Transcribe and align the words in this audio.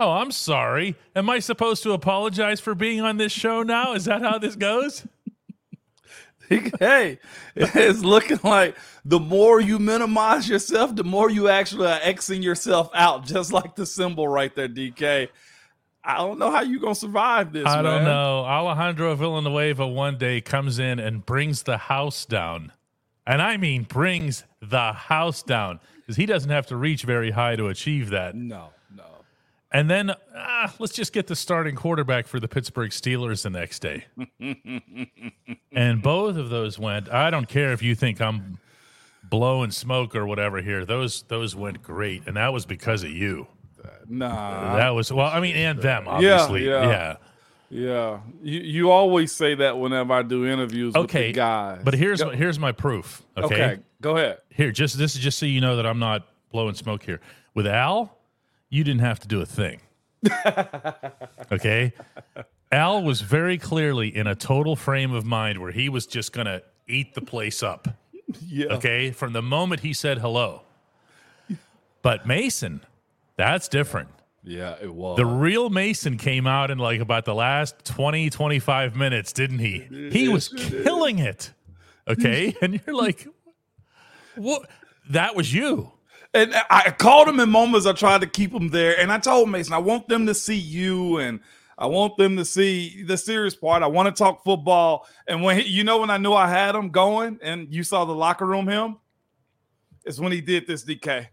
Oh, 0.00 0.12
I'm 0.12 0.30
sorry. 0.30 0.96
Am 1.14 1.28
I 1.28 1.40
supposed 1.40 1.82
to 1.82 1.92
apologize 1.92 2.58
for 2.58 2.74
being 2.74 3.02
on 3.02 3.18
this 3.18 3.32
show 3.32 3.62
now? 3.62 3.92
Is 3.92 4.06
that 4.06 4.22
how 4.22 4.38
this 4.38 4.56
goes? 4.56 5.06
hey, 6.80 7.18
it's 7.54 8.00
looking 8.00 8.40
like 8.42 8.76
the 9.04 9.20
more 9.20 9.60
you 9.60 9.78
minimize 9.78 10.48
yourself, 10.48 10.96
the 10.96 11.04
more 11.04 11.30
you 11.30 11.48
actually 11.48 11.86
are 11.86 12.00
Xing 12.00 12.42
yourself 12.42 12.90
out, 12.94 13.26
just 13.26 13.52
like 13.52 13.76
the 13.76 13.84
symbol 13.84 14.26
right 14.26 14.52
there, 14.56 14.68
DK. 14.68 15.28
I 16.02 16.16
don't 16.16 16.38
know 16.38 16.50
how 16.50 16.62
you're 16.62 16.80
gonna 16.80 16.94
survive 16.94 17.52
this. 17.52 17.66
I 17.66 17.82
man. 17.82 17.84
don't 17.84 18.04
know. 18.04 18.44
Alejandro 18.46 19.14
Villanueva 19.14 19.86
one 19.86 20.16
day 20.16 20.40
comes 20.40 20.78
in 20.78 20.98
and 20.98 21.24
brings 21.26 21.64
the 21.64 21.76
house 21.76 22.24
down. 22.24 22.72
And 23.26 23.42
I 23.42 23.58
mean 23.58 23.82
brings 23.82 24.44
the 24.62 24.94
house 24.94 25.42
down. 25.42 25.78
Because 25.98 26.16
he 26.16 26.24
doesn't 26.24 26.50
have 26.50 26.66
to 26.68 26.76
reach 26.76 27.02
very 27.02 27.32
high 27.32 27.54
to 27.56 27.68
achieve 27.68 28.08
that. 28.10 28.34
No. 28.34 28.70
And 29.72 29.88
then 29.88 30.12
ah, 30.34 30.74
let's 30.78 30.92
just 30.92 31.12
get 31.12 31.26
the 31.28 31.36
starting 31.36 31.76
quarterback 31.76 32.26
for 32.26 32.40
the 32.40 32.48
Pittsburgh 32.48 32.90
Steelers 32.90 33.42
the 33.42 33.50
next 33.50 33.78
day. 33.80 34.04
and 35.72 36.02
both 36.02 36.36
of 36.36 36.50
those 36.50 36.78
went. 36.78 37.08
I 37.12 37.30
don't 37.30 37.48
care 37.48 37.72
if 37.72 37.82
you 37.82 37.94
think 37.94 38.20
I'm 38.20 38.58
blowing 39.22 39.70
smoke 39.70 40.16
or 40.16 40.26
whatever 40.26 40.60
here. 40.60 40.84
Those 40.84 41.22
those 41.22 41.54
went 41.54 41.82
great, 41.82 42.26
and 42.26 42.36
that 42.36 42.52
was 42.52 42.66
because 42.66 43.04
of 43.04 43.10
you. 43.10 43.46
Nah, 44.08 44.76
That 44.76 44.90
was 44.90 45.12
well. 45.12 45.28
I 45.28 45.38
mean, 45.40 45.54
and 45.56 45.80
them 45.80 46.08
obviously. 46.08 46.66
yeah. 46.66 46.88
yeah. 46.90 47.16
yeah. 47.70 48.20
You 48.42 48.60
you 48.60 48.90
always 48.90 49.30
say 49.30 49.54
that 49.54 49.78
whenever 49.78 50.12
I 50.12 50.22
do 50.22 50.46
interviews 50.46 50.94
with 50.94 51.04
Okay, 51.04 51.28
the 51.28 51.34
guys. 51.34 51.80
But 51.84 51.94
here's 51.94 52.20
Go- 52.20 52.30
here's 52.30 52.58
my 52.58 52.72
proof. 52.72 53.22
Okay? 53.36 53.44
okay, 53.54 53.78
go 54.00 54.16
ahead. 54.16 54.38
here, 54.48 54.72
just 54.72 54.98
this 54.98 55.14
is 55.14 55.20
just 55.22 55.38
so 55.38 55.46
you 55.46 55.60
know 55.60 55.76
that 55.76 55.86
I'm 55.86 56.00
not 56.00 56.26
blowing 56.50 56.74
smoke 56.74 57.04
here. 57.04 57.20
With 57.54 57.68
Al, 57.68 58.16
you 58.70 58.84
didn't 58.84 59.02
have 59.02 59.20
to 59.20 59.28
do 59.28 59.40
a 59.40 59.46
thing. 59.46 59.80
okay, 61.52 61.92
Al 62.72 63.02
was 63.02 63.20
very 63.20 63.58
clearly 63.58 64.14
in 64.14 64.26
a 64.26 64.34
total 64.34 64.76
frame 64.76 65.12
of 65.12 65.24
mind 65.24 65.58
where 65.58 65.72
he 65.72 65.88
was 65.88 66.06
just 66.06 66.32
gonna 66.32 66.62
eat 66.88 67.14
the 67.14 67.20
place 67.20 67.62
up. 67.62 67.88
Yeah. 68.46 68.74
Okay, 68.74 69.10
from 69.10 69.32
the 69.32 69.42
moment 69.42 69.80
he 69.80 69.92
said 69.92 70.18
hello. 70.18 70.62
But 72.02 72.26
Mason, 72.26 72.80
that's 73.36 73.68
different. 73.68 74.08
Yeah, 74.42 74.76
it 74.80 74.94
was. 74.94 75.16
The 75.16 75.26
real 75.26 75.68
Mason 75.68 76.16
came 76.16 76.46
out 76.46 76.70
in 76.70 76.78
like 76.78 77.00
about 77.00 77.24
the 77.24 77.34
last 77.34 77.84
20, 77.84 78.30
25 78.30 78.96
minutes, 78.96 79.32
didn't 79.32 79.58
he? 79.58 79.86
He 80.10 80.28
was 80.28 80.48
killing 80.48 81.18
it. 81.18 81.52
Okay. 82.08 82.56
And 82.62 82.80
you're 82.86 82.96
like, 82.96 83.26
what? 84.36 84.68
That 85.10 85.36
was 85.36 85.52
you. 85.52 85.92
And 86.32 86.54
I 86.70 86.90
called 86.92 87.28
him 87.28 87.40
in 87.40 87.50
moments. 87.50 87.86
I 87.86 87.92
tried 87.92 88.20
to 88.20 88.26
keep 88.26 88.52
him 88.52 88.68
there, 88.68 88.98
and 88.98 89.10
I 89.10 89.18
told 89.18 89.50
Mason, 89.50 89.72
I 89.72 89.78
want 89.78 90.08
them 90.08 90.26
to 90.26 90.34
see 90.34 90.56
you, 90.56 91.18
and 91.18 91.40
I 91.76 91.86
want 91.86 92.16
them 92.18 92.36
to 92.36 92.44
see 92.44 93.02
the 93.02 93.16
serious 93.16 93.56
part. 93.56 93.82
I 93.82 93.88
want 93.88 94.14
to 94.14 94.16
talk 94.16 94.44
football. 94.44 95.08
And 95.26 95.42
when 95.42 95.58
he, 95.58 95.68
you 95.68 95.82
know, 95.82 95.98
when 95.98 96.10
I 96.10 96.18
knew 96.18 96.32
I 96.32 96.48
had 96.48 96.74
him 96.76 96.90
going, 96.90 97.40
and 97.42 97.72
you 97.74 97.82
saw 97.82 98.04
the 98.04 98.14
locker 98.14 98.46
room 98.46 98.68
him, 98.68 98.98
is 100.04 100.20
when 100.20 100.30
he 100.30 100.40
did 100.40 100.66
this. 100.68 100.84
DK, 100.84 101.26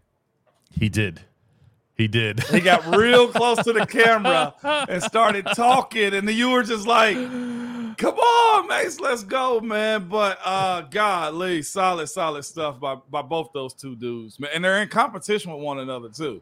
He 0.72 0.88
did. 0.88 1.20
He 1.94 2.06
did. 2.08 2.40
he 2.44 2.60
got 2.60 2.96
real 2.96 3.28
close 3.28 3.58
to 3.64 3.72
the 3.72 3.84
camera 3.90 4.54
and 4.88 5.02
started 5.02 5.46
talking, 5.54 6.14
and 6.14 6.26
then 6.26 6.36
you 6.36 6.50
were 6.50 6.62
just 6.62 6.86
like, 6.86 7.16
"Come 7.98 8.14
on, 8.14 8.68
Mace, 8.68 9.00
let's 9.00 9.24
go, 9.24 9.60
man!" 9.60 10.08
But 10.08 10.38
uh, 10.44 10.82
golly, 10.82 11.62
solid, 11.62 12.06
solid 12.06 12.44
stuff 12.44 12.80
by 12.80 12.94
by 13.10 13.22
both 13.22 13.50
those 13.52 13.74
two 13.74 13.94
dudes, 13.96 14.40
man, 14.40 14.50
and 14.54 14.64
they're 14.64 14.80
in 14.80 14.88
competition 14.88 15.52
with 15.52 15.60
one 15.60 15.80
another 15.80 16.08
too. 16.08 16.40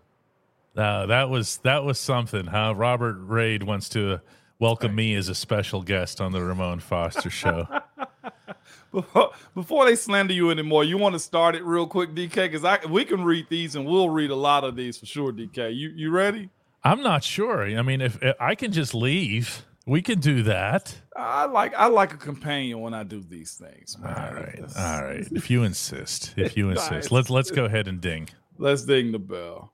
Uh, 0.76 1.06
that 1.06 1.30
was 1.30 1.56
that 1.58 1.84
was 1.84 1.98
something. 1.98 2.46
Huh? 2.46 2.74
Robert 2.76 3.16
Raid 3.18 3.62
wants 3.62 3.88
to 3.90 4.20
welcome 4.58 4.94
me 4.94 5.14
as 5.14 5.28
a 5.28 5.34
special 5.34 5.82
guest 5.82 6.20
on 6.20 6.32
the 6.32 6.42
Ramon 6.42 6.80
Foster 6.80 7.30
show. 7.30 7.66
Before, 8.92 9.30
before 9.54 9.84
they 9.84 9.94
slander 9.94 10.32
you 10.32 10.50
anymore, 10.50 10.82
you 10.82 10.96
want 10.96 11.14
to 11.14 11.18
start 11.18 11.54
it 11.54 11.62
real 11.64 11.86
quick, 11.86 12.14
DK? 12.14 12.34
Because 12.34 12.64
I 12.64 12.78
we 12.86 13.04
can 13.04 13.22
read 13.22 13.46
these 13.50 13.76
and 13.76 13.84
we'll 13.84 14.08
read 14.08 14.30
a 14.30 14.36
lot 14.36 14.64
of 14.64 14.74
these 14.74 14.96
for 14.96 15.04
sure, 15.04 15.32
DK. 15.32 15.76
You 15.76 15.90
you 15.90 16.10
ready? 16.10 16.48
I'm 16.82 17.02
not 17.02 17.22
sure. 17.22 17.64
I 17.64 17.82
mean, 17.82 18.00
if, 18.00 18.22
if 18.22 18.36
I 18.40 18.54
can 18.54 18.72
just 18.72 18.94
leave, 18.94 19.66
we 19.86 20.02
can 20.02 20.18
do 20.18 20.42
that. 20.42 20.94
I 21.16 21.46
like 21.46 21.72
I 21.74 21.86
like 21.86 22.12
a 22.12 22.16
companion 22.16 22.80
when 22.80 22.92
I 22.92 23.04
do 23.04 23.22
these 23.22 23.54
things. 23.54 23.96
Man. 23.98 24.12
All 24.12 24.34
right. 24.34 24.60
All 24.76 25.04
right. 25.04 25.26
If 25.32 25.48
you 25.50 25.62
insist. 25.62 26.34
If 26.36 26.56
you 26.56 26.70
insist. 26.70 26.90
Nice. 26.90 27.10
Let's 27.10 27.30
let's 27.30 27.50
go 27.50 27.64
ahead 27.64 27.88
and 27.88 28.00
ding. 28.00 28.28
Let's 28.58 28.84
ding 28.84 29.12
the 29.12 29.18
bell. 29.18 29.72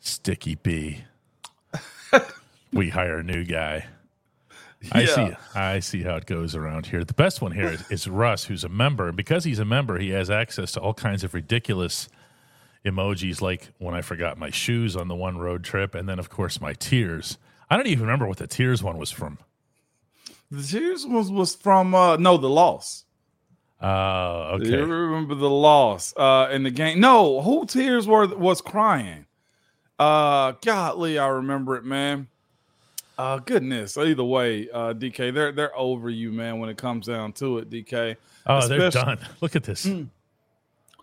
Sticky 0.00 0.54
B. 0.54 1.04
we 2.72 2.88
hire 2.90 3.18
a 3.18 3.22
new 3.22 3.44
guy. 3.44 3.86
I 4.92 5.04
see. 5.06 5.30
I 5.54 5.80
see 5.80 6.02
how 6.02 6.16
it 6.16 6.26
goes 6.26 6.54
around 6.54 6.86
here. 6.86 7.04
The 7.04 7.14
best 7.14 7.40
one 7.42 7.52
here 7.52 7.68
is, 7.70 7.84
is 7.90 8.08
Russ, 8.08 8.44
who's 8.44 8.64
a 8.64 8.68
member. 8.68 9.08
And 9.08 9.16
because 9.16 9.44
he's 9.44 9.58
a 9.58 9.64
member, 9.64 9.98
he 9.98 10.10
has 10.10 10.30
access 10.30 10.72
to 10.72 10.80
all 10.80 10.94
kinds 10.94 11.24
of 11.24 11.34
ridiculous 11.34 12.08
emojis, 12.84 13.40
like 13.40 13.70
when 13.78 13.94
I 13.94 14.02
forgot 14.02 14.38
my 14.38 14.50
shoes 14.50 14.94
on 14.96 15.08
the 15.08 15.14
one 15.14 15.38
road 15.38 15.64
trip, 15.64 15.94
and 15.94 16.08
then 16.08 16.18
of 16.18 16.28
course 16.30 16.60
my 16.60 16.74
tears. 16.74 17.38
I 17.70 17.76
don't 17.76 17.86
even 17.86 18.02
remember 18.02 18.26
what 18.26 18.38
the 18.38 18.46
tears 18.46 18.82
one 18.82 18.98
was 18.98 19.10
from. 19.10 19.38
The 20.50 20.62
tears 20.62 21.06
was 21.06 21.30
was 21.30 21.54
from 21.54 21.94
uh 21.94 22.16
no 22.16 22.36
the 22.36 22.48
loss. 22.50 23.04
Oh, 23.80 24.58
You 24.60 24.66
okay. 24.74 24.80
remember 24.82 25.34
the 25.34 25.50
loss 25.50 26.14
uh 26.16 26.48
in 26.52 26.62
the 26.62 26.70
game? 26.70 27.00
No, 27.00 27.40
who 27.42 27.64
tears 27.66 28.06
were 28.06 28.26
was 28.26 28.60
crying? 28.60 29.26
Uh 29.98 30.52
godly, 30.62 31.18
I 31.18 31.28
remember 31.28 31.76
it, 31.76 31.84
man. 31.84 32.28
Uh 33.16 33.38
goodness. 33.38 33.96
Either 33.96 34.24
way, 34.24 34.68
uh 34.70 34.92
DK, 34.92 35.32
they're 35.32 35.52
they're 35.52 35.76
over 35.76 36.10
you, 36.10 36.32
man, 36.32 36.58
when 36.58 36.68
it 36.68 36.76
comes 36.76 37.06
down 37.06 37.32
to 37.34 37.58
it, 37.58 37.70
DK. 37.70 38.16
Oh, 38.46 38.66
they're 38.66 38.90
done. 38.90 39.18
Look 39.40 39.56
at 39.56 39.64
this. 39.64 39.88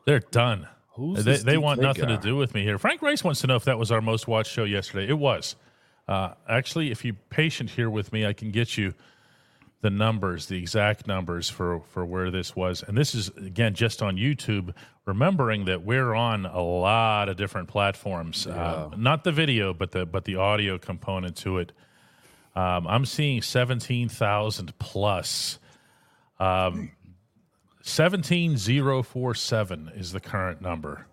They're 0.06 0.20
done. 0.20 0.68
Who's 0.96 1.24
they 1.24 1.38
they 1.38 1.58
want 1.58 1.80
nothing 1.82 2.06
guy? 2.06 2.16
to 2.16 2.22
do 2.22 2.36
with 2.36 2.54
me 2.54 2.64
here. 2.64 2.78
Frank 2.78 3.02
Rice 3.02 3.24
wants 3.24 3.42
to 3.42 3.48
know 3.48 3.56
if 3.56 3.64
that 3.66 3.80
was 3.80 3.92
our 3.92 4.02
most 4.02 4.28
watched 4.28 4.52
show 4.52 4.66
yesterday. 4.66 5.10
It 5.10 5.18
was. 5.18 5.56
Uh, 6.08 6.34
actually, 6.50 6.92
if 6.92 7.06
you're 7.06 7.16
patient 7.30 7.70
here 7.70 7.90
with 7.90 8.12
me, 8.12 8.26
I 8.26 8.34
can 8.34 8.52
get 8.52 8.78
you 8.78 8.94
the 9.82 9.90
numbers, 9.90 10.48
the 10.48 10.58
exact 10.58 11.08
numbers 11.08 11.50
for 11.50 11.82
for 11.90 12.06
where 12.06 12.30
this 12.30 12.56
was. 12.56 12.84
And 12.86 12.98
this 12.98 13.16
is 13.16 13.30
again 13.30 13.74
just 13.74 14.02
on 14.02 14.18
YouTube. 14.18 14.74
Remembering 15.06 15.66
that 15.66 15.84
we're 15.84 16.14
on 16.14 16.46
a 16.46 16.62
lot 16.62 17.28
of 17.30 17.38
different 17.38 17.68
platforms, 17.68 18.46
uh, 18.46 18.90
not 18.96 19.24
the 19.24 19.32
video, 19.32 19.74
but 19.74 19.92
the 19.92 20.06
but 20.06 20.26
the 20.26 20.36
audio 20.36 20.78
component 20.78 21.36
to 21.38 21.58
it. 21.58 21.72
Um, 22.56 22.86
I'm 22.88 23.06
seeing 23.06 23.42
seventeen 23.42 24.10
thousand 24.10 24.78
plus. 24.80 25.60
Um, 26.40 26.92
seventeen 27.82 28.58
zero 28.58 29.04
four 29.04 29.34
seven 29.36 29.92
is 29.96 30.12
the 30.12 30.20
current 30.20 30.62
number 30.62 31.06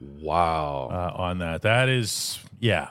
Wow. 0.00 0.88
uh, 0.90 1.20
on 1.22 1.38
that. 1.38 1.62
That 1.62 1.88
is, 1.88 2.38
yeah, 2.60 2.88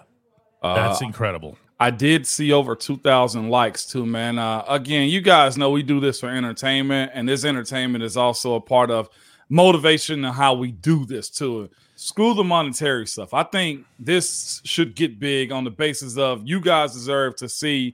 that's 0.61 1.01
incredible. 1.01 1.57
I 1.81 1.91
did 1.91 2.27
see 2.27 2.51
over 2.51 2.75
2,000 2.75 3.47
likes 3.49 3.85
too, 3.85 4.05
man. 4.05 4.37
Uh, 4.37 4.65
again, 4.67 5.07
you 5.07 5.21
guys 5.21 5.57
know 5.57 5.69
we 5.69 5.81
do 5.81 6.01
this 6.01 6.19
for 6.19 6.27
entertainment, 6.27 7.11
and 7.13 7.27
this 7.27 7.45
entertainment 7.45 8.03
is 8.03 8.17
also 8.17 8.55
a 8.55 8.59
part 8.61 8.91
of 8.91 9.07
motivation 9.47 10.25
and 10.25 10.35
how 10.35 10.53
we 10.55 10.73
do 10.73 11.05
this 11.05 11.29
too. 11.29 11.69
Screw 12.01 12.33
the 12.33 12.45
monetary 12.45 13.05
stuff. 13.05 13.33
I 13.33 13.43
think 13.43 13.85
this 13.99 14.61
should 14.63 14.95
get 14.95 15.19
big 15.19 15.51
on 15.51 15.65
the 15.65 15.69
basis 15.69 16.17
of 16.17 16.47
you 16.47 16.61
guys 16.61 16.93
deserve 16.93 17.35
to 17.35 17.49
see 17.49 17.93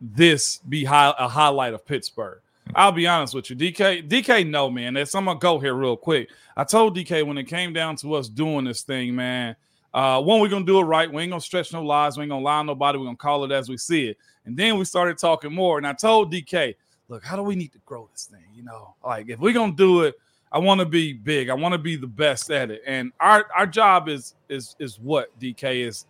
this 0.00 0.56
be 0.56 0.84
high, 0.84 1.12
a 1.18 1.28
highlight 1.28 1.74
of 1.74 1.84
Pittsburgh. 1.84 2.40
I'll 2.74 2.92
be 2.92 3.06
honest 3.06 3.34
with 3.34 3.50
you, 3.50 3.56
DK. 3.56 4.08
DK, 4.08 4.48
no 4.48 4.70
man. 4.70 4.94
That's, 4.94 5.14
I'm 5.14 5.26
gonna 5.26 5.38
go 5.38 5.58
here 5.58 5.74
real 5.74 5.98
quick. 5.98 6.30
I 6.56 6.64
told 6.64 6.96
DK 6.96 7.26
when 7.26 7.36
it 7.36 7.44
came 7.44 7.74
down 7.74 7.96
to 7.96 8.14
us 8.14 8.30
doing 8.30 8.64
this 8.64 8.80
thing, 8.80 9.14
man. 9.14 9.54
Uh, 9.92 10.22
one, 10.22 10.40
we're 10.40 10.48
gonna 10.48 10.64
do 10.64 10.78
it 10.78 10.84
right. 10.84 11.12
We 11.12 11.20
ain't 11.20 11.30
gonna 11.30 11.42
stretch 11.42 11.74
no 11.74 11.82
lies. 11.82 12.16
We 12.16 12.22
ain't 12.22 12.30
gonna 12.30 12.42
lie 12.42 12.60
on 12.60 12.64
nobody. 12.64 12.96
We're 12.96 13.04
gonna 13.04 13.18
call 13.18 13.44
it 13.44 13.52
as 13.52 13.68
we 13.68 13.76
see 13.76 14.06
it. 14.06 14.16
And 14.46 14.56
then 14.56 14.78
we 14.78 14.86
started 14.86 15.18
talking 15.18 15.52
more. 15.52 15.76
And 15.76 15.86
I 15.86 15.92
told 15.92 16.32
DK, 16.32 16.74
look, 17.08 17.22
how 17.22 17.36
do 17.36 17.42
we 17.42 17.54
need 17.54 17.72
to 17.72 17.80
grow 17.84 18.08
this 18.10 18.24
thing? 18.24 18.46
You 18.54 18.62
know, 18.62 18.94
like 19.04 19.28
if 19.28 19.38
we're 19.40 19.52
gonna 19.52 19.72
do 19.72 20.04
it, 20.04 20.14
I 20.52 20.58
want 20.58 20.80
to 20.80 20.86
be 20.86 21.12
big. 21.12 21.48
I 21.48 21.54
want 21.54 21.72
to 21.72 21.78
be 21.78 21.96
the 21.96 22.06
best 22.06 22.50
at 22.50 22.70
it. 22.70 22.82
And 22.86 23.12
our 23.20 23.46
our 23.56 23.66
job 23.66 24.08
is 24.08 24.34
is 24.48 24.76
is 24.78 24.98
what 24.98 25.38
DK 25.38 25.86
is. 25.86 26.06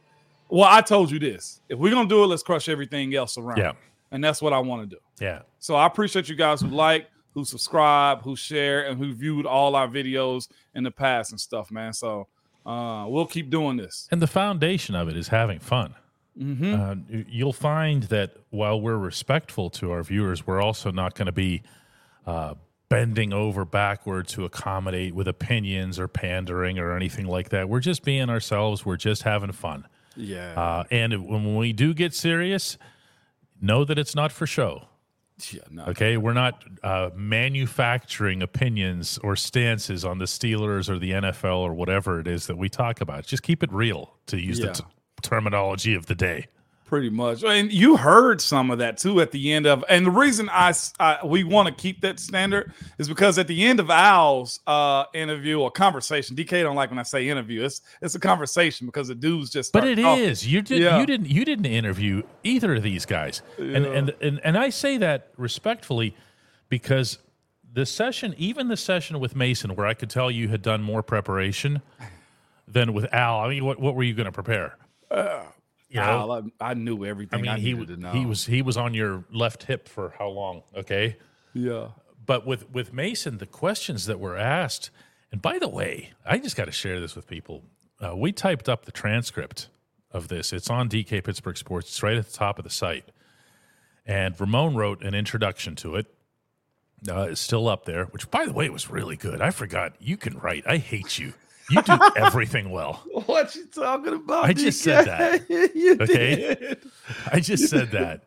Well, 0.48 0.68
I 0.70 0.80
told 0.80 1.10
you 1.10 1.18
this. 1.18 1.60
If 1.68 1.78
we're 1.78 1.92
gonna 1.92 2.08
do 2.08 2.22
it, 2.22 2.26
let's 2.28 2.42
crush 2.42 2.68
everything 2.68 3.14
else 3.14 3.38
around. 3.38 3.58
Yeah. 3.58 3.72
And 4.12 4.22
that's 4.22 4.40
what 4.40 4.52
I 4.52 4.58
want 4.60 4.88
to 4.88 4.96
do. 4.96 5.02
Yeah. 5.20 5.42
So 5.58 5.74
I 5.74 5.86
appreciate 5.86 6.28
you 6.28 6.36
guys 6.36 6.60
who 6.60 6.68
like, 6.68 7.08
who 7.34 7.44
subscribe, 7.44 8.22
who 8.22 8.36
share, 8.36 8.86
and 8.86 8.98
who 8.98 9.12
viewed 9.12 9.46
all 9.46 9.74
our 9.74 9.88
videos 9.88 10.48
in 10.74 10.84
the 10.84 10.90
past 10.90 11.32
and 11.32 11.40
stuff, 11.40 11.72
man. 11.72 11.92
So 11.92 12.28
uh, 12.64 13.06
we'll 13.08 13.26
keep 13.26 13.50
doing 13.50 13.76
this. 13.76 14.08
And 14.10 14.22
the 14.22 14.26
foundation 14.26 14.94
of 14.94 15.08
it 15.08 15.16
is 15.16 15.28
having 15.28 15.58
fun. 15.58 15.94
uh, 16.40 16.94
you'll 17.28 17.52
find 17.52 18.04
that 18.04 18.36
while 18.50 18.80
we're 18.80 18.96
respectful 18.96 19.70
to 19.70 19.90
our 19.90 20.02
viewers, 20.02 20.46
we're 20.46 20.60
also 20.60 20.90
not 20.90 21.14
going 21.14 21.26
to 21.26 21.32
be 21.32 21.62
uh, 22.26 22.54
bending 22.88 23.32
over 23.32 23.64
backward 23.64 24.28
to 24.28 24.44
accommodate 24.44 25.14
with 25.14 25.26
opinions 25.28 25.98
or 25.98 26.06
pandering 26.08 26.78
or 26.78 26.94
anything 26.96 27.26
like 27.26 27.48
that. 27.50 27.68
We're 27.68 27.80
just 27.80 28.04
being 28.04 28.30
ourselves. 28.30 28.86
We're 28.86 28.96
just 28.96 29.22
having 29.24 29.52
fun. 29.52 29.86
Yeah. 30.16 30.52
Uh, 30.60 30.84
and 30.90 31.26
when 31.28 31.56
we 31.56 31.72
do 31.72 31.92
get 31.94 32.14
serious, 32.14 32.78
know 33.60 33.84
that 33.84 33.98
it's 33.98 34.14
not 34.14 34.30
for 34.32 34.46
show. 34.46 34.88
yeah. 35.52 35.60
No. 35.70 35.84
Okay, 35.86 36.16
we're 36.16 36.32
not 36.32 36.64
uh, 36.82 37.10
manufacturing 37.14 38.42
opinions 38.42 39.18
or 39.22 39.36
stances 39.36 40.04
on 40.04 40.18
the 40.18 40.24
Steelers 40.24 40.88
or 40.88 40.98
the 40.98 41.10
NFL 41.12 41.58
or 41.58 41.74
whatever 41.74 42.20
it 42.20 42.26
is 42.26 42.46
that 42.46 42.56
we 42.56 42.68
talk 42.68 43.00
about. 43.00 43.26
Just 43.26 43.42
keep 43.42 43.62
it 43.62 43.72
real, 43.72 44.14
to 44.26 44.40
use 44.40 44.58
Yeah. 44.60 44.66
the 44.68 44.72
t- 44.74 44.84
terminology 45.22 45.94
of 45.94 46.06
the 46.06 46.14
day. 46.14 46.46
Pretty 46.86 47.10
much, 47.10 47.42
and 47.42 47.72
you 47.72 47.96
heard 47.96 48.40
some 48.40 48.70
of 48.70 48.78
that 48.78 48.96
too 48.96 49.20
at 49.20 49.32
the 49.32 49.52
end 49.52 49.66
of. 49.66 49.84
And 49.88 50.06
the 50.06 50.10
reason 50.12 50.48
I 50.52 50.72
we 51.24 51.42
want 51.42 51.66
to 51.66 51.74
keep 51.74 52.00
that 52.02 52.20
standard 52.20 52.72
is 52.96 53.08
because 53.08 53.38
at 53.38 53.48
the 53.48 53.64
end 53.64 53.80
of 53.80 53.90
Al's 53.90 54.60
uh, 54.68 55.04
interview 55.12 55.58
or 55.58 55.68
conversation, 55.72 56.36
DK 56.36 56.62
don't 56.62 56.76
like 56.76 56.90
when 56.90 57.00
I 57.00 57.02
say 57.02 57.28
interview. 57.28 57.64
It's 57.64 57.80
it's 58.00 58.14
a 58.14 58.20
conversation 58.20 58.86
because 58.86 59.08
the 59.08 59.16
dudes 59.16 59.50
just. 59.50 59.72
But 59.72 59.82
it 59.84 59.96
talking. 59.96 60.22
is 60.24 60.46
you 60.46 60.62
did 60.62 60.80
Yeah. 60.80 61.00
you 61.00 61.06
didn't 61.06 61.28
you 61.28 61.44
didn't 61.44 61.66
interview 61.66 62.22
either 62.44 62.76
of 62.76 62.84
these 62.84 63.04
guys, 63.04 63.42
and, 63.58 63.84
Yeah. 63.84 63.90
and 63.90 64.14
and 64.20 64.40
and 64.44 64.56
I 64.56 64.70
say 64.70 64.96
that 64.98 65.32
respectfully 65.36 66.14
because 66.68 67.18
the 67.72 67.84
session, 67.84 68.32
even 68.38 68.68
the 68.68 68.76
session 68.76 69.18
with 69.18 69.34
Mason, 69.34 69.74
where 69.74 69.86
I 69.88 69.94
could 69.94 70.08
tell 70.08 70.30
you 70.30 70.46
had 70.50 70.62
done 70.62 70.82
more 70.84 71.02
preparation 71.02 71.82
than 72.68 72.92
with 72.94 73.12
Al. 73.12 73.40
I 73.40 73.48
mean, 73.48 73.64
what 73.64 73.80
what 73.80 73.96
were 73.96 74.04
you 74.04 74.14
going 74.14 74.26
to 74.26 74.32
prepare? 74.32 74.76
You 75.88 76.00
know, 76.00 76.50
I, 76.60 76.70
I 76.70 76.74
knew 76.74 77.04
I 77.04 77.08
everything. 77.08 77.42
mean, 77.42 77.50
I 77.50 77.58
he 77.58 77.74
he 78.12 78.26
was 78.26 78.46
he 78.46 78.62
was 78.62 78.76
on 78.76 78.94
your 78.94 79.24
left 79.30 79.64
hip 79.64 79.88
for 79.88 80.14
how 80.18 80.28
long? 80.28 80.62
Okay, 80.74 81.16
yeah. 81.54 81.88
but 82.24 82.46
with 82.46 82.70
with 82.70 82.92
Mason, 82.92 83.38
the 83.38 83.46
questions 83.46 84.06
that 84.06 84.18
were 84.18 84.36
asked, 84.36 84.90
and 85.30 85.40
by 85.40 85.58
the 85.58 85.68
way, 85.68 86.12
I 86.24 86.38
just 86.38 86.56
got 86.56 86.64
to 86.64 86.72
share 86.72 87.00
this 87.00 87.14
with 87.14 87.26
people. 87.26 87.62
Uh, 88.00 88.16
we 88.16 88.32
typed 88.32 88.68
up 88.68 88.84
the 88.84 88.92
transcript 88.92 89.68
of 90.10 90.28
this. 90.28 90.52
It's 90.52 90.68
on 90.68 90.88
DK 90.88 91.24
Pittsburgh 91.24 91.56
Sports. 91.56 91.88
It's 91.88 92.02
right 92.02 92.16
at 92.16 92.26
the 92.26 92.32
top 92.36 92.58
of 92.58 92.64
the 92.64 92.70
site, 92.70 93.10
and 94.04 94.38
Ramon 94.38 94.74
wrote 94.74 95.02
an 95.02 95.14
introduction 95.14 95.76
to 95.76 95.96
it. 95.96 96.06
Uh, 97.08 97.28
it's 97.30 97.40
still 97.40 97.68
up 97.68 97.84
there, 97.84 98.06
which 98.06 98.30
by 98.30 98.44
the 98.44 98.52
way 98.52 98.68
was 98.68 98.90
really 98.90 99.16
good. 99.16 99.40
I 99.40 99.50
forgot 99.50 99.94
you 100.00 100.16
can 100.16 100.38
write. 100.38 100.64
I 100.66 100.78
hate 100.78 101.18
you. 101.18 101.34
You 101.70 101.82
do 101.82 101.98
everything 102.16 102.70
well. 102.70 103.02
What 103.26 103.54
you 103.54 103.66
talking 103.66 104.14
about? 104.14 104.44
I 104.44 104.52
just 104.52 104.80
said 104.82 105.06
that. 105.06 105.50
you 105.74 105.96
Okay. 106.00 106.54
did. 106.54 106.90
I 107.30 107.40
just 107.40 107.68
said 107.68 107.90
that. 107.92 108.24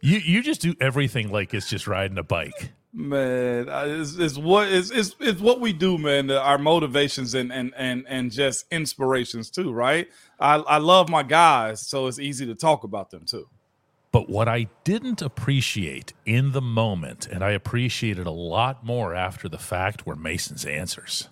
You 0.00 0.18
you 0.18 0.42
just 0.42 0.60
do 0.60 0.74
everything 0.80 1.30
like 1.30 1.52
it's 1.54 1.68
just 1.68 1.86
riding 1.86 2.18
a 2.18 2.22
bike. 2.22 2.72
Man, 2.92 3.68
it's, 3.68 4.16
it's 4.16 4.36
what 4.36 4.66
it's, 4.72 4.90
it's 4.90 5.14
it's 5.20 5.40
what 5.40 5.60
we 5.60 5.72
do, 5.72 5.96
man. 5.98 6.30
Our 6.30 6.58
motivations 6.58 7.34
and 7.34 7.52
and 7.52 7.72
and 7.76 8.04
and 8.08 8.32
just 8.32 8.66
inspirations 8.72 9.50
too, 9.50 9.72
right? 9.72 10.08
I 10.40 10.56
I 10.56 10.78
love 10.78 11.08
my 11.08 11.22
guys, 11.22 11.86
so 11.86 12.08
it's 12.08 12.18
easy 12.18 12.46
to 12.46 12.54
talk 12.54 12.82
about 12.82 13.10
them 13.10 13.24
too. 13.26 13.46
But 14.12 14.28
what 14.28 14.48
I 14.48 14.66
didn't 14.82 15.22
appreciate 15.22 16.14
in 16.26 16.50
the 16.50 16.60
moment, 16.60 17.28
and 17.28 17.44
I 17.44 17.52
appreciated 17.52 18.26
a 18.26 18.32
lot 18.32 18.84
more 18.84 19.14
after 19.14 19.48
the 19.48 19.58
fact, 19.58 20.04
were 20.04 20.16
Mason's 20.16 20.64
answers. 20.64 21.28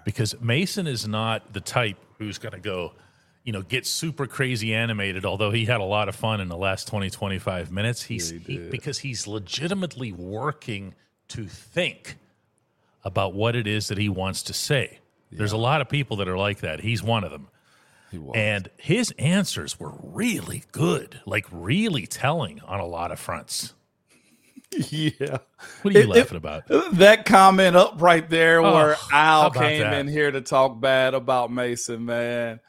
Yeah, 0.00 0.04
Because 0.04 0.40
Mason 0.40 0.86
is 0.86 1.06
not 1.06 1.52
the 1.52 1.60
type 1.60 1.96
who's 2.18 2.38
going 2.38 2.52
to 2.52 2.60
go, 2.60 2.92
you 3.44 3.52
know, 3.52 3.62
get 3.62 3.86
super 3.86 4.26
crazy 4.26 4.74
animated, 4.74 5.24
although 5.24 5.50
he 5.50 5.64
had 5.64 5.80
a 5.80 5.84
lot 5.84 6.08
of 6.08 6.14
fun 6.16 6.40
in 6.40 6.48
the 6.48 6.56
last 6.56 6.86
20, 6.88 7.10
25 7.10 7.70
minutes. 7.72 8.02
He's 8.02 8.30
he 8.30 8.38
he- 8.38 8.56
did. 8.58 8.70
because 8.70 8.98
he's 8.98 9.26
legitimately 9.26 10.12
working 10.12 10.94
to 11.28 11.46
think 11.46 12.16
about 13.04 13.34
what 13.34 13.56
it 13.56 13.66
is 13.66 13.88
that 13.88 13.98
he 13.98 14.08
wants 14.08 14.42
to 14.44 14.52
say. 14.52 14.98
There's 15.32 15.52
a 15.52 15.56
lot 15.56 15.80
of 15.80 15.88
people 15.88 16.16
that 16.16 16.28
are 16.28 16.36
like 16.36 16.58
that. 16.60 16.80
He's 16.80 17.02
one 17.04 17.22
of 17.22 17.30
them. 17.30 17.48
he 18.10 18.18
was. 18.18 18.34
And 18.34 18.68
his 18.78 19.12
answers 19.16 19.78
were 19.78 19.92
really 20.02 20.64
good, 20.72 21.20
like 21.24 21.46
really 21.52 22.06
telling 22.06 22.60
on 22.66 22.80
a 22.80 22.84
lot 22.86 23.12
of 23.12 23.20
fronts. 23.20 23.72
yeah, 24.90 25.38
What 25.82 25.94
are 25.94 25.98
you 25.98 25.98
It- 26.00 26.04
it- 26.04 26.08
laughing 26.08 26.36
about? 26.36 26.62
that 26.92 27.24
comment 27.24 27.76
up 27.76 28.00
right 28.00 28.28
there 28.28 28.60
Oh, 28.60 28.72
where 28.74 28.96
Al 29.12 29.50
came 29.50 29.80
that? 29.82 29.94
in 30.00 30.06
here 30.08 30.30
to 30.30 30.40
talk 30.40 30.80
bad 30.80 31.14
about 31.14 31.50
Mason, 31.50 32.04
man. 32.04 32.60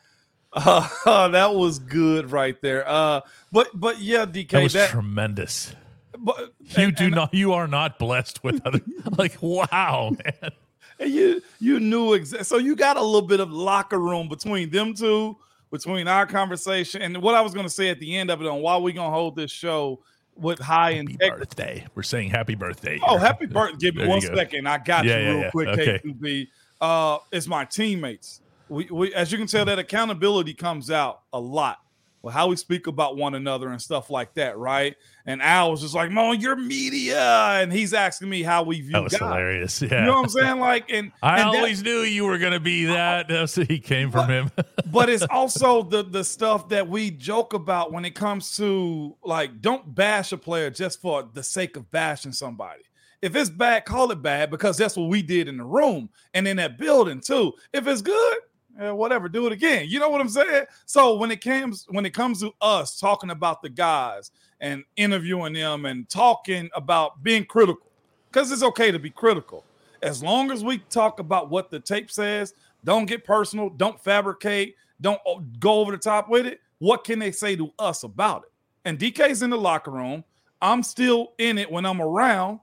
Uh, 0.54 0.88
that 1.30 1.54
was 1.54 1.80
good 1.80 2.32
right 2.32 2.60
there. 2.62 2.88
Uh, 2.88 3.22
but 3.52 3.70
but 3.74 4.00
yeah, 4.00 4.26
DK, 4.26 4.50
That 4.50 4.64
was 4.64 4.74
that, 4.74 4.90
tremendous. 4.90 5.76
but, 6.18 6.54
You 6.78 6.86
and- 6.88 6.96
do 6.96 7.06
and- 7.06 7.16
not. 7.16 7.34
You 7.34 7.54
are 7.54 7.68
not 7.68 8.00
blessed 8.00 8.44
with 8.44 8.62
other. 8.66 8.82
like 9.18 9.38
wow, 9.42 10.12
man. 10.24 10.52
And 11.00 11.12
you 11.12 11.42
you 11.60 11.80
knew 11.80 12.14
exactly. 12.14 12.46
So 12.46 12.58
you 12.58 12.76
got 12.76 12.98
a 12.98 13.02
little 13.02 13.22
bit 13.28 13.40
of 13.40 13.52
locker 13.52 14.00
room 14.00 14.28
between 14.28 14.70
them 14.72 14.94
two, 14.96 15.38
between 15.72 16.08
our 16.08 16.26
conversation, 16.26 17.02
and 17.02 17.22
what 17.22 17.36
I 17.36 17.42
was 17.42 17.54
going 17.54 17.66
to 17.66 17.72
say 17.72 17.90
at 17.90 18.00
the 18.00 18.18
end 18.18 18.30
of 18.32 18.42
it 18.42 18.48
on 18.48 18.62
why 18.62 18.78
we 18.78 18.92
gonna 18.92 19.14
hold 19.14 19.36
this 19.36 19.52
show 19.52 20.02
with 20.42 20.60
high 20.60 20.94
Happy 20.94 21.00
integrity. 21.14 21.40
birthday. 21.40 21.86
We're 21.96 22.04
saying 22.04 22.30
happy 22.32 22.56
birthday. 22.56 23.00
Oh, 23.08 23.18
happy 23.18 23.46
birthday! 23.46 23.78
Give 23.80 23.96
me 23.98 24.08
one 24.08 24.22
you 24.22 24.30
go. 24.30 24.36
second. 24.36 24.68
I 24.68 24.78
got 24.80 25.06
Yeah, 25.06 25.18
you 25.20 25.24
yeah, 25.24 25.30
real 25.32 25.40
yeah. 25.42 25.52
quick, 25.52 25.68
Okay. 25.70 26.02
K2B. 26.04 26.48
Uh, 26.82 27.18
it's 27.32 27.48
my 27.48 27.64
teammates. 27.66 28.42
We, 28.68 28.86
we, 28.90 29.14
as 29.14 29.32
you 29.32 29.38
can 29.38 29.48
tell, 29.48 29.66
that 29.66 29.80
accountability 29.80 30.54
comes 30.54 30.90
out 30.90 31.22
a 31.34 31.40
lot. 31.40 31.78
Well, 32.24 32.32
how 32.34 32.48
we 32.48 32.56
speak 32.56 32.86
about 32.86 33.18
one 33.18 33.34
another 33.34 33.70
and 33.70 33.82
stuff 33.82 34.12
like 34.12 34.36
that, 34.36 34.56
right? 34.58 34.96
And 35.26 35.42
Al 35.42 35.72
was 35.72 35.82
just 35.82 35.96
like, 35.96 36.12
"Mo, 36.12 36.34
you're 36.34 36.56
media," 36.56 37.20
and 37.60 37.74
he's 37.74 37.94
asking 37.96 38.30
me 38.30 38.44
how 38.44 38.62
we 38.64 38.82
view 38.82 38.92
That 38.92 39.04
was 39.04 39.12
guys. 39.14 39.20
hilarious. 39.22 39.82
You 39.82 39.88
know 39.90 40.14
what 40.14 40.24
I'm 40.26 40.30
saying? 40.30 40.60
Like, 40.60 40.92
and 40.92 41.12
I 41.24 41.42
and 41.42 41.52
that- 41.54 41.58
always 41.58 41.82
knew 41.82 42.02
you 42.02 42.26
were 42.26 42.38
going 42.38 42.54
to 42.54 42.60
be 42.60 42.86
that. 42.86 43.28
That's 43.28 43.56
he 43.56 43.80
came 43.80 44.12
from 44.12 44.30
him. 44.30 44.52
but 44.92 45.10
it's 45.10 45.24
also 45.32 45.82
the 45.84 46.04
the 46.04 46.24
stuff 46.24 46.70
that 46.70 46.88
we 46.88 47.10
joke 47.12 47.54
about 47.54 47.92
when 47.92 48.06
it 48.06 48.14
comes 48.14 48.56
to 48.58 49.16
like 49.24 49.60
don't 49.62 49.96
bash 49.96 50.32
a 50.32 50.38
player 50.38 50.70
just 50.70 51.02
for 51.02 51.28
the 51.34 51.42
sake 51.44 51.76
of 51.76 51.90
bashing 51.90 52.34
somebody. 52.34 52.84
If 53.24 53.36
it's 53.36 53.50
bad, 53.52 53.86
call 53.86 54.12
it 54.12 54.22
bad 54.22 54.50
because 54.50 54.78
that's 54.78 54.96
what 54.98 55.10
we 55.10 55.22
did 55.22 55.48
in 55.48 55.58
the 55.58 55.64
room 55.64 56.10
and 56.34 56.48
in 56.48 56.58
that 56.58 56.78
building 56.78 57.20
too. 57.22 57.54
If 57.74 57.88
it's 57.88 58.02
good, 58.02 58.38
eh, 58.80 58.92
whatever, 58.92 59.30
do 59.30 59.48
it 59.48 59.54
again. 59.54 59.86
You 59.88 60.00
know 60.00 60.10
what 60.10 60.22
I'm 60.22 60.30
saying? 60.30 60.66
So 60.86 61.16
when 61.16 61.32
it 61.32 61.42
comes 61.42 61.86
when 61.90 62.06
it 62.06 62.14
comes 62.14 62.40
to 62.42 62.52
us 62.62 63.00
talking 63.00 63.32
about 63.32 63.62
the 63.62 63.70
guys 63.70 64.32
and 64.60 64.84
interviewing 64.96 65.54
them 65.54 65.86
and 65.86 66.08
talking 66.10 66.70
about 66.76 67.24
being 67.24 67.46
critical, 67.46 67.88
because 68.32 68.52
it's 68.52 68.64
okay 68.64 68.92
to 68.92 69.00
be 69.00 69.10
critical 69.10 69.66
as 70.02 70.24
long 70.24 70.52
as 70.52 70.64
we 70.64 70.80
talk 70.90 71.20
about 71.20 71.50
what 71.50 71.70
the 71.70 71.80
tape 71.80 72.10
says, 72.10 72.54
don't 72.84 73.06
get 73.06 73.24
personal, 73.24 73.70
don't 73.70 74.00
fabricate, 74.00 74.76
don't 75.00 75.20
go 75.60 75.80
over 75.80 75.92
the 75.92 75.98
top 75.98 76.30
with 76.30 76.46
it. 76.46 76.60
What 76.80 77.04
can 77.04 77.20
they 77.20 77.32
say 77.32 77.56
to 77.56 77.72
us 77.78 78.04
about 78.04 78.44
it? 78.44 78.52
And 78.86 78.98
DK's 78.98 79.44
in 79.44 79.52
the 79.52 79.58
locker 79.58 79.92
room. 79.92 80.24
I'm 80.62 80.84
still 80.84 81.34
in 81.38 81.58
it 81.58 81.72
when 81.72 81.86
I'm 81.86 82.02
around. 82.02 82.60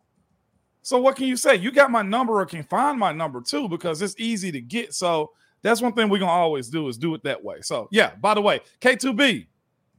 So 0.83 0.99
what 0.99 1.17
can 1.17 1.27
you 1.27 1.37
say? 1.37 1.57
You 1.57 1.71
got 1.71 1.91
my 1.91 2.03
number 2.03 2.41
or 2.41 2.47
can 2.47 2.65
find 2.65 2.99
my 2.99 3.13
number 3.13 3.41
too 3.41 3.69
because 3.69 4.03
it's 4.03 4.15
easy 4.19 4.51
to 4.53 4.61
get. 4.61 4.95
So 4.95 5.33
that's 5.63 5.81
one 5.81 5.93
thing 5.93 6.09
we're 6.09 6.19
gonna 6.19 6.31
always 6.31 6.69
do 6.69 6.89
is 6.89 6.97
do 6.97 7.15
it 7.15 7.23
that 7.25 7.43
way. 7.43 7.61
So 7.63 7.89
yeah, 7.91 8.13
by 8.21 8.35
the 8.35 8.41
way, 8.43 8.61
K2B, 8.81 9.47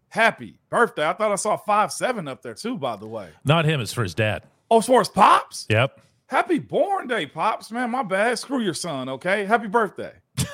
happy 0.09 0.59
birthday. 0.69 1.07
I 1.07 1.13
thought 1.13 1.31
I 1.31 1.35
saw 1.35 1.57
five 1.57 1.91
seven 1.91 2.27
up 2.27 2.41
there 2.41 2.53
too, 2.53 2.77
by 2.77 2.95
the 2.95 3.07
way. 3.07 3.29
Not 3.45 3.65
him. 3.65 3.81
It's 3.81 3.93
for 3.93 4.03
his 4.03 4.13
dad. 4.13 4.43
Oh, 4.71 4.77
as 4.79 4.85
far 4.85 5.01
as 5.01 5.09
pops? 5.09 5.65
Yep. 5.69 6.01
Happy 6.27 6.59
born 6.59 7.07
day, 7.07 7.25
Pops. 7.25 7.71
Man, 7.71 7.89
my 7.89 8.03
bad. 8.03 8.37
Screw 8.37 8.59
your 8.59 8.75
son, 8.75 9.09
okay? 9.09 9.45
Happy 9.45 9.67
birthday. 9.67 10.13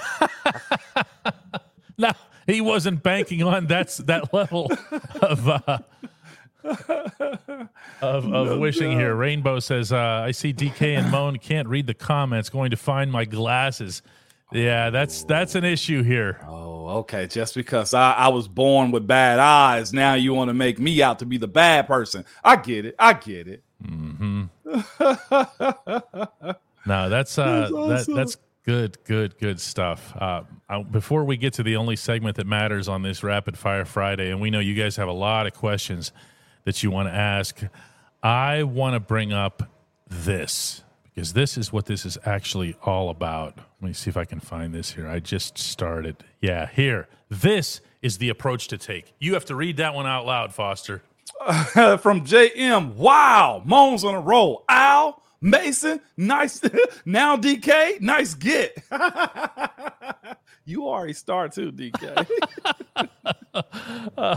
No, 1.98 2.12
he 2.46 2.62
wasn't 2.62 3.04
banking 3.04 3.42
on 3.44 3.68
that's 3.68 3.98
that 3.98 4.34
level 4.34 4.70
of 5.22 5.48
uh, 5.48 5.78
of, 8.02 8.34
of 8.34 8.60
wishing 8.60 8.92
here. 8.92 9.16
Rainbow 9.16 9.60
says, 9.60 9.94
uh, 9.94 9.98
"I 10.26 10.32
see 10.32 10.54
DK 10.54 10.98
and 10.98 11.10
Moan 11.12 11.38
can't 11.38 11.68
read 11.68 11.88
the 11.88 11.94
comments. 11.94 12.50
Going 12.50 12.72
to 12.72 12.78
find 12.78 13.12
my 13.12 13.26
glasses." 13.26 14.02
Yeah, 14.52 14.90
that's 14.92 15.24
that's 15.24 15.56
an 15.56 15.64
issue 15.66 16.04
here. 16.04 16.40
Oh, 16.48 16.88
okay. 17.00 17.28
Just 17.28 17.56
because 17.56 17.94
I, 17.94 18.14
I 18.14 18.28
was 18.30 18.48
born 18.48 18.92
with 18.92 19.08
bad 19.08 19.40
eyes, 19.40 19.92
now 19.92 20.14
you 20.14 20.34
want 20.34 20.50
to 20.50 20.54
make 20.54 20.80
me 20.80 21.02
out 21.02 21.20
to 21.20 21.26
be 21.26 21.38
the 21.38 21.48
bad 21.48 21.88
person. 21.88 22.26
I 22.44 22.56
get 22.58 22.86
it. 22.86 22.96
I 23.00 23.14
get 23.14 23.48
it. 23.48 23.64
Mm-hmm. 23.84 24.46
No, 26.86 27.10
that's 27.10 27.38
uh, 27.38 27.70
That's 27.90 28.06
that, 28.06 28.16
that's 28.16 28.38
good, 28.64 29.04
good, 29.06 29.38
good 29.40 29.60
stuff. 29.60 30.16
Uh, 30.16 30.44
I, 30.70 30.84
before 30.84 31.24
we 31.24 31.36
get 31.38 31.54
to 31.54 31.64
the 31.64 31.78
only 31.78 31.96
segment 31.96 32.38
that 32.38 32.46
matters 32.46 32.88
on 32.88 33.02
this 33.02 33.24
Rapid 33.24 33.58
Fire 33.58 33.86
Friday, 33.86 34.30
and 34.30 34.40
we 34.40 34.52
know 34.52 34.60
you 34.60 34.76
guys 34.76 34.96
have 34.98 35.08
a 35.08 35.14
lot 35.14 35.48
of 35.48 35.54
questions 35.54 36.12
that 36.66 36.84
you 36.84 36.92
want 36.92 37.10
to 37.10 37.14
ask, 37.14 37.60
I 38.22 38.64
want 38.64 38.94
to 38.94 39.00
bring 39.00 39.34
up 39.34 39.64
this 40.08 40.84
because 41.16 41.32
this 41.32 41.58
is 41.58 41.72
what 41.72 41.86
this 41.86 42.06
is 42.06 42.18
actually 42.26 42.76
all 42.84 43.10
about. 43.10 43.58
Let 43.82 43.88
me 43.88 43.94
see 43.94 44.10
if 44.10 44.18
I 44.18 44.26
can 44.26 44.42
find 44.42 44.74
this 44.74 44.92
here. 44.92 45.08
I 45.08 45.20
just 45.20 45.58
started. 45.58 46.18
Yeah, 46.42 46.68
here. 46.68 47.08
This 47.30 47.80
is 48.02 48.18
the 48.18 48.30
approach 48.30 48.68
to 48.68 48.78
take. 48.78 49.14
You 49.18 49.34
have 49.34 49.46
to 49.46 49.56
read 49.56 49.78
that 49.78 49.94
one 49.94 50.06
out 50.06 50.26
loud, 50.26 50.54
Foster. 50.54 51.04
From 51.74 52.26
JM, 52.26 52.96
wow, 52.96 53.62
Moans 53.66 54.04
on 54.04 54.14
a 54.14 54.20
roll. 54.20 54.66
Al, 54.68 55.24
Mason, 55.40 56.02
nice. 56.18 56.62
now 57.06 57.38
DK, 57.38 58.02
nice 58.02 58.34
get. 58.34 58.78
you 60.66 60.88
are 60.90 61.08
a 61.08 61.14
star 61.14 61.48
too, 61.48 61.72
DK. 61.72 62.28
uh, 64.18 64.36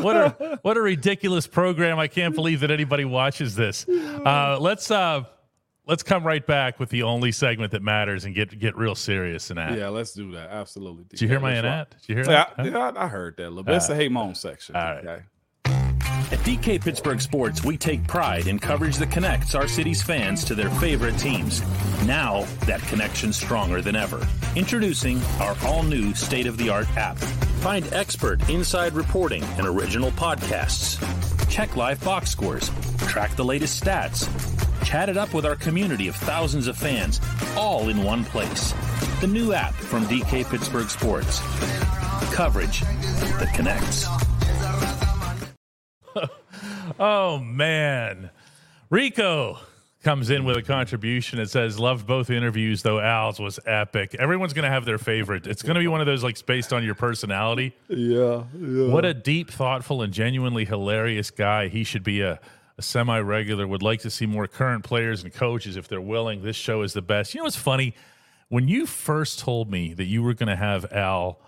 what 0.00 0.16
a 0.16 0.58
what 0.62 0.76
a 0.76 0.80
ridiculous 0.80 1.46
program! 1.46 1.98
I 1.98 2.08
can't 2.08 2.34
believe 2.34 2.60
that 2.60 2.70
anybody 2.70 3.04
watches 3.04 3.54
this. 3.54 3.86
Uh, 3.88 4.58
let's 4.60 4.90
uh, 4.90 5.24
let's 5.88 6.02
come 6.02 6.24
right 6.24 6.46
back 6.46 6.78
with 6.78 6.90
the 6.90 7.02
only 7.02 7.32
segment 7.32 7.72
that 7.72 7.82
matters 7.82 8.24
and 8.24 8.34
get 8.34 8.56
get 8.56 8.76
real 8.76 8.94
serious 8.94 9.50
and 9.50 9.58
that. 9.58 9.76
Yeah, 9.76 9.88
let's 9.88 10.12
do 10.12 10.32
that. 10.32 10.50
Absolutely. 10.50 11.04
DK. 11.04 11.08
Did 11.08 11.20
you 11.22 11.28
hear 11.28 11.40
my 11.40 11.54
annette? 11.54 11.96
Did 12.02 12.08
you 12.08 12.14
hear 12.16 12.24
yeah, 12.30 12.46
that? 12.56 12.66
Yeah, 12.66 12.92
I 12.94 13.08
heard 13.08 13.36
that 13.38 13.46
a 13.46 13.48
little 13.48 13.64
bit. 13.64 13.74
It's 13.74 13.88
the 13.88 13.94
ah. 13.94 13.96
hate 13.96 14.12
moan 14.12 14.34
section. 14.34 14.76
All 14.76 14.82
right. 14.82 15.04
Okay. 15.04 15.22
At 16.30 16.40
DK 16.40 16.82
Pittsburgh 16.82 17.22
Sports, 17.22 17.64
we 17.64 17.78
take 17.78 18.06
pride 18.06 18.48
in 18.48 18.58
coverage 18.58 18.98
that 18.98 19.10
connects 19.10 19.54
our 19.54 19.66
city's 19.66 20.02
fans 20.02 20.44
to 20.44 20.54
their 20.54 20.68
favorite 20.72 21.16
teams. 21.16 21.62
Now, 22.06 22.44
that 22.66 22.82
connection's 22.82 23.38
stronger 23.38 23.80
than 23.80 23.96
ever. 23.96 24.26
Introducing 24.54 25.22
our 25.40 25.56
all 25.64 25.82
new 25.82 26.14
state 26.14 26.46
of 26.46 26.58
the 26.58 26.68
art 26.68 26.88
app. 26.98 27.16
Find 27.16 27.90
expert 27.94 28.46
inside 28.50 28.92
reporting 28.92 29.42
and 29.56 29.66
original 29.66 30.10
podcasts. 30.10 30.98
Check 31.48 31.76
live 31.76 32.02
box 32.04 32.30
scores. 32.30 32.70
Track 33.06 33.34
the 33.36 33.44
latest 33.44 33.82
stats. 33.82 34.57
Chat 34.84 35.08
it 35.08 35.16
up 35.16 35.34
with 35.34 35.44
our 35.44 35.56
community 35.56 36.08
of 36.08 36.16
thousands 36.16 36.66
of 36.66 36.76
fans, 36.76 37.20
all 37.56 37.88
in 37.88 38.02
one 38.02 38.24
place. 38.24 38.72
The 39.20 39.26
new 39.26 39.52
app 39.52 39.74
from 39.74 40.04
DK 40.04 40.48
Pittsburgh 40.48 40.88
Sports. 40.88 41.40
Coverage 42.32 42.80
that 42.80 43.52
connects. 43.54 44.06
oh 46.98 47.38
man, 47.38 48.30
Rico 48.90 49.58
comes 50.02 50.30
in 50.30 50.44
with 50.44 50.56
a 50.56 50.62
contribution. 50.62 51.38
It 51.38 51.50
says, 51.50 51.78
"Loved 51.78 52.06
both 52.06 52.30
interviews, 52.30 52.82
though 52.82 53.00
Al's 53.00 53.40
was 53.40 53.58
epic. 53.66 54.14
Everyone's 54.18 54.52
gonna 54.52 54.70
have 54.70 54.84
their 54.84 54.98
favorite. 54.98 55.46
It's 55.46 55.62
gonna 55.62 55.80
be 55.80 55.88
one 55.88 56.00
of 56.00 56.06
those 56.06 56.22
like 56.22 56.44
based 56.46 56.72
on 56.72 56.84
your 56.84 56.94
personality. 56.94 57.74
Yeah, 57.88 58.44
yeah. 58.56 58.88
What 58.88 59.04
a 59.04 59.14
deep, 59.14 59.50
thoughtful, 59.50 60.02
and 60.02 60.12
genuinely 60.12 60.64
hilarious 60.64 61.30
guy. 61.30 61.68
He 61.68 61.84
should 61.84 62.04
be 62.04 62.20
a." 62.20 62.40
A 62.78 62.82
semi 62.82 63.18
regular 63.18 63.66
would 63.66 63.82
like 63.82 64.00
to 64.00 64.10
see 64.10 64.24
more 64.24 64.46
current 64.46 64.84
players 64.84 65.24
and 65.24 65.32
coaches 65.32 65.76
if 65.76 65.88
they're 65.88 66.00
willing. 66.00 66.42
This 66.42 66.56
show 66.56 66.82
is 66.82 66.92
the 66.92 67.02
best. 67.02 67.34
You 67.34 67.40
know 67.40 67.44
what's 67.44 67.56
funny? 67.56 67.94
When 68.48 68.68
you 68.68 68.86
first 68.86 69.40
told 69.40 69.70
me 69.70 69.92
that 69.94 70.04
you 70.04 70.22
were 70.22 70.32
going 70.32 70.48
to 70.48 70.56
have 70.56 70.90
Al 70.92 71.40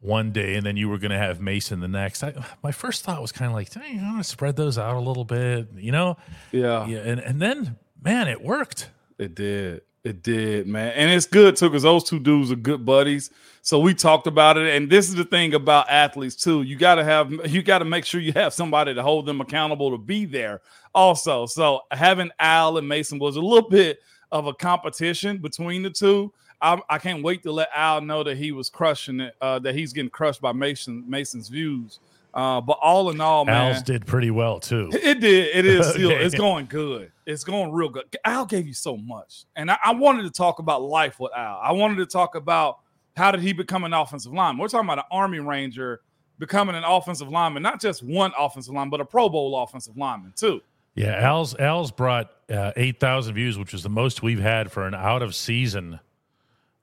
one 0.00 0.30
day 0.30 0.54
and 0.54 0.64
then 0.64 0.76
you 0.76 0.88
were 0.88 0.98
going 0.98 1.10
to 1.10 1.18
have 1.18 1.40
Mason 1.40 1.80
the 1.80 1.88
next. 1.88 2.22
I, 2.22 2.34
my 2.62 2.72
first 2.72 3.04
thought 3.04 3.20
was 3.20 3.32
kind 3.32 3.50
of 3.50 3.54
like, 3.54 3.72
hey, 3.72 3.94
you 3.94 4.02
want 4.02 4.18
to 4.18 4.24
spread 4.24 4.56
those 4.56 4.78
out 4.78 4.94
a 4.94 5.00
little 5.00 5.24
bit, 5.24 5.68
you 5.74 5.92
know? 5.92 6.16
Yeah. 6.52 6.86
Yeah. 6.86 6.98
And, 6.98 7.20
and 7.20 7.40
then, 7.40 7.76
man, 8.02 8.28
it 8.28 8.42
worked. 8.42 8.90
It 9.18 9.34
did. 9.34 9.82
It 10.06 10.22
did, 10.22 10.68
man. 10.68 10.92
And 10.92 11.10
it's 11.10 11.26
good 11.26 11.56
too 11.56 11.68
because 11.68 11.82
those 11.82 12.04
two 12.04 12.20
dudes 12.20 12.52
are 12.52 12.56
good 12.56 12.84
buddies. 12.86 13.30
So 13.62 13.80
we 13.80 13.92
talked 13.92 14.28
about 14.28 14.56
it. 14.56 14.72
And 14.76 14.88
this 14.88 15.08
is 15.08 15.16
the 15.16 15.24
thing 15.24 15.52
about 15.52 15.90
athletes 15.90 16.36
too. 16.36 16.62
You 16.62 16.76
got 16.76 16.94
to 16.94 17.02
have, 17.02 17.32
you 17.50 17.60
got 17.60 17.80
to 17.80 17.84
make 17.84 18.04
sure 18.04 18.20
you 18.20 18.32
have 18.34 18.54
somebody 18.54 18.94
to 18.94 19.02
hold 19.02 19.26
them 19.26 19.40
accountable 19.40 19.90
to 19.90 19.98
be 19.98 20.24
there 20.24 20.60
also. 20.94 21.46
So 21.46 21.80
having 21.90 22.30
Al 22.38 22.78
and 22.78 22.86
Mason 22.86 23.18
was 23.18 23.34
a 23.34 23.40
little 23.40 23.68
bit 23.68 23.98
of 24.30 24.46
a 24.46 24.54
competition 24.54 25.38
between 25.38 25.82
the 25.82 25.90
two. 25.90 26.32
I, 26.62 26.80
I, 26.88 26.98
can't 26.98 27.24
wait 27.24 27.42
to 27.42 27.50
let 27.50 27.68
Al 27.74 28.00
know 28.00 28.22
that 28.22 28.36
he 28.36 28.52
was 28.52 28.70
crushing 28.70 29.18
it, 29.18 29.34
uh, 29.40 29.58
that 29.58 29.74
he's 29.74 29.92
getting 29.92 30.08
crushed 30.08 30.40
by 30.40 30.52
Mason 30.52 31.02
Mason's 31.08 31.48
views. 31.48 31.98
Uh, 32.36 32.60
but 32.60 32.78
all 32.82 33.08
in 33.08 33.18
all, 33.18 33.46
man, 33.46 33.72
Al's 33.72 33.82
did 33.82 34.04
pretty 34.04 34.30
well 34.30 34.60
too. 34.60 34.90
It 34.92 35.20
did. 35.20 35.56
It 35.56 35.64
is 35.64 35.88
still. 35.90 36.12
okay. 36.12 36.22
It's 36.22 36.34
going 36.34 36.66
good. 36.66 37.10
It's 37.24 37.44
going 37.44 37.72
real 37.72 37.88
good. 37.88 38.04
Al 38.26 38.44
gave 38.44 38.66
you 38.66 38.74
so 38.74 38.98
much, 38.98 39.46
and 39.56 39.70
I, 39.70 39.78
I, 39.82 39.94
wanted 39.94 40.24
to 40.24 40.30
talk 40.30 40.58
about 40.58 40.82
life 40.82 41.18
with 41.18 41.32
Al. 41.34 41.58
I 41.62 41.72
wanted 41.72 41.96
to 41.96 42.04
talk 42.04 42.34
about 42.34 42.80
how 43.16 43.30
did 43.30 43.40
he 43.40 43.54
become 43.54 43.84
an 43.84 43.94
offensive 43.94 44.34
lineman. 44.34 44.60
We're 44.60 44.68
talking 44.68 44.86
about 44.86 44.98
an 44.98 45.06
Army 45.10 45.38
Ranger 45.38 46.02
becoming 46.38 46.76
an 46.76 46.84
offensive 46.84 47.30
lineman, 47.30 47.62
not 47.62 47.80
just 47.80 48.02
one 48.02 48.32
offensive 48.38 48.74
lineman, 48.74 48.90
but 48.90 49.00
a 49.00 49.06
Pro 49.06 49.30
Bowl 49.30 49.58
offensive 49.62 49.96
lineman 49.96 50.34
too. 50.36 50.60
Yeah, 50.94 51.18
Al's 51.18 51.54
Al's 51.54 51.90
brought 51.90 52.30
uh, 52.50 52.72
eight 52.76 53.00
thousand 53.00 53.34
views, 53.34 53.56
which 53.56 53.72
was 53.72 53.82
the 53.82 53.88
most 53.88 54.22
we've 54.22 54.40
had 54.40 54.70
for 54.70 54.86
an 54.86 54.94
out 54.94 55.22
of 55.22 55.34
season 55.34 56.00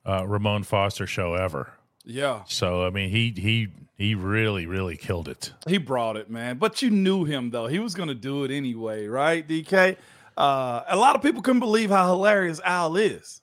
uh, 0.03 0.25
Ramon 0.27 0.63
Foster 0.63 1.05
show 1.05 1.35
ever. 1.35 1.73
Yeah. 2.05 2.43
So 2.47 2.85
I 2.85 2.89
mean, 2.89 3.09
he 3.09 3.33
he 3.35 3.67
he 3.97 4.15
really 4.15 4.65
really 4.65 4.97
killed 4.97 5.27
it. 5.27 5.53
He 5.67 5.77
brought 5.77 6.17
it, 6.17 6.29
man. 6.29 6.57
But 6.57 6.81
you 6.81 6.89
knew 6.89 7.23
him 7.25 7.51
though; 7.51 7.67
he 7.67 7.79
was 7.79 7.95
going 7.95 8.09
to 8.09 8.15
do 8.15 8.43
it 8.43 8.51
anyway, 8.51 9.07
right? 9.07 9.47
DK. 9.47 9.97
Uh, 10.35 10.81
a 10.87 10.95
lot 10.97 11.15
of 11.15 11.21
people 11.21 11.41
couldn't 11.41 11.59
believe 11.59 11.91
how 11.91 12.07
hilarious 12.07 12.59
Al 12.65 12.95
is. 12.95 13.41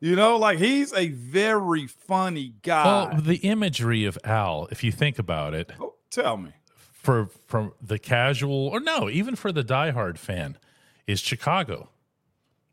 You 0.00 0.16
know, 0.16 0.36
like 0.38 0.58
he's 0.58 0.92
a 0.94 1.08
very 1.08 1.86
funny 1.86 2.54
guy. 2.62 2.84
Well, 2.84 3.20
the 3.20 3.36
imagery 3.36 4.04
of 4.06 4.18
Al, 4.24 4.66
if 4.70 4.82
you 4.82 4.92
think 4.92 5.18
about 5.18 5.54
it, 5.54 5.72
oh, 5.78 5.94
tell 6.10 6.36
me 6.36 6.52
for 6.74 7.28
from 7.46 7.72
the 7.80 7.98
casual 7.98 8.68
or 8.68 8.80
no, 8.80 9.08
even 9.10 9.36
for 9.36 9.52
the 9.52 9.62
diehard 9.62 10.18
fan, 10.18 10.56
is 11.06 11.20
Chicago. 11.20 11.90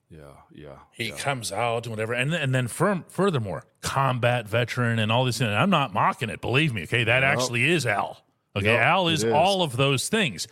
Yeah, 0.10 0.22
yeah. 0.54 0.78
He 0.92 1.10
yeah. 1.10 1.18
comes 1.18 1.52
out 1.52 1.86
and 1.86 1.92
whatever, 1.92 2.14
and 2.14 2.34
and 2.34 2.56
then 2.56 2.68
furthermore, 2.68 3.66
combat 3.82 4.48
veteran 4.48 5.00
and 5.00 5.12
all 5.12 5.26
this. 5.26 5.42
And 5.42 5.54
I'm 5.54 5.70
not 5.70 5.94
mocking 5.94 6.30
it. 6.30 6.40
Believe 6.40 6.74
me, 6.74 6.84
okay, 6.84 7.04
that 7.04 7.24
yep. 7.24 7.38
actually 7.38 7.70
is 7.70 7.86
Al. 7.86 8.24
Okay, 8.56 8.74
yep, 8.74 8.82
Al 8.82 9.10
is, 9.10 9.24
is 9.24 9.34
all 9.34 9.64
of 9.64 9.76
those 9.76 10.08
things. 10.08 10.48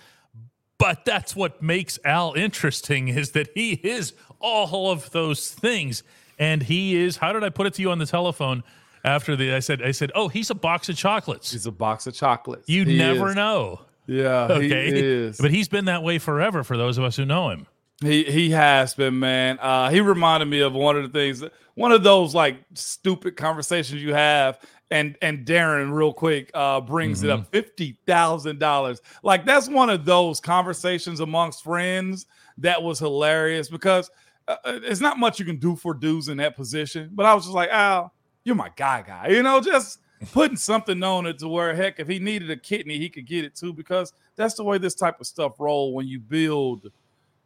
But 0.78 1.06
that's 1.06 1.36
what 1.36 1.62
makes 1.62 1.98
Al 2.04 2.34
interesting 2.34 3.08
is 3.08 3.32
that 3.32 3.50
he 3.56 3.74
is 3.74 4.14
all 4.40 4.92
of 4.92 5.10
those 5.12 5.52
things, 5.52 6.04
and 6.38 6.62
he 6.62 6.98
is. 6.98 7.18
How 7.18 7.32
did 7.32 7.44
I 7.46 7.50
put 7.50 7.66
it 7.66 7.76
to 7.76 7.82
you 7.82 7.92
on 7.92 8.00
the 8.00 8.06
telephone? 8.06 8.64
After 9.06 9.36
the, 9.36 9.54
I 9.54 9.60
said, 9.60 9.84
I 9.84 9.92
said, 9.92 10.12
oh, 10.16 10.30
he's 10.30 10.50
a 10.50 10.56
box 10.56 10.90
of 10.90 10.98
chocolates. 10.98 11.52
He's 11.52 11.68
a 11.68 11.72
box 11.72 12.08
of 12.08 12.16
chocolates. 12.16 12.68
You 12.68 12.86
he 12.86 12.98
never 12.98 13.30
is. 13.30 13.36
know. 13.36 13.82
Yeah, 14.08 14.48
okay. 14.50 14.88
He 14.88 15.00
is. 15.00 15.38
But 15.38 15.52
he's 15.52 15.68
been 15.68 15.86
that 15.86 16.02
way 16.02 16.18
forever 16.18 16.64
for 16.64 16.76
those 16.76 16.98
of 16.98 17.04
us 17.04 17.16
who 17.16 17.24
know 17.24 17.52
him. 17.52 17.68
He 18.02 18.24
he 18.26 18.50
has 18.52 18.94
been, 18.94 19.20
man. 19.20 19.58
Uh, 19.60 19.90
he 19.90 20.02
reminded 20.02 20.48
me 20.48 20.60
of 20.60 20.74
one 20.74 20.98
of 20.98 21.04
the 21.04 21.18
things, 21.18 21.44
one 21.76 21.94
of 21.94 22.04
those 22.04 22.36
like 22.36 22.58
stupid 22.74 23.38
conversations 23.38 24.04
you 24.04 24.14
have, 24.14 24.60
and 24.92 25.18
and 25.22 25.46
Darren 25.46 25.94
real 25.94 26.14
quick 26.14 26.52
uh, 26.54 26.82
brings 26.82 27.20
mm-hmm. 27.20 27.30
it 27.30 27.32
up 27.32 27.40
mm-hmm. 27.42 27.50
fifty 27.52 27.98
thousand 28.06 28.60
dollars. 28.60 29.02
Like 29.24 29.46
that's 29.46 29.70
one 29.70 29.90
of 29.90 30.04
those 30.04 30.42
conversations 30.42 31.22
amongst 31.22 31.64
friends 31.64 32.26
that 32.58 32.82
was 32.82 33.00
hilarious 33.00 33.70
because 33.70 34.10
uh, 34.48 34.58
uh, 34.66 34.80
it's 34.84 35.02
not 35.02 35.18
much 35.18 35.40
you 35.40 35.46
can 35.46 35.58
do 35.58 35.76
for 35.76 35.94
dudes 35.94 36.28
in 36.28 36.38
that 36.38 36.58
position. 36.58 37.10
But 37.14 37.26
I 37.26 37.34
was 37.34 37.46
just 37.46 37.56
like, 37.56 37.70
Al, 37.70 38.14
you're 38.44 38.56
my 38.56 38.72
guy, 38.76 39.04
guy. 39.04 39.30
You 39.30 39.42
know, 39.42 39.62
just 39.62 40.00
putting 40.34 40.58
something 40.58 41.02
on 41.02 41.26
it 41.26 41.40
to 41.40 41.48
where 41.48 41.74
heck, 41.74 42.00
if 42.00 42.10
he 42.10 42.20
needed 42.20 42.52
a 42.52 42.58
kidney, 42.58 42.98
he 42.98 43.10
could 43.10 43.26
get 43.26 43.46
it 43.46 43.56
too. 43.56 43.72
Because 43.72 44.12
that's 44.36 44.56
the 44.56 44.66
way 44.66 44.78
this 44.78 44.96
type 44.96 45.22
of 45.22 45.28
stuff 45.28 45.54
roll 45.60 45.94
when 45.94 46.08
you 46.08 46.20
build 46.20 46.92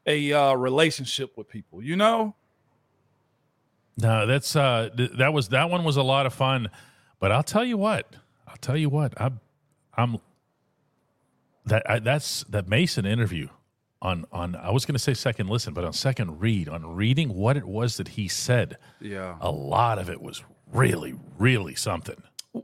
a 0.06 0.34
uh, 0.34 0.54
relationship 0.54 1.38
with 1.38 1.50
people, 1.50 1.82
you 1.84 1.96
know? 1.96 2.36
No, 3.98 4.26
that's 4.26 4.56
uh 4.56 4.90
th- 4.96 5.12
that 5.18 5.34
was 5.34 5.50
that 5.50 5.70
one 5.70 5.84
was 5.84 5.98
a 5.98 6.04
lot 6.04 6.26
of 6.26 6.34
fun. 6.34 6.70
But 7.20 7.34
I'll 7.34 7.44
tell 7.44 7.66
you 7.66 7.78
what. 7.78 8.16
I'll 8.48 8.58
tell 8.58 8.78
you 8.78 8.90
what. 8.90 9.14
I'm 9.20 9.42
I'm 9.94 10.20
that 11.66 11.90
I, 11.90 12.00
that's 12.00 12.46
that 12.46 12.70
Mason 12.70 13.06
interview 13.06 13.50
on 14.02 14.26
on 14.32 14.56
I 14.56 14.72
was 14.72 14.86
going 14.86 14.96
to 14.96 15.00
say 15.00 15.14
second 15.14 15.50
listen, 15.50 15.74
but 15.74 15.84
on 15.84 15.92
second 15.92 16.40
read, 16.40 16.70
on 16.70 16.96
reading 16.96 17.36
what 17.36 17.58
it 17.58 17.66
was 17.66 17.98
that 17.98 18.10
he 18.10 18.30
said. 18.30 18.78
Yeah. 19.02 19.36
A 19.42 19.52
lot 19.52 20.00
of 20.00 20.10
it 20.10 20.22
was 20.22 20.44
really 20.72 21.16
really 21.38 21.76
something. 21.76 22.24
Oh, 22.56 22.64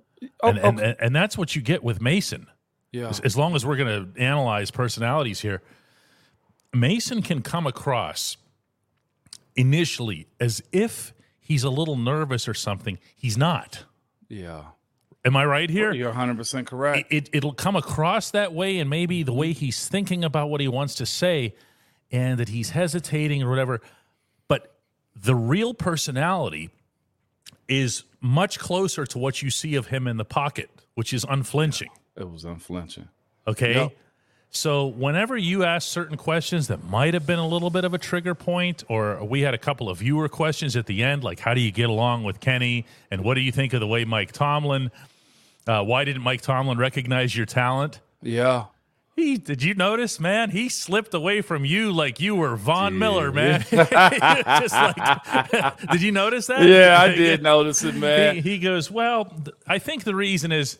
and, 0.49 0.59
okay. 0.59 0.67
and, 0.67 0.95
and 0.99 1.15
that's 1.15 1.37
what 1.37 1.55
you 1.55 1.61
get 1.61 1.83
with 1.83 2.01
Mason. 2.01 2.47
Yeah. 2.93 3.09
As, 3.09 3.19
as 3.19 3.35
long 3.35 3.55
as 3.55 3.65
we're 3.65 3.75
going 3.75 4.13
to 4.13 4.21
analyze 4.21 4.71
personalities 4.71 5.41
here, 5.41 5.61
Mason 6.75 7.21
can 7.21 7.41
come 7.41 7.65
across 7.65 8.37
initially 9.55 10.27
as 10.39 10.61
if 10.71 11.13
he's 11.39 11.63
a 11.63 11.69
little 11.69 11.95
nervous 11.95 12.47
or 12.47 12.53
something. 12.53 12.99
He's 13.15 13.37
not. 13.37 13.85
Yeah. 14.27 14.63
Am 15.23 15.35
I 15.35 15.45
right 15.45 15.69
here? 15.69 15.91
You're 15.91 16.13
100% 16.13 16.67
correct. 16.67 17.11
It, 17.11 17.29
it, 17.33 17.43
will 17.43 17.53
come 17.53 17.75
across 17.75 18.29
that 18.31 18.53
way, 18.53 18.77
and 18.77 18.89
maybe 18.89 19.23
the 19.23 19.33
way 19.33 19.53
he's 19.53 19.87
thinking 19.87 20.23
about 20.23 20.49
what 20.49 20.61
he 20.61 20.67
wants 20.67 20.95
to 20.95 21.05
say, 21.05 21.55
and 22.11 22.37
that 22.37 22.49
he's 22.49 22.71
hesitating 22.71 23.41
or 23.41 23.49
whatever. 23.49 23.81
But 24.47 24.75
the 25.15 25.33
real 25.33 25.73
personality 25.73 26.69
is 27.67 28.03
much 28.21 28.59
closer 28.59 29.05
to 29.07 29.17
what 29.17 29.41
you 29.41 29.49
see 29.49 29.73
of 29.75 29.87
him 29.87 30.07
in 30.07 30.17
the 30.17 30.25
pocket, 30.25 30.69
which 30.93 31.11
is 31.11 31.25
unflinching. 31.27 31.89
It 32.15 32.29
was 32.29 32.45
unflinching. 32.45 33.09
Okay. 33.47 33.73
Yep. 33.73 33.91
So, 34.55 34.87
whenever 34.87 35.35
you 35.37 35.63
ask 35.63 35.87
certain 35.87 36.17
questions 36.17 36.67
that 36.67 36.83
might 36.85 37.13
have 37.13 37.27
been 37.27 37.39
a 37.39 37.47
little 37.47 37.69
bit 37.69 37.83
of 37.83 37.93
a 37.93 37.97
trigger 37.97 38.33
point, 38.33 38.83
or 38.87 39.23
we 39.23 39.41
had 39.41 39.53
a 39.53 39.57
couple 39.57 39.89
of 39.89 39.97
viewer 39.99 40.29
questions 40.29 40.75
at 40.75 40.85
the 40.85 41.03
end, 41.03 41.23
like 41.23 41.39
how 41.39 41.53
do 41.53 41.61
you 41.61 41.71
get 41.71 41.89
along 41.89 42.23
with 42.23 42.39
Kenny, 42.39 42.85
and 43.11 43.23
what 43.23 43.33
do 43.33 43.41
you 43.41 43.51
think 43.51 43.73
of 43.73 43.79
the 43.81 43.87
way 43.87 44.05
Mike 44.05 44.31
Tomlin 44.31 44.91
Uh, 45.67 45.83
why 45.83 46.03
didn't 46.05 46.21
Mike 46.21 46.41
Tomlin 46.41 46.77
recognize 46.77 47.35
your 47.35 47.45
talent? 47.47 47.99
Yeah. 48.21 48.65
He 49.15 49.37
did 49.37 49.63
you 49.63 49.73
notice, 49.73 50.19
man? 50.19 50.49
He 50.51 50.67
slipped 50.69 51.13
away 51.13 51.41
from 51.41 51.63
you 51.65 51.91
like 51.91 52.19
you 52.19 52.35
were 52.35 52.55
Von 52.55 52.97
Miller, 52.99 53.31
man. 53.31 53.61
Just 53.71 54.73
like, 54.73 55.77
did 55.91 56.01
you 56.01 56.11
notice 56.11 56.47
that? 56.47 56.63
Yeah, 56.67 56.97
I 57.01 57.07
did 57.15 57.41
notice 57.41 57.83
it, 57.83 57.95
man. 57.95 58.35
He, 58.35 58.41
he 58.41 58.59
goes, 58.59 58.91
well, 58.91 59.25
th- 59.25 59.55
I 59.67 59.79
think 59.79 60.03
the 60.03 60.15
reason 60.15 60.51
is, 60.51 60.77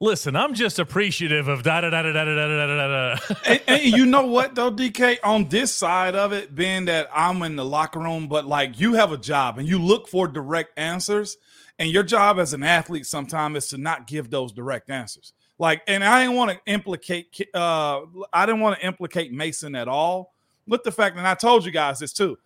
listen, 0.00 0.36
I'm 0.36 0.54
just 0.54 0.78
appreciative 0.78 1.48
of 1.48 1.62
da 1.62 1.80
da 1.80 1.90
da 1.90 2.02
da 2.02 2.12
da 2.12 2.24
da 2.24 2.34
da 2.34 2.66
da 2.66 3.14
da. 3.14 3.34
and, 3.46 3.60
and 3.66 3.82
you 3.82 4.06
know 4.06 4.26
what 4.26 4.54
though, 4.54 4.70
DK, 4.70 5.18
on 5.24 5.48
this 5.48 5.74
side 5.74 6.14
of 6.14 6.32
it, 6.32 6.54
being 6.54 6.86
that 6.86 7.08
I'm 7.14 7.42
in 7.42 7.56
the 7.56 7.64
locker 7.64 7.98
room, 7.98 8.28
but 8.28 8.46
like 8.46 8.78
you 8.80 8.94
have 8.94 9.12
a 9.12 9.18
job 9.18 9.58
and 9.58 9.68
you 9.68 9.78
look 9.78 10.08
for 10.08 10.28
direct 10.28 10.78
answers, 10.78 11.36
and 11.78 11.90
your 11.90 12.02
job 12.02 12.38
as 12.38 12.52
an 12.52 12.62
athlete 12.62 13.06
sometimes 13.06 13.56
is 13.56 13.70
to 13.70 13.78
not 13.78 14.06
give 14.06 14.30
those 14.30 14.52
direct 14.52 14.90
answers. 14.90 15.32
Like, 15.58 15.82
and 15.86 16.04
I 16.04 16.22
didn't 16.22 16.36
want 16.36 16.52
to 16.52 16.60
implicate, 16.66 17.48
uh, 17.54 18.00
I 18.32 18.46
didn't 18.46 18.60
want 18.60 18.78
to 18.78 18.86
implicate 18.86 19.32
Mason 19.32 19.74
at 19.74 19.88
all. 19.88 20.34
With 20.66 20.82
the 20.82 20.92
fact, 20.92 21.16
and 21.16 21.26
I 21.26 21.34
told 21.34 21.64
you 21.64 21.72
guys 21.72 21.98
this 21.98 22.12
too, 22.12 22.38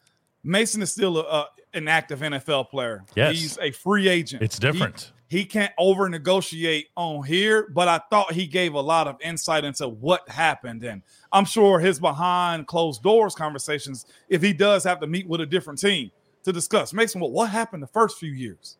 Mason 0.44 0.80
is 0.82 0.92
still 0.92 1.18
a, 1.18 1.22
a, 1.22 1.48
an 1.74 1.88
active 1.88 2.20
NFL 2.20 2.70
player. 2.70 3.04
Yes. 3.14 3.36
he's 3.36 3.58
a 3.58 3.70
free 3.70 4.08
agent. 4.08 4.42
It's 4.42 4.58
different. 4.58 5.12
He, 5.14 5.21
he 5.32 5.46
can't 5.46 5.72
over 5.78 6.10
negotiate 6.10 6.88
on 6.94 7.24
here, 7.24 7.66
but 7.72 7.88
I 7.88 8.02
thought 8.10 8.34
he 8.34 8.46
gave 8.46 8.74
a 8.74 8.80
lot 8.80 9.08
of 9.08 9.16
insight 9.22 9.64
into 9.64 9.88
what 9.88 10.28
happened. 10.28 10.82
And 10.82 11.00
I'm 11.32 11.46
sure 11.46 11.80
his 11.80 11.98
behind 11.98 12.66
closed 12.66 13.02
doors 13.02 13.34
conversations, 13.34 14.04
if 14.28 14.42
he 14.42 14.52
does 14.52 14.84
have 14.84 15.00
to 15.00 15.06
meet 15.06 15.26
with 15.26 15.40
a 15.40 15.46
different 15.46 15.80
team 15.80 16.10
to 16.44 16.52
discuss, 16.52 16.92
Mason, 16.92 17.18
well, 17.18 17.30
what 17.30 17.48
happened 17.48 17.82
the 17.82 17.86
first 17.86 18.18
few 18.18 18.30
years? 18.30 18.76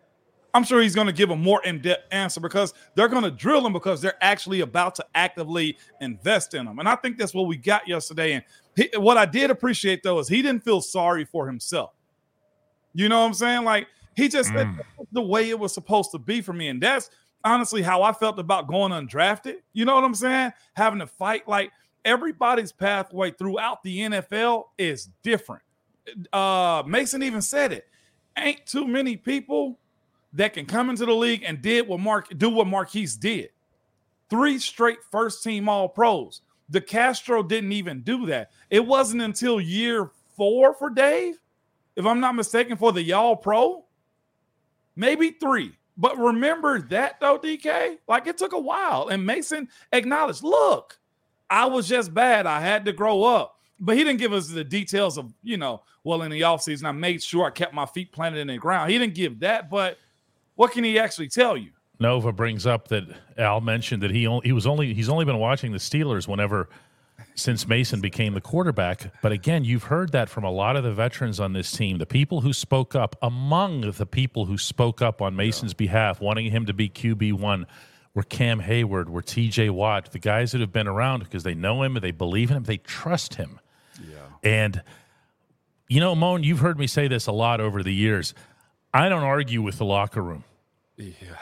I'm 0.53 0.63
sure 0.63 0.83
he's 0.83 0.95
going 0.95 1.07
to 1.07 1.13
give 1.15 1.31
a 1.31 1.37
more 1.37 1.65
in-depth 1.65 2.13
answer 2.13 2.39
because 2.39 2.75
they're 2.97 3.09
going 3.09 3.25
to 3.25 3.31
drill 3.31 3.67
him 3.67 3.73
because 3.73 4.03
they're 4.03 4.23
actually 4.23 4.61
about 4.61 4.95
to 4.97 5.07
actively 5.15 5.79
invest 6.03 6.53
in 6.53 6.67
him. 6.67 6.81
And 6.81 6.87
I 6.87 6.97
think 6.97 7.17
that's 7.17 7.33
what 7.33 7.47
we 7.47 7.57
got 7.57 7.89
yesterday. 7.89 8.35
And 8.35 8.45
he, 8.77 8.91
what 8.99 9.17
I 9.17 9.25
did 9.25 9.51
appreciate 9.51 10.03
though 10.03 10.19
is 10.19 10.29
he 10.29 10.43
didn't 10.43 10.65
feel 10.65 10.83
sorry 10.83 11.25
for 11.25 11.47
himself. 11.47 11.95
You 12.93 13.09
know 13.09 13.21
what 13.21 13.27
I'm 13.29 13.33
saying? 13.33 13.65
Like 13.65 13.87
he 14.17 14.29
just 14.29 14.51
Mm. 14.51 14.81
the 15.13 15.23
way 15.23 15.49
it 15.51 15.59
was 15.59 15.73
supposed 15.73 16.11
to 16.13 16.19
be 16.19 16.41
for 16.41 16.53
me, 16.53 16.69
and 16.69 16.83
that's 16.83 17.11
honestly 17.45 17.83
how 17.83 18.03
I 18.03 18.13
felt 18.13 18.39
about 18.39 18.69
going 18.69 18.93
undrafted. 18.93 19.57
You 19.73 19.85
know 19.85 19.95
what 19.95 20.05
I'm 20.05 20.15
saying? 20.15 20.53
Having 20.75 21.01
to 21.01 21.07
fight 21.07 21.49
like 21.49 21.73
everybody's 22.05 22.73
pathway 22.73 23.31
throughout 23.31 23.83
the 23.83 24.01
NFL 24.01 24.65
is 24.79 25.09
different. 25.23 25.63
Uh, 26.33 26.83
Mason 26.87 27.23
even 27.23 27.43
said 27.43 27.73
it. 27.73 27.87
Ain't 28.37 28.65
too 28.67 28.87
many 28.87 29.17
people 29.17 29.79
that 30.33 30.53
can 30.55 30.67
come 30.67 30.89
into 30.91 31.05
the 31.05 31.15
league 31.15 31.43
and 31.47 31.61
did 31.61 31.87
what 31.87 32.01
Mark 32.01 32.29
do 32.39 32.49
what 32.51 32.67
Maurkice 32.67 33.17
did. 33.17 33.51
Three 34.31 34.59
straight 34.59 34.99
first 35.11 35.43
team 35.45 35.69
all 35.69 35.89
pros. 35.89 36.41
DeCastro 36.73 37.47
didn't 37.47 37.73
even 37.73 38.01
do 38.01 38.25
that. 38.27 38.51
It 38.71 38.85
wasn't 38.87 39.23
until 39.23 39.61
year 39.61 40.11
four 40.37 40.73
for 40.75 40.89
Dave, 40.89 41.39
if 41.97 42.07
I'm 42.07 42.19
not 42.21 42.35
mistaken, 42.35 42.77
for 42.79 42.93
the 42.93 43.03
y'all 43.03 43.37
pro. 43.37 43.85
Maybe 44.97 45.31
three. 45.31 45.73
But 45.97 46.19
remember 46.19 46.81
that 46.81 47.21
though, 47.21 47.39
DK? 47.39 47.99
Like 48.09 48.27
it 48.27 48.39
took 48.39 48.53
a 48.53 48.61
while. 48.61 49.09
And 49.09 49.25
Mason 49.25 49.69
acknowledged, 49.93 50.43
look, 50.43 50.99
I 51.51 51.67
was 51.67 51.89
just 51.89 52.15
bad. 52.15 52.47
I 52.47 52.61
had 52.61 52.85
to 52.87 52.93
grow 52.93 53.25
up. 53.25 53.59
But 53.79 53.97
he 53.97 54.05
didn't 54.05 54.21
give 54.21 54.33
us 54.33 54.49
the 54.49 54.65
details 54.65 55.19
of, 55.19 55.35
you 55.43 55.57
know, 55.57 55.83
well, 56.05 56.23
in 56.23 56.31
the 56.31 56.43
offseason, 56.43 56.85
I 56.85 56.93
made 56.93 57.23
sure 57.23 57.47
I 57.47 57.51
kept 57.51 57.75
my 57.75 57.87
feet 57.87 58.13
planted 58.13 58.39
in 58.39 58.47
the 58.47 58.57
ground. 58.57 58.91
He 58.91 58.99
didn't 58.99 59.15
give 59.15 59.41
that, 59.41 59.71
but 59.71 59.99
what 60.55 60.73
can 60.73 60.85
he 60.85 60.99
actually 60.99 61.29
tell 61.29 61.57
you? 61.57 61.71
Nova 61.99 62.33
brings 62.33 62.67
up 62.67 62.89
that 62.89 63.05
Al 63.39 63.61
mentioned 63.61 64.03
that 64.03 64.11
he 64.11 64.27
only, 64.27 64.47
he 64.47 64.53
was 64.53 64.67
only 64.67 64.93
he's 64.95 65.09
only 65.09 65.25
been 65.25 65.39
watching 65.39 65.73
the 65.73 65.79
Steelers 65.79 66.27
whenever 66.27 66.69
since 67.35 67.67
Mason 67.67 68.01
became 68.01 68.35
the 68.35 68.41
quarterback. 68.41 69.13
But 69.23 69.33
again, 69.33 69.65
you've 69.65 69.85
heard 69.85 70.13
that 70.13 70.29
from 70.29 70.45
a 70.45 70.51
lot 70.51 70.77
of 70.77 70.85
the 70.85 70.93
veterans 70.93 71.41
on 71.41 71.53
this 71.53 71.73
team, 71.73 71.99
the 71.99 72.07
people 72.07 72.43
who 72.43 72.53
spoke 72.53 72.95
up 72.95 73.17
among 73.23 73.93
the 73.93 74.07
people 74.07 74.47
who 74.47 74.59
spoke 74.59 75.01
up 75.01 75.23
on 75.23 75.35
Mason's 75.37 75.75
behalf, 75.75 76.21
wanting 76.21 76.51
him 76.51 76.67
to 76.67 76.73
be 76.73 76.89
QB 76.89 77.35
one, 77.35 77.67
were 78.15 78.23
Cam 78.23 78.61
Hayward, 78.61 79.09
were 79.09 79.23
T.J. 79.23 79.71
Watt, 79.71 80.13
the 80.13 80.19
guys 80.19 80.53
that 80.53 80.61
have 80.61 80.73
been 80.73 80.89
around 80.89 81.21
because 81.21 81.45
they 81.45 81.55
know 81.55 81.83
him, 81.83 81.95
they 81.95 82.11
believe 82.11 82.51
in 82.51 82.59
him, 82.59 82.65
they 82.65 82.77
trust 82.77 83.35
him. 83.35 83.59
Yeah. 84.01 84.17
And 84.43 84.83
you 85.89 86.01
know, 86.01 86.15
Moan, 86.15 86.43
you've 86.43 86.61
heard 86.61 86.79
me 86.79 86.87
say 86.87 87.07
this 87.07 87.27
a 87.27 87.33
lot 87.33 87.61
over 87.61 87.83
the 87.83 87.93
years. 87.93 88.35
I 88.95 89.09
don't 89.09 89.25
argue 89.25 89.61
with 89.61 89.79
the 89.79 89.85
locker 89.85 90.23
room. 90.23 90.45
Yeah. 90.97 91.37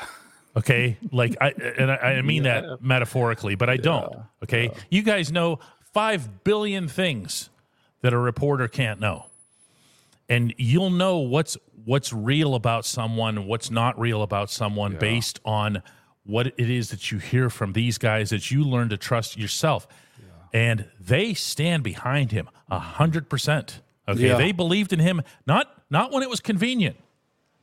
Okay, 0.57 0.99
like 1.13 1.37
I 1.41 1.51
and 1.79 1.93
I, 1.93 1.95
I 1.95 2.23
mean 2.23 2.43
that 2.43 2.83
metaphorically, 2.83 3.55
but 3.55 3.71
I 3.71 3.77
don't. 3.77 4.13
Okay, 4.43 4.73
you 4.91 5.03
guys 5.03 5.31
know 5.31 5.61
five 5.93 6.45
billion 6.45 6.89
things 6.89 7.51
that 8.03 8.13
a 8.13 8.19
reporter 8.19 8.69
can't 8.69 9.01
know, 9.01 9.27
and 10.29 10.55
you'll 10.57 10.91
know 10.91 11.19
what's 11.19 11.57
what's 11.85 12.13
real 12.13 12.55
about 12.55 12.85
someone, 12.85 13.47
what's 13.47 13.71
not 13.71 13.99
real 13.99 14.23
about 14.23 14.51
someone, 14.51 14.97
based 14.97 15.41
on 15.45 15.83
what 16.25 16.47
it 16.47 16.71
is 16.71 16.91
that 16.91 17.11
you 17.11 17.19
hear 17.19 17.51
from 17.51 17.73
these 17.73 17.99
guys 17.99 18.31
that 18.31 18.51
you 18.51 18.63
learn 18.63 18.89
to 18.91 18.97
trust 18.97 19.37
yourself, 19.37 19.87
and 20.53 20.89
they 21.01 21.35
stand 21.35 21.83
behind 21.83 22.33
him 22.33 22.49
a 22.71 22.79
hundred 22.79 23.29
percent. 23.29 23.81
Okay, 24.09 24.29
Yeah. 24.29 24.37
they 24.37 24.53
believed 24.53 24.93
in 24.93 24.99
him 24.99 25.23
not 25.47 25.67
not 25.91 26.13
when 26.13 26.23
it 26.23 26.31
was 26.31 26.41
convenient, 26.41 26.97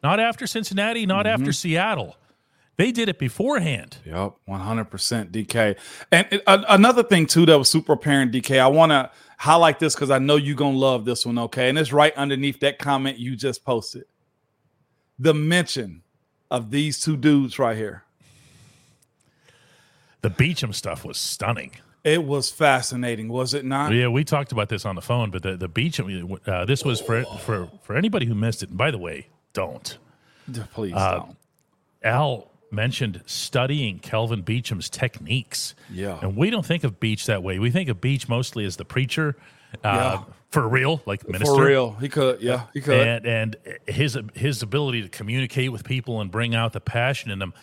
not 0.03 0.19
after 0.19 0.47
Cincinnati, 0.47 1.05
not 1.05 1.27
after 1.27 1.45
mm-hmm. 1.45 1.51
Seattle. 1.51 2.15
They 2.77 2.91
did 2.91 3.09
it 3.09 3.17
beforehand. 3.17 3.97
Yep, 4.05 4.33
one 4.45 4.59
hundred 4.59 4.85
percent, 4.85 5.31
DK. 5.31 5.75
And 6.11 6.27
it- 6.31 6.43
a- 6.45 6.63
another 6.69 7.03
thing 7.03 7.25
too 7.25 7.45
that 7.47 7.57
was 7.57 7.69
super 7.69 7.93
apparent, 7.93 8.31
DK. 8.31 8.59
I 8.59 8.67
want 8.67 8.91
to 8.91 9.09
highlight 9.37 9.79
this 9.79 9.95
because 9.95 10.11
I 10.11 10.19
know 10.19 10.35
you're 10.35 10.55
gonna 10.55 10.77
love 10.77 11.03
this 11.05 11.25
one. 11.25 11.39
Okay, 11.39 11.69
and 11.69 11.77
it's 11.77 11.91
right 11.91 12.13
underneath 12.15 12.59
that 12.59 12.77
comment 12.79 13.17
you 13.17 13.35
just 13.35 13.65
posted. 13.65 14.05
The 15.19 15.33
mention 15.33 16.03
of 16.51 16.69
these 16.69 16.99
two 17.01 17.17
dudes 17.17 17.57
right 17.57 17.75
here. 17.75 18.03
The 20.21 20.29
Beachum 20.29 20.73
stuff 20.73 21.03
was 21.05 21.17
stunning. 21.17 21.71
It 22.03 22.23
was 22.23 22.49
fascinating, 22.51 23.27
was 23.27 23.53
it 23.53 23.65
not? 23.65 23.91
Yeah, 23.91 24.07
we 24.07 24.23
talked 24.23 24.51
about 24.51 24.69
this 24.69 24.85
on 24.85 24.95
the 24.95 25.01
phone, 25.01 25.29
but 25.31 25.41
the 25.43 25.57
the 25.57 25.67
Beachum. 25.69 26.37
Uh, 26.47 26.65
this 26.65 26.85
was 26.85 27.01
for 27.01 27.23
for 27.39 27.69
for 27.81 27.95
anybody 27.95 28.25
who 28.27 28.35
missed 28.35 28.61
it. 28.63 28.69
And 28.69 28.77
by 28.77 28.91
the 28.91 28.97
way, 28.97 29.27
don't. 29.53 29.97
Please 30.73 30.93
Uh, 30.93 31.17
don't. 31.19 31.37
Al 32.03 32.51
mentioned 32.71 33.21
studying 33.25 33.99
Kelvin 33.99 34.41
Beachum's 34.43 34.89
techniques. 34.89 35.73
Yeah. 35.91 36.19
and 36.21 36.35
we 36.35 36.49
don't 36.49 36.65
think 36.65 36.83
of 36.83 36.99
Beach 36.99 37.25
that 37.27 37.43
way. 37.43 37.59
We 37.59 37.71
think 37.71 37.89
of 37.89 38.01
Beach 38.01 38.27
mostly 38.27 38.65
as 38.65 38.75
the 38.77 38.85
preacher, 38.85 39.35
uh, 39.75 39.77
Yeah. 39.83 40.23
for 40.51 40.67
real, 40.67 41.01
like 41.05 41.27
minister. 41.27 41.55
For 41.55 41.65
real, 41.65 41.91
he 41.93 42.09
could. 42.09 42.41
Yeah, 42.41 42.63
he 42.73 42.81
could. 42.81 43.07
and 43.07 43.25
and 43.25 43.55
his 43.87 44.17
his 44.33 44.61
ability 44.63 45.01
to 45.03 45.09
communicate 45.09 45.71
with 45.71 45.83
people 45.83 46.21
and 46.21 46.29
bring 46.31 46.55
out 46.55 46.73
the 46.73 46.81
passion 46.81 47.31
in 47.31 47.39
them. 47.39 47.53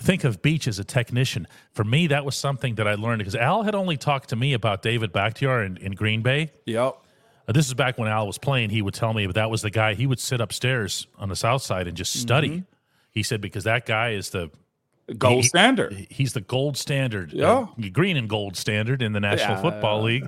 Think 0.00 0.24
of 0.24 0.40
Beach 0.40 0.66
as 0.66 0.78
a 0.78 0.84
technician. 0.84 1.46
For 1.72 1.84
me, 1.84 2.06
that 2.06 2.24
was 2.24 2.34
something 2.36 2.76
that 2.76 2.88
I 2.88 2.94
learned 2.94 3.18
because 3.18 3.34
Al 3.36 3.64
had 3.64 3.74
only 3.74 3.98
talked 3.98 4.30
to 4.30 4.36
me 4.36 4.54
about 4.54 4.80
David 4.80 5.12
Bakhtiari 5.12 5.66
in, 5.66 5.76
in 5.76 5.92
Green 5.92 6.22
Bay. 6.22 6.50
yep. 6.64 6.96
Uh, 7.46 7.52
this 7.52 7.66
is 7.66 7.74
back 7.74 7.96
when 7.98 8.08
Al 8.08 8.26
was 8.26 8.36
playing. 8.38 8.68
He 8.70 8.82
would 8.82 8.92
tell 8.94 9.12
me, 9.14 9.26
that 9.26 9.48
was 9.50 9.62
the 9.62 9.70
guy. 9.70 9.94
He 9.94 10.06
would 10.06 10.20
sit 10.20 10.38
upstairs 10.40 11.06
on 11.18 11.28
the 11.30 11.36
south 11.36 11.62
side 11.62 11.86
and 11.86 11.96
just 11.96 12.12
study. 12.18 12.48
Mm-hmm. 12.48 12.60
He 13.10 13.22
said 13.22 13.40
because 13.40 13.64
that 13.64 13.86
guy 13.86 14.10
is 14.10 14.30
the 14.30 14.50
Gold 15.16 15.42
he- 15.44 15.48
standard. 15.48 16.06
He's 16.10 16.34
the 16.34 16.42
gold 16.42 16.76
standard, 16.76 17.32
Yeah. 17.32 17.50
uh, 17.60 17.66
green 17.92 18.16
and 18.18 18.28
gold 18.28 18.56
standard 18.58 19.00
in 19.00 19.12
the 19.14 19.20
National 19.20 19.56
Yeah, 19.56 19.62
Football 19.62 20.02
League. 20.02 20.26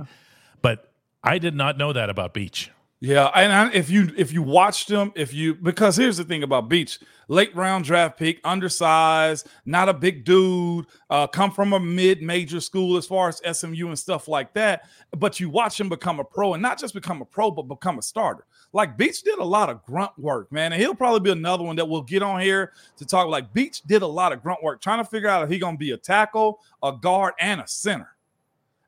But 0.63 0.91
I 1.23 1.39
did 1.39 1.55
not 1.55 1.77
know 1.77 1.93
that 1.93 2.09
about 2.09 2.33
Beach. 2.33 2.71
Yeah, 3.03 3.29
and 3.35 3.51
I, 3.51 3.73
if 3.73 3.89
you 3.89 4.13
if 4.15 4.31
you 4.31 4.43
watched 4.43 4.91
him, 4.91 5.11
if 5.17 5.33
you 5.33 5.55
because 5.55 5.97
here's 5.97 6.19
the 6.19 6.25
thing 6.25 6.43
about 6.43 6.69
Beach, 6.69 6.99
late 7.29 7.55
round 7.57 7.87
draft 7.87 8.19
pick, 8.19 8.41
undersized, 8.45 9.49
not 9.65 9.89
a 9.89 9.95
big 9.95 10.27
dude, 10.27 10.85
uh, 11.09 11.27
come 11.27 11.51
from 11.51 11.73
a 11.73 11.81
mid 11.81 12.21
major 12.21 12.61
school 12.61 12.99
as 12.99 13.07
far 13.07 13.31
as 13.31 13.59
SMU 13.59 13.89
and 13.89 13.99
stuff 13.99 14.29
like 14.29 14.53
that. 14.53 14.87
But 15.17 15.41
you 15.41 15.49
watch 15.49 15.81
him 15.81 15.89
become 15.89 16.21
a 16.21 16.25
pro, 16.25 16.53
and 16.53 16.63
not 16.63 16.79
just 16.79 16.93
become 16.93 17.23
a 17.23 17.25
pro, 17.25 17.51
but 17.51 17.63
become 17.63 17.99
a 17.99 18.03
starter. 18.03 18.45
Like 18.75 18.99
Beach 18.99 19.23
did 19.23 19.39
a 19.39 19.45
lot 19.45 19.71
of 19.71 19.83
grunt 19.87 20.13
work, 20.19 20.53
man, 20.53 20.75
and 20.75 20.83
he'll 20.83 20.95
probably 20.95 21.21
be 21.21 21.31
another 21.31 21.65
one 21.65 21.77
that 21.77 21.89
we'll 21.89 22.03
get 22.03 22.23
on 22.23 22.43
here 22.43 22.73
to 22.99 23.07
talk. 23.07 23.29
Like 23.29 23.55
Beach 23.55 23.81
did 23.81 24.03
a 24.03 24.07
lot 24.07 24.35
of 24.35 24.43
grunt 24.43 24.63
work, 24.63 24.83
trying 24.83 25.03
to 25.03 25.09
figure 25.09 25.31
out 25.31 25.43
if 25.43 25.49
he 25.49 25.59
gonna 25.59 25.79
be 25.79 25.93
a 25.93 25.97
tackle, 25.97 26.61
a 26.83 26.93
guard, 26.93 27.33
and 27.41 27.63
a 27.63 27.67
center. 27.67 28.15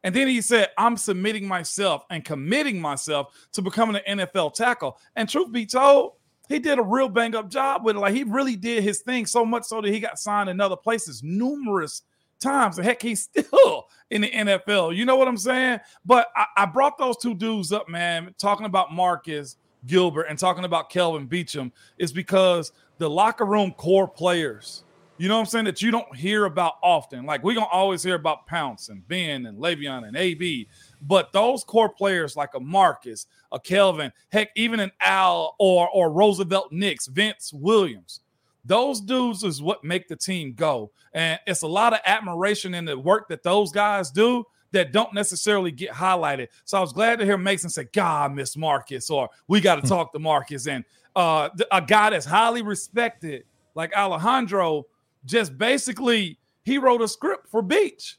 And 0.04 0.14
then 0.14 0.28
he 0.28 0.40
said, 0.40 0.68
I'm 0.76 0.96
submitting 0.96 1.46
myself 1.46 2.04
and 2.10 2.24
committing 2.24 2.80
myself 2.80 3.34
to 3.52 3.62
becoming 3.62 4.00
an 4.06 4.18
NFL 4.18 4.54
tackle. 4.54 4.98
And 5.16 5.28
truth 5.28 5.52
be 5.52 5.66
told, 5.66 6.14
he 6.48 6.58
did 6.58 6.78
a 6.78 6.82
real 6.82 7.08
bang 7.08 7.34
up 7.34 7.48
job 7.48 7.84
with 7.84 7.96
it. 7.96 8.00
Like 8.00 8.14
he 8.14 8.24
really 8.24 8.56
did 8.56 8.82
his 8.82 9.00
thing 9.00 9.26
so 9.26 9.44
much 9.44 9.64
so 9.64 9.80
that 9.80 9.92
he 9.92 10.00
got 10.00 10.18
signed 10.18 10.50
in 10.50 10.60
other 10.60 10.76
places 10.76 11.22
numerous 11.22 12.02
times. 12.40 12.78
And 12.78 12.86
heck, 12.86 13.00
he's 13.00 13.22
still 13.36 13.86
in 14.10 14.22
the 14.22 14.30
NFL. 14.30 14.96
You 14.96 15.04
know 15.04 15.16
what 15.16 15.28
I'm 15.28 15.36
saying? 15.36 15.80
But 16.04 16.28
I, 16.36 16.46
I 16.58 16.66
brought 16.66 16.98
those 16.98 17.16
two 17.16 17.34
dudes 17.34 17.72
up, 17.72 17.88
man, 17.88 18.34
talking 18.38 18.66
about 18.66 18.92
Marcus 18.92 19.56
Gilbert 19.86 20.26
and 20.28 20.38
talking 20.38 20.64
about 20.64 20.90
Kelvin 20.90 21.28
Beachum 21.28 21.72
is 21.98 22.12
because 22.12 22.72
the 22.98 23.08
locker 23.08 23.44
room 23.44 23.72
core 23.72 24.08
players 24.08 24.84
you 25.22 25.28
know 25.28 25.37
what 25.37 25.42
I'm 25.42 25.46
saying, 25.46 25.64
that 25.66 25.80
you 25.80 25.92
don't 25.92 26.16
hear 26.16 26.46
about 26.46 26.78
often. 26.82 27.24
Like 27.24 27.44
we're 27.44 27.54
gonna 27.54 27.66
always 27.66 28.02
hear 28.02 28.16
about 28.16 28.44
Pounce 28.48 28.88
and 28.88 29.06
Ben 29.06 29.46
and 29.46 29.56
Le'Veon 29.56 30.08
and 30.08 30.16
AB, 30.16 30.66
but 31.02 31.32
those 31.32 31.62
core 31.62 31.88
players 31.88 32.35
like 32.35 32.54
a 32.54 32.61
Marcus, 32.61 33.28
a 33.52 33.61
Kelvin, 33.61 34.11
heck, 34.32 34.50
even 34.56 34.80
an 34.80 34.90
Al 35.00 35.54
or 35.61 35.88
or 35.90 36.11
Roosevelt 36.11 36.72
Nix, 36.72 37.06
Vince 37.06 37.52
Williams. 37.52 38.18
Those 38.64 39.00
dudes 39.00 39.44
is 39.44 39.62
what 39.62 39.85
make 39.85 40.08
the 40.08 40.16
team 40.16 40.54
go. 40.54 40.90
And 41.12 41.38
it's 41.46 41.62
a 41.62 41.68
lot 41.68 41.92
of 41.92 42.00
admiration 42.04 42.74
in 42.74 42.85
the 42.85 42.98
work 42.98 43.28
that 43.28 43.44
those 43.44 43.70
guys 43.70 44.11
do 44.11 44.44
that 44.72 44.90
don't 44.90 45.14
necessarily 45.14 45.70
get 45.70 45.92
highlighted. 45.92 46.48
So 46.64 46.78
I 46.78 46.80
was 46.80 46.92
glad 46.92 47.20
to 47.20 47.24
hear 47.24 47.38
Mason 47.38 47.70
say, 47.70 47.87
God, 47.92 48.35
Miss 48.35 48.56
Marcus, 48.56 49.08
or 49.08 49.30
we 49.46 49.61
got 49.61 49.80
to 49.80 49.88
talk 49.88 50.12
to 50.14 50.18
Marcus. 50.18 50.66
And 50.66 50.85
uh, 51.14 51.48
a 51.70 51.80
guy 51.80 52.11
that's 52.11 52.26
highly 52.26 52.62
respected, 52.62 53.44
like 53.76 53.96
Alejandro, 53.96 54.87
just 55.24 55.56
basically 55.56 56.38
he 56.64 56.78
wrote 56.78 57.02
a 57.02 57.08
script 57.08 57.48
for 57.48 57.62
Beach. 57.62 58.18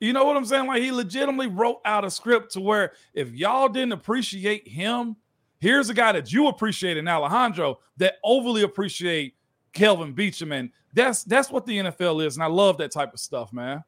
You 0.00 0.14
know 0.14 0.24
what 0.24 0.36
I'm 0.36 0.46
saying? 0.46 0.66
Like 0.66 0.82
he 0.82 0.90
legitimately 0.90 1.48
wrote 1.48 1.80
out 1.84 2.04
a 2.04 2.10
script 2.10 2.52
to 2.52 2.60
where 2.60 2.92
if 3.12 3.32
y'all 3.32 3.68
didn't 3.68 3.92
appreciate 3.92 4.66
him, 4.66 5.16
here's 5.58 5.90
a 5.90 5.94
guy 5.94 6.12
that 6.12 6.32
you 6.32 6.48
appreciate 6.48 6.96
in 6.96 7.06
Alejandro 7.06 7.80
that 7.98 8.14
overly 8.24 8.62
appreciate 8.62 9.34
Kelvin 9.74 10.14
Beachum. 10.14 10.54
And 10.54 10.70
that's 10.94 11.22
that's 11.24 11.50
what 11.50 11.66
the 11.66 11.78
NFL 11.78 12.24
is. 12.26 12.36
And 12.36 12.42
I 12.42 12.46
love 12.46 12.78
that 12.78 12.92
type 12.92 13.12
of 13.12 13.20
stuff, 13.20 13.52
man. 13.52 13.84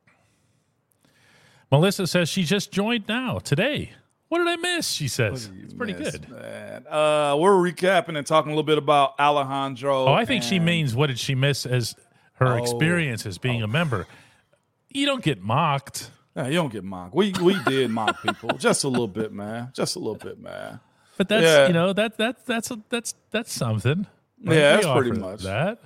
Melissa 1.70 2.06
says 2.06 2.28
she 2.28 2.44
just 2.44 2.70
joined 2.70 3.08
now 3.08 3.38
today. 3.38 3.92
What 4.28 4.38
did 4.38 4.48
I 4.48 4.56
miss? 4.56 4.88
She 4.88 5.08
says 5.08 5.50
it's 5.62 5.74
pretty 5.74 5.94
miss, 5.94 6.12
good. 6.12 6.28
Man? 6.28 6.86
Uh, 6.86 7.36
we're 7.38 7.52
recapping 7.52 8.16
and 8.16 8.26
talking 8.26 8.50
a 8.50 8.54
little 8.54 8.62
bit 8.62 8.78
about 8.78 9.18
Alejandro. 9.18 10.06
Oh, 10.06 10.12
I 10.12 10.26
think 10.26 10.42
and... 10.42 10.50
she 10.50 10.58
means 10.58 10.94
what 10.94 11.08
did 11.08 11.18
she 11.18 11.34
miss 11.34 11.64
as 11.64 11.94
her 12.46 12.58
oh. 12.58 12.62
experience 12.62 13.26
as 13.26 13.38
being 13.38 13.62
oh. 13.62 13.66
a 13.66 13.68
member. 13.68 14.06
You 14.88 15.06
don't 15.06 15.22
get 15.22 15.42
mocked. 15.42 16.10
Yeah, 16.36 16.46
you 16.46 16.54
don't 16.54 16.72
get 16.72 16.84
mocked. 16.84 17.14
We 17.14 17.32
we 17.40 17.62
did 17.64 17.90
mock 17.90 18.22
people 18.22 18.50
just 18.58 18.84
a 18.84 18.88
little 18.88 19.08
bit, 19.08 19.32
man. 19.32 19.70
Just 19.74 19.96
a 19.96 19.98
little 19.98 20.16
bit, 20.16 20.38
man. 20.38 20.80
But 21.16 21.28
that's 21.28 21.44
yeah. 21.44 21.66
you 21.66 21.72
know 21.72 21.92
that 21.92 22.16
that 22.18 22.46
that's 22.46 22.70
a, 22.70 22.80
that's 22.88 23.14
that's 23.30 23.52
something. 23.52 24.06
Right? 24.44 24.56
Yeah, 24.56 24.76
that's 24.76 24.86
pretty 24.86 25.18
much 25.18 25.42
that. 25.42 25.78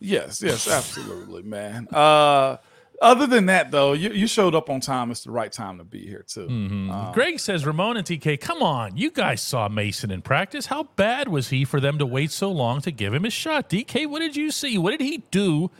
Yes, 0.00 0.42
yes, 0.42 0.68
absolutely, 0.68 1.42
man. 1.42 1.88
Uh 1.88 2.58
other 3.02 3.26
than 3.26 3.46
that, 3.46 3.70
though, 3.70 3.92
you, 3.92 4.10
you 4.10 4.26
showed 4.26 4.54
up 4.54 4.70
on 4.70 4.80
time. 4.80 5.10
It's 5.10 5.24
the 5.24 5.30
right 5.30 5.50
time 5.50 5.78
to 5.78 5.84
be 5.84 6.06
here 6.06 6.24
too. 6.26 6.46
Mm-hmm. 6.46 6.90
Um, 6.90 7.12
Greg 7.12 7.40
says, 7.40 7.66
Ramon 7.66 7.96
and 7.96 8.06
DK, 8.06 8.40
come 8.40 8.62
on, 8.62 8.96
you 8.96 9.10
guys 9.10 9.42
saw 9.42 9.68
Mason 9.68 10.10
in 10.10 10.22
practice. 10.22 10.66
How 10.66 10.84
bad 10.96 11.28
was 11.28 11.50
he 11.50 11.64
for 11.64 11.80
them 11.80 11.98
to 11.98 12.06
wait 12.06 12.30
so 12.30 12.50
long 12.50 12.80
to 12.82 12.90
give 12.90 13.12
him 13.12 13.24
his 13.24 13.32
shot? 13.32 13.68
DK, 13.68 14.06
what 14.06 14.20
did 14.20 14.36
you 14.36 14.50
see? 14.50 14.78
What 14.78 14.92
did 14.92 15.00
he 15.00 15.18
do 15.30 15.70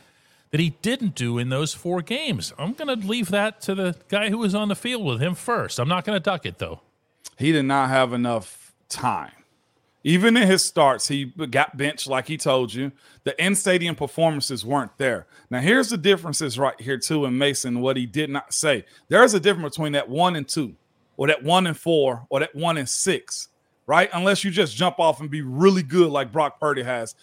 that 0.55 0.61
he 0.61 0.69
didn't 0.81 1.15
do 1.15 1.37
in 1.37 1.49
those 1.49 1.73
four 1.73 2.01
games? 2.01 2.53
I'm 2.57 2.71
going 2.71 2.87
to 2.87 3.05
leave 3.05 3.27
that 3.31 3.59
to 3.63 3.75
the 3.75 3.93
guy 4.07 4.29
who 4.29 4.37
was 4.37 4.55
on 4.55 4.69
the 4.69 4.75
field 4.75 5.03
with 5.03 5.21
him 5.21 5.35
first. 5.35 5.79
I'm 5.79 5.89
not 5.89 6.05
going 6.05 6.15
to 6.15 6.23
duck 6.23 6.45
it 6.45 6.59
though. 6.59 6.79
He 7.37 7.51
did 7.51 7.63
not 7.63 7.89
have 7.89 8.13
enough 8.13 8.73
time. 8.87 9.33
Even 10.05 10.37
in 10.37 10.47
his 10.47 10.63
starts, 10.63 11.09
he 11.09 11.25
got 11.25 11.75
benched, 11.75 12.07
like 12.07 12.29
he 12.29 12.37
told 12.37 12.73
you. 12.73 12.93
The 13.25 13.43
in 13.43 13.53
stadium 13.53 13.95
performances 13.95 14.63
weren't 14.63 14.97
there. 14.97 15.27
Now, 15.49 15.59
here's 15.59 15.89
the 15.89 15.97
differences 15.97 16.57
right 16.57 16.79
here, 16.79 16.99
too, 16.99 17.25
in 17.25 17.37
Mason, 17.37 17.81
what 17.81 17.97
he 17.97 18.05
did 18.05 18.29
not 18.29 18.53
say. 18.53 18.85
There 19.09 19.25
is 19.25 19.33
a 19.33 19.41
difference 19.41 19.75
between 19.75 19.91
that 19.91 20.07
one 20.07 20.37
and 20.37 20.47
two, 20.47 20.75
or 21.17 21.27
that 21.27 21.43
one 21.43 21.67
and 21.67 21.75
four, 21.75 22.27
or 22.29 22.39
that 22.39 22.55
one 22.55 22.77
and 22.77 22.87
six, 22.87 23.49
right? 23.87 24.09
Unless 24.13 24.45
you 24.45 24.51
just 24.51 24.73
jump 24.73 24.99
off 24.99 25.19
and 25.19 25.29
be 25.29 25.41
really 25.41 25.83
good 25.83 26.11
like 26.11 26.31
Brock 26.31 26.61
Purdy 26.61 26.83
has. 26.83 27.13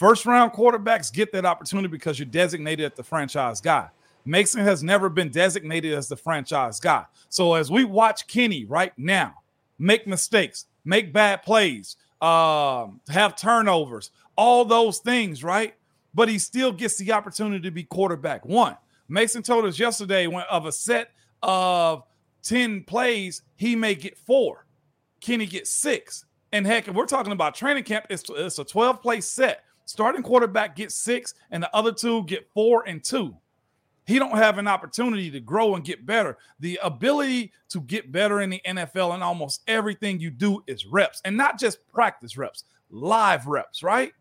First 0.00 0.24
round 0.24 0.52
quarterbacks 0.52 1.12
get 1.12 1.30
that 1.32 1.44
opportunity 1.44 1.86
because 1.86 2.18
you're 2.18 2.24
designated 2.24 2.90
as 2.90 2.96
the 2.96 3.02
franchise 3.02 3.60
guy. 3.60 3.90
Mason 4.24 4.64
has 4.64 4.82
never 4.82 5.10
been 5.10 5.28
designated 5.28 5.92
as 5.92 6.08
the 6.08 6.16
franchise 6.16 6.80
guy. 6.80 7.04
So 7.28 7.52
as 7.52 7.70
we 7.70 7.84
watch 7.84 8.26
Kenny 8.26 8.64
right 8.64 8.94
now 8.96 9.34
make 9.78 10.06
mistakes, 10.06 10.64
make 10.86 11.12
bad 11.12 11.42
plays, 11.42 11.98
um, 12.22 13.02
have 13.10 13.36
turnovers, 13.36 14.10
all 14.36 14.64
those 14.64 15.00
things, 15.00 15.44
right? 15.44 15.74
But 16.14 16.30
he 16.30 16.38
still 16.38 16.72
gets 16.72 16.96
the 16.96 17.12
opportunity 17.12 17.60
to 17.60 17.70
be 17.70 17.82
quarterback. 17.82 18.46
One, 18.46 18.78
Mason 19.06 19.42
told 19.42 19.66
us 19.66 19.78
yesterday 19.78 20.26
when 20.28 20.44
of 20.50 20.64
a 20.64 20.72
set 20.72 21.10
of 21.42 22.04
10 22.44 22.84
plays, 22.84 23.42
he 23.54 23.76
may 23.76 23.94
get 23.94 24.16
four. 24.16 24.64
Kenny 25.20 25.44
gets 25.44 25.70
six. 25.70 26.24
And 26.52 26.66
heck, 26.66 26.88
if 26.88 26.94
we're 26.94 27.04
talking 27.04 27.32
about 27.32 27.54
training 27.54 27.84
camp, 27.84 28.06
it's, 28.08 28.24
it's 28.30 28.58
a 28.58 28.64
12 28.64 29.02
play 29.02 29.20
set. 29.20 29.62
Starting 29.90 30.22
quarterback 30.22 30.76
gets 30.76 30.94
six, 30.94 31.34
and 31.50 31.62
the 31.62 31.74
other 31.74 31.92
two 31.92 32.24
get 32.24 32.48
four 32.54 32.86
and 32.86 33.02
two 33.02 33.36
he 34.10 34.18
don't 34.18 34.36
have 34.36 34.58
an 34.58 34.66
opportunity 34.66 35.30
to 35.30 35.38
grow 35.38 35.76
and 35.76 35.84
get 35.84 36.04
better. 36.04 36.36
The 36.58 36.80
ability 36.82 37.52
to 37.68 37.80
get 37.82 38.10
better 38.10 38.40
in 38.40 38.50
the 38.50 38.60
NFL 38.66 39.14
and 39.14 39.22
almost 39.22 39.62
everything 39.68 40.18
you 40.18 40.30
do 40.30 40.64
is 40.66 40.84
reps 40.84 41.20
and 41.24 41.36
not 41.36 41.60
just 41.60 41.86
practice 41.92 42.36
reps, 42.36 42.64
live 42.90 43.46
reps, 43.46 43.84
right? 43.84 44.12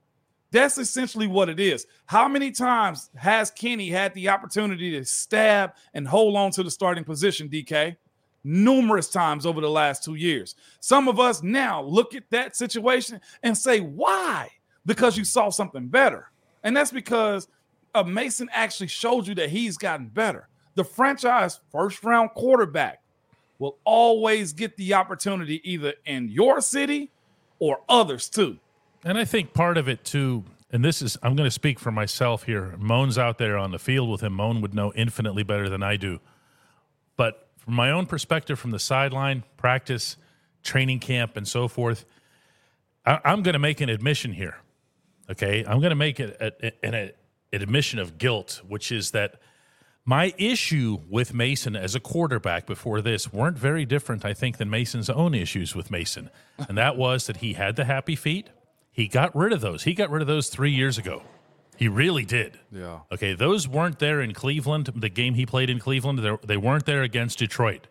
That's 0.51 0.77
essentially 0.77 1.25
what 1.25 1.49
it 1.49 1.59
is. 1.59 1.87
How 2.05 2.27
many 2.27 2.51
times 2.51 3.09
has 3.15 3.49
Kenny 3.49 3.89
had 3.89 4.13
the 4.13 4.29
opportunity 4.29 4.91
to 4.91 5.05
stab 5.05 5.73
and 5.95 6.07
hold 6.07 6.35
on 6.35 6.51
to 6.51 6.61
the 6.61 6.69
starting 6.69 7.03
position, 7.03 7.49
DK? 7.49 7.95
Numerous 8.43 9.09
times 9.09 9.45
over 9.45 9.59
the 9.59 9.69
last 9.69 10.03
two 10.03 10.15
years. 10.15 10.53
Some 10.81 11.07
of 11.07 11.19
us 11.19 11.41
now 11.41 11.81
look 11.81 12.13
at 12.13 12.29
that 12.29 12.55
situation 12.55 13.19
and 13.41 13.57
say, 13.57 13.79
why? 13.79 14.49
Because 14.85 15.17
you 15.17 15.23
saw 15.23 15.49
something 15.49 15.87
better. 15.87 16.31
And 16.63 16.75
that's 16.75 16.91
because 16.91 17.47
uh, 17.93 18.03
Mason 18.03 18.49
actually 18.51 18.87
showed 18.87 19.27
you 19.27 19.35
that 19.35 19.49
he's 19.49 19.77
gotten 19.77 20.07
better. 20.07 20.47
The 20.75 20.83
franchise 20.83 21.59
first 21.71 22.03
round 22.03 22.31
quarterback 22.35 23.01
will 23.57 23.77
always 23.83 24.53
get 24.53 24.77
the 24.77 24.93
opportunity 24.93 25.61
either 25.69 25.93
in 26.05 26.29
your 26.29 26.61
city 26.61 27.11
or 27.59 27.81
others 27.89 28.29
too. 28.29 28.57
And 29.03 29.17
I 29.17 29.25
think 29.25 29.53
part 29.53 29.77
of 29.77 29.87
it 29.87 30.03
too, 30.03 30.45
and 30.71 30.83
this 30.83 31.01
is, 31.01 31.17
I'm 31.21 31.35
going 31.35 31.47
to 31.47 31.51
speak 31.51 31.79
for 31.79 31.91
myself 31.91 32.43
here. 32.43 32.75
Moan's 32.77 33.17
out 33.17 33.37
there 33.37 33.57
on 33.57 33.71
the 33.71 33.79
field 33.79 34.09
with 34.09 34.21
him. 34.21 34.33
Moan 34.33 34.61
would 34.61 34.73
know 34.73 34.93
infinitely 34.95 35.43
better 35.43 35.69
than 35.69 35.83
I 35.83 35.97
do. 35.97 36.19
But 37.17 37.49
from 37.57 37.73
my 37.73 37.91
own 37.91 38.05
perspective, 38.05 38.57
from 38.59 38.71
the 38.71 38.79
sideline, 38.79 39.43
practice, 39.57 40.15
training 40.63 40.99
camp, 40.99 41.35
and 41.35 41.47
so 41.47 41.67
forth, 41.67 42.05
I, 43.05 43.19
am 43.25 43.43
going 43.43 43.53
to 43.53 43.59
make 43.59 43.81
an 43.81 43.89
admission 43.89 44.33
here. 44.33 44.57
Okay. 45.29 45.63
I'm 45.65 45.79
going 45.79 45.91
to 45.91 45.95
make 45.95 46.19
it 46.19 46.37
an 46.83 47.11
admission 47.53 47.99
of 47.99 48.17
guilt, 48.17 48.61
which 48.67 48.91
is 48.91 49.11
that 49.11 49.39
my 50.05 50.33
issue 50.37 50.97
with 51.07 51.33
Mason 51.33 51.75
as 51.75 51.93
a 51.93 51.99
quarterback 51.99 52.65
before 52.65 53.01
this 53.01 53.31
weren't 53.31 53.57
very 53.57 53.85
different, 53.85 54.25
I 54.25 54.33
think, 54.33 54.57
than 54.57 54.69
Mason's 54.69 55.09
own 55.09 55.35
issues 55.35 55.75
with 55.75 55.91
Mason. 55.91 56.31
And 56.67 56.77
that 56.77 56.97
was 56.97 57.27
that 57.27 57.37
he 57.37 57.53
had 57.53 57.75
the 57.75 57.85
happy 57.85 58.15
feet. 58.15 58.49
He 58.91 59.07
got 59.07 59.35
rid 59.35 59.53
of 59.53 59.61
those. 59.61 59.83
He 59.83 59.93
got 59.93 60.09
rid 60.09 60.21
of 60.21 60.27
those 60.27 60.49
three 60.49 60.71
years 60.71 60.97
ago. 60.97 61.21
He 61.77 61.87
really 61.87 62.25
did. 62.25 62.59
Yeah. 62.71 63.01
Okay. 63.11 63.35
Those 63.35 63.67
weren't 63.67 63.99
there 63.99 64.19
in 64.19 64.33
Cleveland, 64.33 64.89
the 64.95 65.09
game 65.09 65.35
he 65.35 65.45
played 65.45 65.69
in 65.69 65.79
Cleveland. 65.79 66.39
They 66.43 66.57
weren't 66.57 66.85
there 66.85 67.03
against 67.03 67.37
Detroit. 67.37 67.87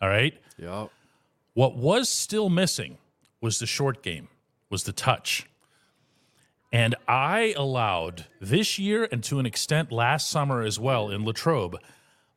All 0.00 0.08
right. 0.08 0.34
Yeah. 0.56 0.86
What 1.52 1.76
was 1.76 2.08
still 2.08 2.48
missing 2.48 2.96
was 3.40 3.58
the 3.58 3.66
short 3.66 4.02
game, 4.02 4.28
was 4.70 4.84
the 4.84 4.92
touch. 4.92 5.46
And 6.72 6.94
I 7.08 7.54
allowed 7.56 8.26
this 8.40 8.78
year 8.78 9.08
and 9.10 9.24
to 9.24 9.38
an 9.38 9.46
extent 9.46 9.90
last 9.90 10.30
summer 10.30 10.62
as 10.62 10.78
well 10.78 11.10
in 11.10 11.24
Latrobe 11.24 11.76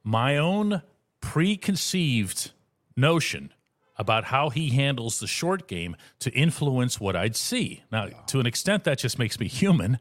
my 0.03 0.37
own 0.37 0.81
preconceived 1.21 2.51
notion 2.97 3.53
about 3.95 4.25
how 4.25 4.49
he 4.49 4.71
handles 4.71 5.19
the 5.19 5.27
short 5.27 5.67
game 5.67 5.95
to 6.19 6.31
influence 6.31 6.99
what 6.99 7.15
I'd 7.15 7.35
see. 7.35 7.83
Now, 7.91 8.07
to 8.27 8.39
an 8.39 8.45
extent, 8.45 8.83
that 8.83 8.97
just 8.97 9.19
makes 9.19 9.39
me 9.39 9.47
human, 9.47 9.99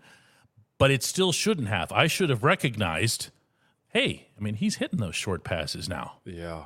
but 0.78 0.90
it 0.90 1.02
still 1.02 1.30
shouldn't 1.30 1.68
have. 1.68 1.92
I 1.92 2.06
should 2.06 2.30
have 2.30 2.42
recognized 2.42 3.30
hey, 3.92 4.28
I 4.38 4.40
mean, 4.42 4.54
he's 4.54 4.76
hitting 4.76 5.00
those 5.00 5.14
short 5.14 5.44
passes 5.44 5.88
now. 5.88 6.14
Yeah. 6.24 6.64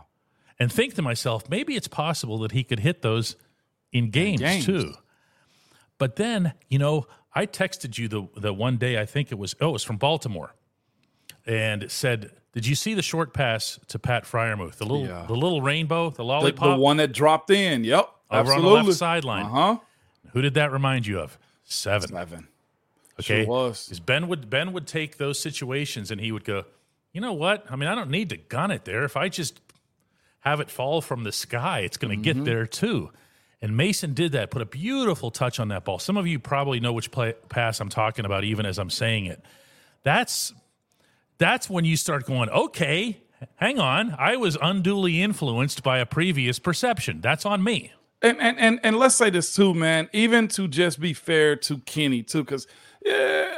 And 0.59 0.72
think 0.72 0.94
to 0.94 1.02
myself, 1.02 1.50
maybe 1.50 1.74
it's 1.74 1.88
possible 1.88 2.38
that 2.38 2.52
he 2.52 2.64
could 2.64 2.81
hit 2.81 3.02
those 3.02 3.37
in 3.92 4.11
games, 4.11 4.40
in 4.40 4.46
games. 4.46 4.66
too. 4.66 4.94
But 5.98 6.16
then, 6.16 6.52
you 6.68 6.78
know, 6.78 7.06
I 7.35 7.46
texted 7.46 7.98
you 7.98 8.09
the 8.09 8.28
the 8.37 8.52
one 8.52 8.76
day 8.76 9.00
I 9.00 9.06
think 9.06 9.32
it 9.32 9.38
was 9.38 9.54
oh 9.61 9.70
it 9.70 9.72
was 9.72 9.85
from 9.85 9.96
Baltimore, 9.96 10.54
and 11.46 11.82
it 11.82 11.90
said, 11.90 12.32
"Did 12.52 12.66
you 12.66 12.74
see 12.74 12.94
the 12.94 13.02
short 13.02 13.32
pass 13.32 13.78
to 13.88 13.98
Pat 13.98 14.24
Freiermuth? 14.24 14.76
The 14.76 14.87
little 14.87 15.06
yeah. 15.06 15.24
the 15.26 15.35
little 15.35 15.62
rainbow, 15.62 16.11
the 16.11 16.24
lollipop, 16.24 16.64
the, 16.64 16.74
the, 16.74 16.80
one 16.80 16.96
that 16.98 17.12
dropped 17.12 17.50
in? 17.50 17.85
Yep, 17.85 18.11
over 18.30 18.40
absolutely. 18.40 18.68
on 18.70 18.85
the 18.85 18.88
left 18.88 18.98
sideline. 18.98 19.46
Uh 19.46 19.48
huh. 19.48 19.78
Who 20.32 20.42
did 20.42 20.54
that 20.54 20.72
remind 20.72 21.06
you 21.06 21.20
of? 21.20 21.38
Seven. 21.64 22.11
Seven. 22.11 22.48
Okay. 23.18 23.44
Sure 23.44 23.46
was. 23.46 23.87
Because 23.87 24.00
Ben 24.00 24.28
would 24.28 24.50
Ben 24.50 24.72
would 24.72 24.87
take 24.87 25.16
those 25.16 25.38
situations 25.38 26.11
and 26.11 26.20
he 26.20 26.32
would 26.32 26.44
go, 26.44 26.64
you 27.12 27.20
know 27.20 27.32
what? 27.32 27.64
I 27.70 27.76
mean, 27.76 27.88
I 27.88 27.94
don't 27.94 28.11
need 28.11 28.28
to 28.30 28.37
gun 28.37 28.70
it 28.70 28.85
there. 28.85 29.04
If 29.04 29.16
I 29.16 29.28
just 29.28 29.61
have 30.40 30.61
it 30.61 30.70
fall 30.70 31.00
from 31.00 31.24
the 31.24 31.32
sky, 31.32 31.80
it's 31.80 31.96
going 31.96 32.11
to 32.11 32.30
mm-hmm. 32.30 32.40
get 32.40 32.44
there 32.44 32.66
too. 32.66 33.11
And 33.62 33.77
Mason 33.77 34.12
did 34.12 34.33
that, 34.33 34.51
put 34.51 34.61
a 34.61 34.66
beautiful 34.66 35.31
touch 35.31 35.59
on 35.59 35.69
that 35.69 35.85
ball. 35.85 35.99
Some 35.99 36.16
of 36.16 36.27
you 36.27 36.38
probably 36.38 36.79
know 36.79 36.92
which 36.92 37.11
play, 37.11 37.35
pass 37.49 37.81
I'm 37.81 37.88
talking 37.88 38.25
about, 38.25 38.45
even 38.45 38.66
as 38.66 38.79
I'm 38.79 38.90
saying 38.90 39.27
it. 39.27 39.42
That's 40.03 40.53
that's 41.38 41.69
when 41.69 41.85
you 41.85 41.97
start 41.97 42.27
going, 42.27 42.49
okay, 42.51 43.23
hang 43.57 43.79
on. 43.79 44.14
I 44.19 44.37
was 44.37 44.57
unduly 44.61 45.23
influenced 45.23 45.83
by 45.83 45.99
a 45.99 46.07
previous 46.07 46.59
perception. 46.59 47.21
That's 47.21 47.45
on 47.47 47.62
me. 47.62 47.92
And 48.23 48.40
and 48.40 48.59
and, 48.59 48.81
and 48.83 48.97
let's 48.97 49.14
say 49.14 49.31
this 49.31 49.55
too, 49.55 49.75
man. 49.75 50.09
Even 50.12 50.49
to 50.49 50.69
just 50.69 51.01
be 51.01 51.12
fair 51.12 51.57
to 51.57 51.79
Kenny 51.79 52.23
too, 52.23 52.45
because 52.45 52.66
yeah, 53.05 53.55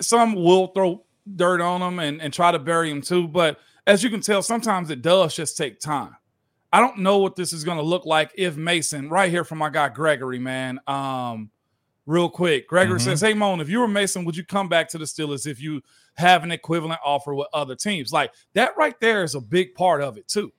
some 0.00 0.34
will 0.34 0.68
throw 0.68 1.04
dirt 1.36 1.60
on 1.60 1.82
him 1.82 1.98
and, 1.98 2.20
and 2.20 2.32
try 2.32 2.50
to 2.52 2.58
bury 2.58 2.90
him 2.90 3.02
too. 3.02 3.28
But 3.28 3.58
as 3.86 4.02
you 4.02 4.10
can 4.10 4.20
tell, 4.20 4.42
sometimes 4.42 4.90
it 4.90 5.02
does 5.02 5.34
just 5.34 5.56
take 5.56 5.80
time. 5.80 6.16
I 6.72 6.80
don't 6.80 6.98
know 6.98 7.18
what 7.18 7.36
this 7.36 7.52
is 7.52 7.64
going 7.64 7.78
to 7.78 7.84
look 7.84 8.04
like 8.04 8.32
if 8.36 8.56
Mason, 8.56 9.08
right 9.08 9.30
here 9.30 9.44
from 9.44 9.58
my 9.58 9.70
guy 9.70 9.88
Gregory, 9.88 10.38
man. 10.38 10.80
Um, 10.86 11.50
real 12.06 12.28
quick, 12.28 12.68
Gregory 12.68 12.98
mm-hmm. 12.98 13.08
says, 13.08 13.20
"Hey 13.20 13.34
Moan, 13.34 13.60
if 13.60 13.68
you 13.68 13.80
were 13.80 13.88
Mason, 13.88 14.24
would 14.24 14.36
you 14.36 14.44
come 14.44 14.68
back 14.68 14.88
to 14.90 14.98
the 14.98 15.04
Steelers 15.04 15.46
if 15.46 15.60
you 15.60 15.80
have 16.14 16.42
an 16.42 16.50
equivalent 16.50 17.00
offer 17.04 17.34
with 17.34 17.48
other 17.52 17.74
teams?" 17.74 18.12
Like 18.12 18.32
that 18.54 18.76
right 18.76 18.98
there 19.00 19.22
is 19.22 19.34
a 19.34 19.40
big 19.40 19.74
part 19.74 20.02
of 20.02 20.18
it 20.18 20.28
too, 20.28 20.52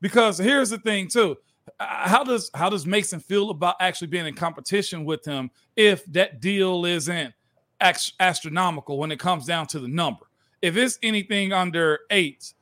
because 0.00 0.38
here's 0.38 0.70
the 0.70 0.78
thing 0.78 1.08
too. 1.08 1.36
Uh, 1.78 2.08
how 2.08 2.24
does 2.24 2.50
how 2.54 2.70
does 2.70 2.86
Mason 2.86 3.20
feel 3.20 3.50
about 3.50 3.76
actually 3.80 4.08
being 4.08 4.26
in 4.26 4.34
competition 4.34 5.04
with 5.04 5.24
him 5.24 5.50
if 5.76 6.04
that 6.06 6.40
deal 6.40 6.84
isn't 6.84 7.34
astronomical 7.80 8.98
when 8.98 9.10
it 9.10 9.18
comes 9.18 9.46
down 9.46 9.66
to 9.68 9.78
the 9.78 9.88
number? 9.88 10.26
If 10.62 10.76
it's 10.76 10.98
anything 11.02 11.52
under 11.52 12.00
eight, 12.10 12.52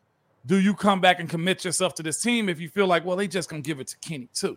do 0.46 0.58
you 0.58 0.74
come 0.74 1.00
back 1.00 1.20
and 1.20 1.28
commit 1.28 1.64
yourself 1.64 1.94
to 1.94 2.02
this 2.02 2.20
team 2.22 2.48
if 2.48 2.60
you 2.60 2.68
feel 2.68 2.86
like, 2.86 3.04
well, 3.04 3.16
they 3.16 3.28
just 3.28 3.48
gonna 3.48 3.62
give 3.62 3.80
it 3.80 3.88
to 3.88 3.98
Kenny 3.98 4.28
too? 4.32 4.56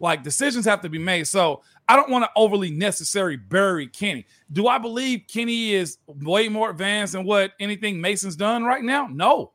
Like 0.00 0.22
decisions 0.22 0.64
have 0.64 0.80
to 0.80 0.88
be 0.88 0.98
made. 0.98 1.26
So 1.26 1.62
I 1.88 1.94
don't 1.94 2.10
want 2.10 2.24
to 2.24 2.30
overly 2.34 2.70
necessarily 2.70 3.36
bury 3.36 3.86
Kenny. 3.86 4.26
Do 4.50 4.66
I 4.66 4.78
believe 4.78 5.24
Kenny 5.28 5.74
is 5.74 5.98
way 6.06 6.48
more 6.48 6.70
advanced 6.70 7.12
than 7.12 7.24
what 7.24 7.52
anything 7.60 8.00
Mason's 8.00 8.34
done 8.34 8.64
right 8.64 8.82
now? 8.82 9.06
No. 9.06 9.52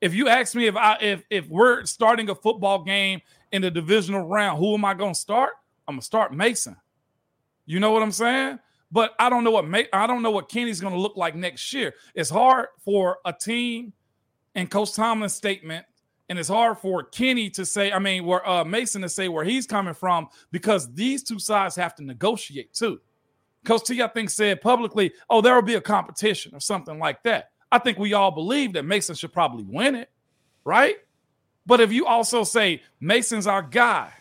If 0.00 0.12
you 0.12 0.28
ask 0.28 0.54
me 0.54 0.66
if 0.66 0.76
I 0.76 0.98
if 1.00 1.22
if 1.30 1.48
we're 1.48 1.84
starting 1.84 2.28
a 2.28 2.34
football 2.34 2.82
game 2.82 3.20
in 3.52 3.62
the 3.62 3.70
divisional 3.70 4.22
round, 4.22 4.58
who 4.58 4.74
am 4.74 4.84
I 4.84 4.94
gonna 4.94 5.14
start? 5.14 5.52
I'm 5.86 5.94
gonna 5.94 6.02
start 6.02 6.34
Mason. 6.34 6.76
You 7.64 7.80
know 7.80 7.92
what 7.92 8.02
I'm 8.02 8.12
saying? 8.12 8.58
But 8.90 9.14
I 9.18 9.30
don't 9.30 9.44
know 9.44 9.52
what 9.52 9.66
may 9.66 9.86
I 9.92 10.06
don't 10.06 10.22
know 10.22 10.32
what 10.32 10.48
Kenny's 10.48 10.80
gonna 10.80 10.98
look 10.98 11.16
like 11.16 11.36
next 11.36 11.72
year. 11.72 11.94
It's 12.14 12.30
hard 12.30 12.66
for 12.84 13.18
a 13.24 13.32
team 13.32 13.92
and 14.54 14.70
Coach 14.70 14.94
Tomlin's 14.94 15.34
statement, 15.34 15.84
and 16.28 16.38
it's 16.38 16.48
hard 16.48 16.78
for 16.78 17.02
Kenny 17.02 17.50
to 17.50 17.66
say, 17.66 17.92
I 17.92 17.98
mean, 17.98 18.24
where 18.24 18.46
uh, 18.48 18.64
Mason 18.64 19.02
to 19.02 19.08
say 19.08 19.28
where 19.28 19.44
he's 19.44 19.66
coming 19.66 19.94
from 19.94 20.28
because 20.50 20.92
these 20.94 21.22
two 21.22 21.38
sides 21.38 21.76
have 21.76 21.94
to 21.96 22.04
negotiate 22.04 22.72
too. 22.72 23.00
Coach 23.64 23.84
T, 23.84 24.02
I 24.02 24.08
think, 24.08 24.30
said 24.30 24.60
publicly, 24.60 25.12
oh, 25.30 25.40
there 25.40 25.54
will 25.54 25.62
be 25.62 25.74
a 25.74 25.80
competition 25.80 26.54
or 26.54 26.60
something 26.60 26.98
like 26.98 27.22
that. 27.22 27.50
I 27.72 27.78
think 27.78 27.98
we 27.98 28.12
all 28.12 28.30
believe 28.30 28.74
that 28.74 28.84
Mason 28.84 29.14
should 29.14 29.32
probably 29.32 29.64
win 29.64 29.94
it, 29.94 30.10
right? 30.64 30.96
But 31.66 31.80
if 31.80 31.92
you 31.92 32.06
also 32.06 32.44
say 32.44 32.82
Mason's 33.00 33.46
our 33.46 33.62
guy, 33.62 34.12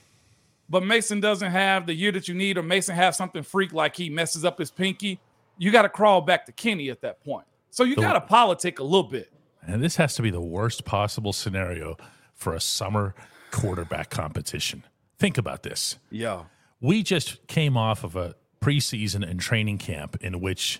but 0.69 0.85
Mason 0.85 1.19
doesn't 1.19 1.51
have 1.51 1.85
the 1.85 1.93
year 1.93 2.11
that 2.13 2.27
you 2.27 2.33
need, 2.35 2.57
or 2.57 2.63
Mason 2.63 2.95
has 2.95 3.17
something 3.17 3.43
freak 3.43 3.73
like 3.73 3.95
he 3.95 4.09
messes 4.09 4.45
up 4.45 4.57
his 4.57 4.71
pinky, 4.71 5.19
you 5.57 5.71
got 5.71 5.83
to 5.83 5.89
crawl 5.89 6.21
back 6.21 6.45
to 6.45 6.51
Kenny 6.53 6.89
at 6.89 7.01
that 7.01 7.23
point. 7.23 7.45
So 7.69 7.83
you 7.83 7.95
got 7.95 8.13
to 8.13 8.21
politic 8.21 8.79
a 8.79 8.83
little 8.83 9.03
bit. 9.03 9.32
And 9.67 9.83
this 9.83 9.95
has 9.97 10.15
to 10.15 10.21
be 10.21 10.29
the 10.29 10.41
worst 10.41 10.85
possible 10.85 11.33
scenario 11.33 11.97
for 12.33 12.53
a 12.53 12.59
summer 12.59 13.15
quarterback 13.51 14.09
competition. 14.09 14.83
Think 15.19 15.37
about 15.37 15.63
this. 15.63 15.97
Yeah. 16.09 16.43
We 16.81 17.03
just 17.03 17.47
came 17.47 17.77
off 17.77 18.03
of 18.03 18.15
a 18.15 18.35
preseason 18.61 19.29
and 19.29 19.39
training 19.39 19.77
camp 19.77 20.17
in 20.21 20.41
which 20.41 20.79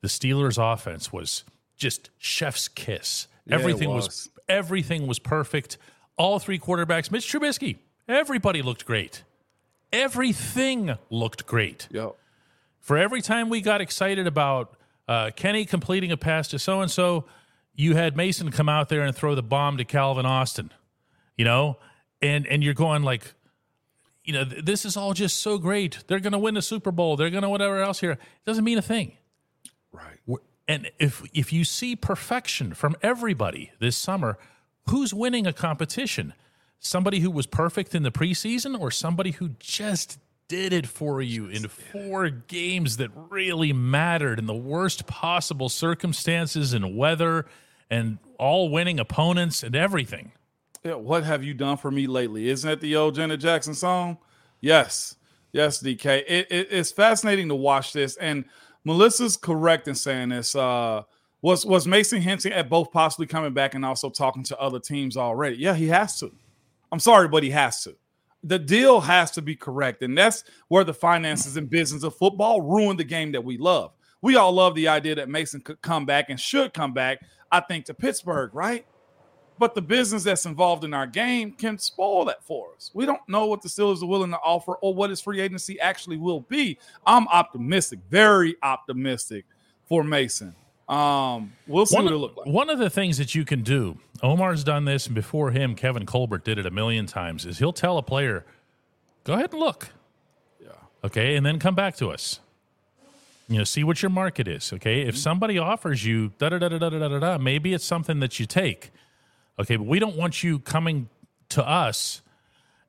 the 0.00 0.08
Steelers 0.08 0.58
offense 0.60 1.12
was 1.12 1.44
just 1.76 2.10
chef's 2.18 2.68
kiss. 2.68 3.28
Yeah, 3.46 3.56
everything 3.56 3.90
was. 3.90 4.06
was. 4.06 4.30
everything 4.48 5.06
was 5.06 5.18
perfect. 5.18 5.78
All 6.16 6.38
three 6.38 6.58
quarterbacks, 6.58 7.10
Mitch 7.10 7.30
Trubisky, 7.30 7.76
everybody 8.08 8.62
looked 8.62 8.86
great. 8.86 9.22
Everything 9.92 10.96
looked 11.10 11.46
great. 11.46 11.88
Yeah. 11.90 12.10
For 12.80 12.96
every 12.96 13.20
time 13.20 13.48
we 13.48 13.60
got 13.60 13.80
excited 13.80 14.26
about 14.26 14.76
uh, 15.08 15.30
Kenny 15.34 15.64
completing 15.64 16.12
a 16.12 16.16
pass 16.16 16.48
to 16.48 16.58
so 16.58 16.80
and 16.80 16.90
so, 16.90 17.24
you 17.76 17.94
had 17.94 18.16
Mason 18.16 18.50
come 18.50 18.68
out 18.68 18.88
there 18.88 19.02
and 19.02 19.14
throw 19.14 19.34
the 19.34 19.42
bomb 19.42 19.76
to 19.76 19.84
Calvin 19.84 20.26
Austin, 20.26 20.72
you 21.36 21.44
know, 21.44 21.76
and 22.20 22.46
and 22.46 22.64
you're 22.64 22.74
going 22.74 23.02
like, 23.02 23.34
you 24.24 24.32
know, 24.32 24.44
th- 24.44 24.64
this 24.64 24.84
is 24.84 24.96
all 24.96 25.12
just 25.12 25.38
so 25.40 25.58
great. 25.58 26.02
They're 26.06 26.20
going 26.20 26.32
to 26.32 26.38
win 26.38 26.54
the 26.54 26.62
Super 26.62 26.90
Bowl. 26.90 27.16
They're 27.16 27.30
going 27.30 27.42
to 27.42 27.48
whatever 27.48 27.80
else 27.80 28.00
here. 28.00 28.12
It 28.12 28.20
doesn't 28.44 28.64
mean 28.64 28.78
a 28.78 28.82
thing, 28.82 29.16
right? 29.92 30.18
And 30.68 30.90
if 30.98 31.22
if 31.32 31.52
you 31.52 31.64
see 31.64 31.94
perfection 31.94 32.74
from 32.74 32.96
everybody 33.02 33.70
this 33.78 33.96
summer, 33.96 34.38
who's 34.88 35.14
winning 35.14 35.46
a 35.46 35.52
competition? 35.52 36.34
Somebody 36.78 37.20
who 37.20 37.30
was 37.30 37.46
perfect 37.46 37.94
in 37.94 38.02
the 38.02 38.10
preseason, 38.10 38.78
or 38.78 38.90
somebody 38.90 39.32
who 39.32 39.50
just 39.58 40.18
did 40.48 40.72
it 40.72 40.86
for 40.86 41.20
you 41.20 41.46
in 41.48 41.66
four 41.66 42.28
games 42.30 42.98
that 42.98 43.10
really 43.30 43.72
mattered 43.72 44.38
in 44.38 44.46
the 44.46 44.54
worst 44.54 45.06
possible 45.06 45.68
circumstances 45.68 46.72
and 46.72 46.96
weather 46.96 47.46
and 47.90 48.18
all 48.38 48.70
winning 48.70 48.98
opponents 48.98 49.62
and 49.62 49.74
everything. 49.74 50.32
Yeah, 50.84 50.94
what 50.94 51.24
have 51.24 51.42
you 51.42 51.54
done 51.54 51.76
for 51.76 51.90
me 51.90 52.06
lately? 52.06 52.48
Isn't 52.48 52.68
that 52.68 52.80
the 52.80 52.96
old 52.96 53.14
Janet 53.16 53.40
Jackson 53.40 53.74
song? 53.74 54.18
Yes, 54.60 55.16
yes, 55.52 55.82
DK. 55.82 56.24
It, 56.26 56.46
it, 56.50 56.68
it's 56.70 56.92
fascinating 56.92 57.48
to 57.48 57.54
watch 57.54 57.92
this, 57.92 58.16
and 58.16 58.44
Melissa's 58.84 59.36
correct 59.36 59.88
in 59.88 59.94
saying 59.94 60.28
this. 60.28 60.54
Uh, 60.54 61.02
was 61.42 61.66
was 61.66 61.86
Mason 61.86 62.20
hinting 62.22 62.52
at 62.52 62.68
both 62.68 62.90
possibly 62.92 63.26
coming 63.26 63.52
back 63.52 63.74
and 63.74 63.84
also 63.84 64.10
talking 64.10 64.42
to 64.44 64.58
other 64.58 64.78
teams 64.78 65.16
already? 65.16 65.56
Yeah, 65.56 65.74
he 65.74 65.88
has 65.88 66.18
to. 66.20 66.32
I'm 66.92 67.00
sorry, 67.00 67.28
but 67.28 67.42
he 67.42 67.50
has 67.50 67.82
to. 67.84 67.96
The 68.44 68.58
deal 68.58 69.00
has 69.00 69.32
to 69.32 69.42
be 69.42 69.56
correct, 69.56 70.02
and 70.02 70.16
that's 70.16 70.44
where 70.68 70.84
the 70.84 70.94
finances 70.94 71.56
and 71.56 71.68
business 71.68 72.04
of 72.04 72.14
football 72.14 72.60
ruin 72.62 72.96
the 72.96 73.04
game 73.04 73.32
that 73.32 73.44
we 73.44 73.58
love. 73.58 73.92
We 74.26 74.36
all 74.36 74.52
love 74.52 74.74
the 74.74 74.88
idea 74.88 75.14
that 75.14 75.28
Mason 75.28 75.60
could 75.60 75.80
come 75.82 76.04
back 76.04 76.30
and 76.30 76.38
should 76.38 76.74
come 76.74 76.92
back 76.92 77.20
I 77.50 77.60
think, 77.60 77.84
to 77.86 77.94
Pittsburgh, 77.94 78.54
right? 78.54 78.84
But 79.58 79.74
the 79.74 79.82
business 79.82 80.24
that's 80.24 80.44
involved 80.44 80.84
in 80.84 80.92
our 80.92 81.06
game 81.06 81.52
can 81.52 81.78
spoil 81.78 82.26
that 82.26 82.44
for 82.44 82.74
us. 82.76 82.90
We 82.92 83.06
don't 83.06 83.26
know 83.28 83.46
what 83.46 83.62
the 83.62 83.68
Steelers 83.68 84.02
are 84.02 84.06
willing 84.06 84.30
to 84.30 84.38
offer 84.38 84.74
or 84.74 84.92
what 84.94 85.08
his 85.10 85.20
free 85.20 85.40
agency 85.40 85.80
actually 85.80 86.18
will 86.18 86.40
be. 86.40 86.78
I'm 87.06 87.26
optimistic, 87.28 88.00
very 88.10 88.56
optimistic 88.62 89.46
for 89.88 90.04
Mason. 90.04 90.54
Um, 90.88 91.52
we'll 91.66 91.86
see 91.86 91.96
one, 91.96 92.04
what 92.04 92.12
it 92.12 92.18
looks 92.18 92.36
like. 92.36 92.46
One 92.46 92.68
of 92.68 92.78
the 92.78 92.90
things 92.90 93.16
that 93.18 93.34
you 93.34 93.44
can 93.44 93.62
do, 93.62 93.98
Omar's 94.22 94.62
done 94.62 94.84
this, 94.84 95.06
and 95.06 95.14
before 95.14 95.50
him, 95.50 95.74
Kevin 95.74 96.04
Colbert 96.04 96.44
did 96.44 96.58
it 96.58 96.66
a 96.66 96.70
million 96.70 97.06
times, 97.06 97.46
is 97.46 97.58
he'll 97.58 97.72
tell 97.72 97.96
a 97.96 98.02
player, 98.02 98.44
go 99.24 99.32
ahead 99.32 99.52
and 99.52 99.60
look. 99.60 99.88
Yeah. 100.60 100.68
Okay, 101.02 101.36
and 101.36 101.46
then 101.46 101.58
come 101.58 101.74
back 101.74 101.96
to 101.96 102.10
us. 102.10 102.40
You 103.48 103.58
know, 103.58 103.64
see 103.64 103.84
what 103.84 104.02
your 104.02 104.10
market 104.10 104.48
is. 104.48 104.72
Okay. 104.72 105.02
If 105.02 105.08
mm-hmm. 105.08 105.16
somebody 105.16 105.58
offers 105.58 106.04
you 106.04 106.32
da 106.38 106.48
da 106.48 106.58
da 106.58 106.68
da 106.68 106.78
da 106.78 106.90
da 106.90 107.08
da 107.08 107.18
da, 107.18 107.38
maybe 107.38 107.74
it's 107.74 107.84
something 107.84 108.20
that 108.20 108.40
you 108.40 108.46
take. 108.46 108.90
Okay, 109.58 109.76
but 109.76 109.86
we 109.86 109.98
don't 109.98 110.16
want 110.16 110.42
you 110.42 110.58
coming 110.58 111.08
to 111.50 111.66
us 111.66 112.22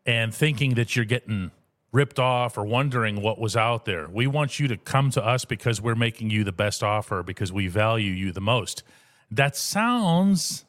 and 0.05 0.33
thinking 0.33 0.73
that 0.75 0.95
you're 0.95 1.05
getting 1.05 1.51
ripped 1.91 2.19
off 2.19 2.57
or 2.57 2.65
wondering 2.65 3.21
what 3.21 3.39
was 3.39 3.55
out 3.55 3.85
there. 3.85 4.07
We 4.09 4.27
want 4.27 4.59
you 4.59 4.67
to 4.67 4.77
come 4.77 5.09
to 5.11 5.25
us 5.25 5.45
because 5.45 5.81
we're 5.81 5.95
making 5.95 6.29
you 6.29 6.43
the 6.43 6.51
best 6.51 6.83
offer 6.83 7.23
because 7.23 7.51
we 7.51 7.67
value 7.67 8.11
you 8.11 8.31
the 8.31 8.41
most. 8.41 8.83
That 9.31 9.55
sounds 9.55 10.65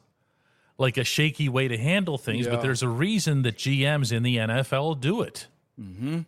like 0.77 0.97
a 0.97 1.03
shaky 1.03 1.49
way 1.49 1.67
to 1.67 1.77
handle 1.77 2.17
things, 2.17 2.45
yeah. 2.45 2.53
but 2.53 2.61
there's 2.61 2.81
a 2.81 2.87
reason 2.87 3.41
that 3.43 3.57
GMs 3.57 4.11
in 4.11 4.23
the 4.23 4.37
NFL 4.37 5.01
do 5.01 5.21
it. 5.21 5.47
Mm-hmm. 5.79 6.21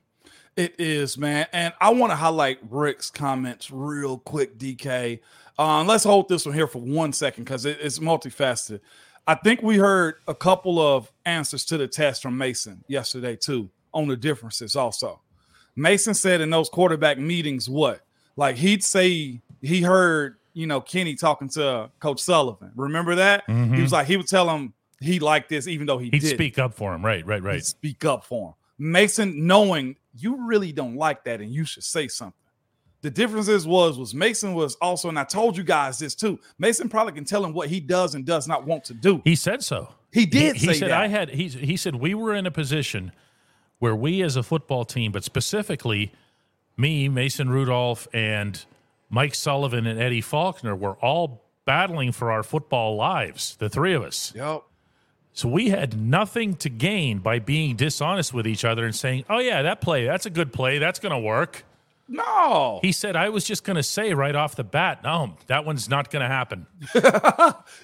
It 0.57 0.75
is, 0.79 1.17
man. 1.17 1.47
And 1.53 1.73
I 1.79 1.91
want 1.91 2.11
to 2.11 2.15
highlight 2.15 2.59
Rick's 2.69 3.09
comments 3.09 3.71
real 3.71 4.19
quick, 4.19 4.57
DK. 4.57 5.19
Um, 5.57 5.87
let's 5.87 6.03
hold 6.03 6.27
this 6.27 6.45
one 6.45 6.55
here 6.55 6.67
for 6.67 6.79
one 6.79 7.13
second 7.13 7.45
because 7.45 7.65
it, 7.65 7.77
it's 7.81 7.99
multifaceted. 7.99 8.81
I 9.27 9.35
think 9.35 9.61
we 9.61 9.77
heard 9.77 10.15
a 10.27 10.35
couple 10.35 10.79
of 10.79 11.11
answers 11.25 11.63
to 11.65 11.77
the 11.77 11.87
test 11.87 12.21
from 12.21 12.37
Mason 12.37 12.83
yesterday, 12.87 13.35
too, 13.35 13.69
on 13.93 14.07
the 14.07 14.17
differences 14.17 14.75
also. 14.75 15.21
Mason 15.75 16.13
said 16.13 16.41
in 16.41 16.49
those 16.49 16.69
quarterback 16.69 17.17
meetings, 17.17 17.69
what? 17.69 18.01
Like 18.35 18.57
he'd 18.57 18.83
say 18.83 19.39
he 19.61 19.81
heard, 19.81 20.37
you 20.53 20.67
know, 20.67 20.81
Kenny 20.81 21.15
talking 21.15 21.47
to 21.49 21.89
Coach 21.99 22.19
Sullivan. 22.19 22.71
Remember 22.75 23.15
that? 23.15 23.47
Mm-hmm. 23.47 23.75
He 23.75 23.81
was 23.81 23.91
like, 23.91 24.07
he 24.07 24.17
would 24.17 24.27
tell 24.27 24.49
him 24.49 24.73
he 24.99 25.19
liked 25.19 25.49
this, 25.49 25.67
even 25.67 25.87
though 25.87 25.97
he 25.97 26.05
he'd 26.05 26.19
didn't. 26.21 26.35
speak 26.35 26.59
up 26.59 26.73
for 26.73 26.93
him. 26.93 27.05
Right, 27.05 27.25
right, 27.25 27.41
right. 27.41 27.55
He'd 27.55 27.65
speak 27.65 28.03
up 28.03 28.25
for 28.25 28.49
him. 28.49 28.53
Mason 28.81 29.45
knowing 29.45 29.95
you 30.17 30.47
really 30.47 30.71
don't 30.71 30.95
like 30.95 31.23
that 31.25 31.39
and 31.39 31.53
you 31.53 31.65
should 31.65 31.83
say 31.83 32.07
something. 32.07 32.33
The 33.01 33.11
difference 33.11 33.47
is 33.47 33.67
was 33.67 33.97
was 33.97 34.15
Mason 34.15 34.55
was 34.55 34.75
also, 34.75 35.07
and 35.07 35.19
I 35.19 35.23
told 35.23 35.55
you 35.55 35.63
guys 35.63 35.99
this 35.99 36.15
too. 36.15 36.39
Mason 36.57 36.89
probably 36.89 37.13
can 37.13 37.23
tell 37.23 37.45
him 37.45 37.53
what 37.53 37.69
he 37.69 37.79
does 37.79 38.15
and 38.15 38.25
does 38.25 38.47
not 38.47 38.65
want 38.65 38.83
to 38.85 38.95
do. 38.95 39.21
He 39.23 39.35
said 39.35 39.63
so. 39.63 39.93
He 40.11 40.25
did. 40.25 40.55
He, 40.55 40.67
he 40.67 40.73
said 40.73 40.89
that. 40.89 40.99
I 40.99 41.07
had. 41.07 41.29
He 41.29 41.47
he 41.47 41.77
said 41.77 41.95
we 41.95 42.15
were 42.15 42.33
in 42.33 42.47
a 42.47 42.51
position 42.51 43.11
where 43.77 43.95
we 43.95 44.21
as 44.23 44.35
a 44.35 44.43
football 44.43 44.83
team, 44.83 45.11
but 45.11 45.23
specifically 45.23 46.11
me, 46.77 47.07
Mason 47.07 47.49
Rudolph, 47.49 48.07
and 48.13 48.63
Mike 49.09 49.35
Sullivan 49.35 49.85
and 49.85 49.99
Eddie 49.99 50.21
Faulkner 50.21 50.75
were 50.75 50.95
all 50.95 51.43
battling 51.65 52.11
for 52.11 52.31
our 52.31 52.43
football 52.43 52.95
lives, 52.95 53.55
the 53.57 53.69
three 53.69 53.93
of 53.93 54.03
us. 54.03 54.33
Yep. 54.35 54.63
So 55.33 55.47
we 55.47 55.69
had 55.69 55.99
nothing 55.99 56.55
to 56.55 56.69
gain 56.69 57.19
by 57.19 57.39
being 57.39 57.75
dishonest 57.75 58.33
with 58.33 58.45
each 58.45 58.65
other 58.65 58.85
and 58.85 58.93
saying, 58.95 59.25
"Oh 59.29 59.39
yeah, 59.39 59.61
that 59.61 59.79
play, 59.81 60.05
that's 60.05 60.25
a 60.25 60.29
good 60.29 60.51
play, 60.51 60.77
that's 60.77 60.99
going 60.99 61.13
to 61.13 61.19
work." 61.19 61.63
No. 62.09 62.79
He 62.81 62.91
said, 62.91 63.15
"I 63.15 63.29
was 63.29 63.45
just 63.45 63.63
going 63.63 63.77
to 63.77 63.83
say 63.83 64.13
right 64.13 64.35
off 64.35 64.57
the 64.57 64.65
bat, 64.65 65.01
no, 65.05 65.37
that 65.47 65.63
one's 65.65 65.87
not 65.87 66.11
going 66.11 66.21
to 66.23 66.27
happen." 66.27 66.67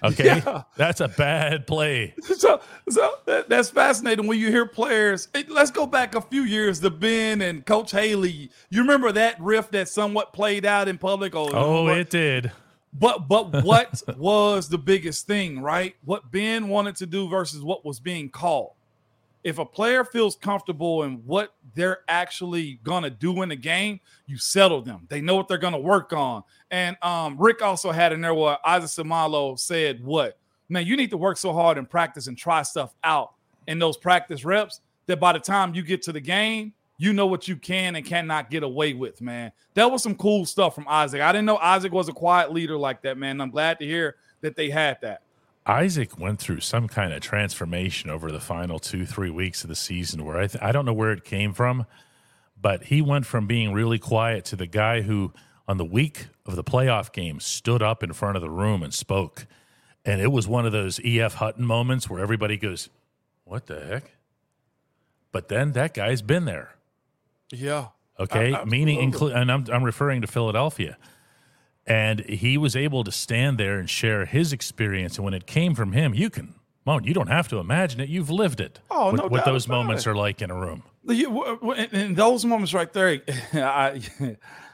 okay, 0.03 0.25
Yeah. 0.25 0.63
that's 0.75 0.99
a 0.99 1.07
bad 1.07 1.65
play. 1.65 2.13
so, 2.21 2.59
so 2.89 3.13
that, 3.25 3.47
that's 3.47 3.69
fascinating 3.69 4.27
when 4.27 4.37
you 4.37 4.49
hear 4.51 4.65
players. 4.65 5.29
Hey, 5.33 5.45
let's 5.47 5.71
go 5.71 5.85
back 5.85 6.15
a 6.15 6.21
few 6.21 6.41
years 6.43 6.81
to 6.81 6.89
Ben 6.89 7.41
and 7.41 7.65
Coach 7.65 7.91
Haley. 7.91 8.49
You 8.69 8.81
remember 8.81 9.13
that 9.13 9.39
riff 9.39 9.71
that 9.71 9.87
somewhat 9.87 10.33
played 10.33 10.65
out 10.65 10.89
in 10.89 10.97
public? 10.97 11.33
Or, 11.33 11.49
Oh, 11.55 11.77
oh 11.77 11.87
it 11.87 12.09
did. 12.09 12.51
But 12.93 13.27
but 13.27 13.63
what 13.63 14.01
was 14.17 14.69
the 14.69 14.77
biggest 14.77 15.27
thing, 15.27 15.61
right? 15.61 15.95
What 16.05 16.31
Ben 16.31 16.67
wanted 16.69 16.95
to 16.97 17.05
do 17.05 17.27
versus 17.27 17.63
what 17.63 17.85
was 17.85 17.99
being 17.99 18.29
called. 18.29 18.71
If 19.43 19.59
a 19.59 19.65
player 19.65 20.03
feels 20.03 20.35
comfortable 20.35 21.03
in 21.03 21.21
what 21.25 21.53
they're 21.73 21.99
actually 22.09 22.79
gonna 22.83 23.09
do 23.09 23.41
in 23.43 23.49
the 23.49 23.55
game, 23.55 23.99
you 24.25 24.37
settle 24.37 24.81
them. 24.81 25.05
They 25.09 25.21
know 25.21 25.35
what 25.35 25.47
they're 25.47 25.57
gonna 25.57 25.79
work 25.79 26.11
on. 26.11 26.43
And 26.71 26.97
um, 27.01 27.37
Rick 27.37 27.61
also 27.61 27.91
had 27.91 28.11
in 28.11 28.21
there 28.21 28.33
what 28.33 28.59
Isaac 28.65 28.89
Seumalo 28.89 29.57
said, 29.57 30.03
"What 30.03 30.37
man? 30.69 30.85
You 30.85 30.97
need 30.97 31.11
to 31.11 31.17
work 31.17 31.37
so 31.37 31.53
hard 31.53 31.77
in 31.77 31.85
practice 31.85 32.27
and 32.27 32.37
try 32.37 32.63
stuff 32.63 32.93
out 33.03 33.33
in 33.67 33.79
those 33.79 33.97
practice 33.97 34.43
reps 34.43 34.81
that 35.05 35.19
by 35.19 35.33
the 35.33 35.39
time 35.39 35.73
you 35.73 35.81
get 35.81 36.01
to 36.03 36.11
the 36.11 36.19
game, 36.19 36.73
you 36.97 37.13
know 37.13 37.27
what 37.27 37.47
you 37.47 37.55
can 37.55 37.95
and 37.95 38.05
cannot 38.05 38.49
get 38.49 38.63
away 38.63 38.93
with, 38.93 39.21
man. 39.21 39.51
That 39.75 39.91
was 39.91 40.01
some 40.01 40.15
cool 40.15 40.45
stuff 40.45 40.73
from 40.75 40.87
Isaac. 40.87 41.21
I 41.21 41.31
didn't 41.31 41.45
know 41.45 41.57
Isaac 41.57 41.91
was 41.91 42.09
a 42.09 42.13
quiet 42.13 42.51
leader 42.51 42.77
like 42.77 43.03
that, 43.03 43.17
man. 43.17 43.39
I'm 43.39 43.51
glad 43.51 43.79
to 43.79 43.85
hear 43.85 44.15
that 44.41 44.55
they 44.55 44.69
had 44.69 44.99
that. 45.01 45.21
Isaac 45.67 46.17
went 46.17 46.39
through 46.39 46.61
some 46.61 46.87
kind 46.87 47.11
of 47.13 47.21
transformation 47.21 48.09
over 48.09 48.31
the 48.31 48.39
final 48.39 48.79
two, 48.79 49.05
three 49.05 49.29
weeks 49.29 49.63
of 49.63 49.67
the 49.67 49.75
season 49.75 50.23
where 50.25 50.37
I, 50.37 50.47
th- 50.47 50.63
I 50.63 50.71
don't 50.71 50.85
know 50.85 50.93
where 50.93 51.11
it 51.11 51.25
came 51.25 51.53
from, 51.53 51.85
but 52.59 52.85
he 52.85 53.01
went 53.01 53.25
from 53.25 53.47
being 53.47 53.73
really 53.73 53.99
quiet 53.99 54.45
to 54.45 54.55
the 54.55 54.65
guy 54.65 55.01
who, 55.01 55.33
on 55.67 55.77
the 55.77 55.85
week 55.85 56.27
of 56.45 56.55
the 56.55 56.63
playoff 56.63 57.11
game, 57.11 57.41
stood 57.41 57.83
up 57.83 58.01
in 58.01 58.13
front 58.13 58.37
of 58.37 58.41
the 58.41 58.49
room 58.49 58.81
and 58.81 58.93
spoke. 58.93 59.45
And 60.05 60.21
it 60.21 60.31
was 60.31 60.47
one 60.47 60.65
of 60.65 60.71
those 60.71 61.01
E.F. 61.01 61.35
Hutton 61.35 61.65
moments 61.65 62.09
where 62.09 62.21
everybody 62.21 62.55
goes, 62.55 62.89
What 63.43 63.67
the 63.67 63.85
heck? 63.85 64.11
But 65.33 65.49
then 65.49 65.73
that 65.73 65.93
guy's 65.93 66.21
been 66.21 66.45
there. 66.45 66.76
Yeah. 67.51 67.87
Okay, 68.19 68.53
A- 68.53 68.65
meaning 68.65 68.99
include, 69.01 69.33
and 69.33 69.51
I'm 69.51 69.65
I'm 69.71 69.83
referring 69.83 70.21
to 70.21 70.27
Philadelphia, 70.27 70.97
and 71.85 72.19
he 72.21 72.57
was 72.57 72.75
able 72.75 73.03
to 73.03 73.11
stand 73.11 73.57
there 73.59 73.77
and 73.79 73.89
share 73.89 74.25
his 74.25 74.51
experience. 74.53 75.17
And 75.17 75.25
when 75.25 75.33
it 75.33 75.45
came 75.45 75.75
from 75.75 75.91
him, 75.91 76.13
you 76.15 76.29
can, 76.29 76.55
Moan, 76.85 77.03
you 77.03 77.13
don't 77.13 77.27
have 77.27 77.47
to 77.49 77.57
imagine 77.59 77.99
it. 78.01 78.09
You've 78.09 78.29
lived 78.31 78.59
it. 78.59 78.79
Oh, 78.89 79.11
what, 79.11 79.15
no 79.17 79.27
what 79.27 79.45
those 79.45 79.67
moments 79.67 80.05
it. 80.05 80.09
are 80.09 80.15
like 80.15 80.41
in 80.41 80.49
a 80.49 80.55
room. 80.55 80.83
You- 81.05 81.29
w- 81.29 81.55
w- 81.57 81.81
in- 81.83 81.95
in 81.95 82.15
those 82.15 82.43
moments 82.43 82.73
right 82.73 82.91
there, 82.91 83.21
I 83.53 84.01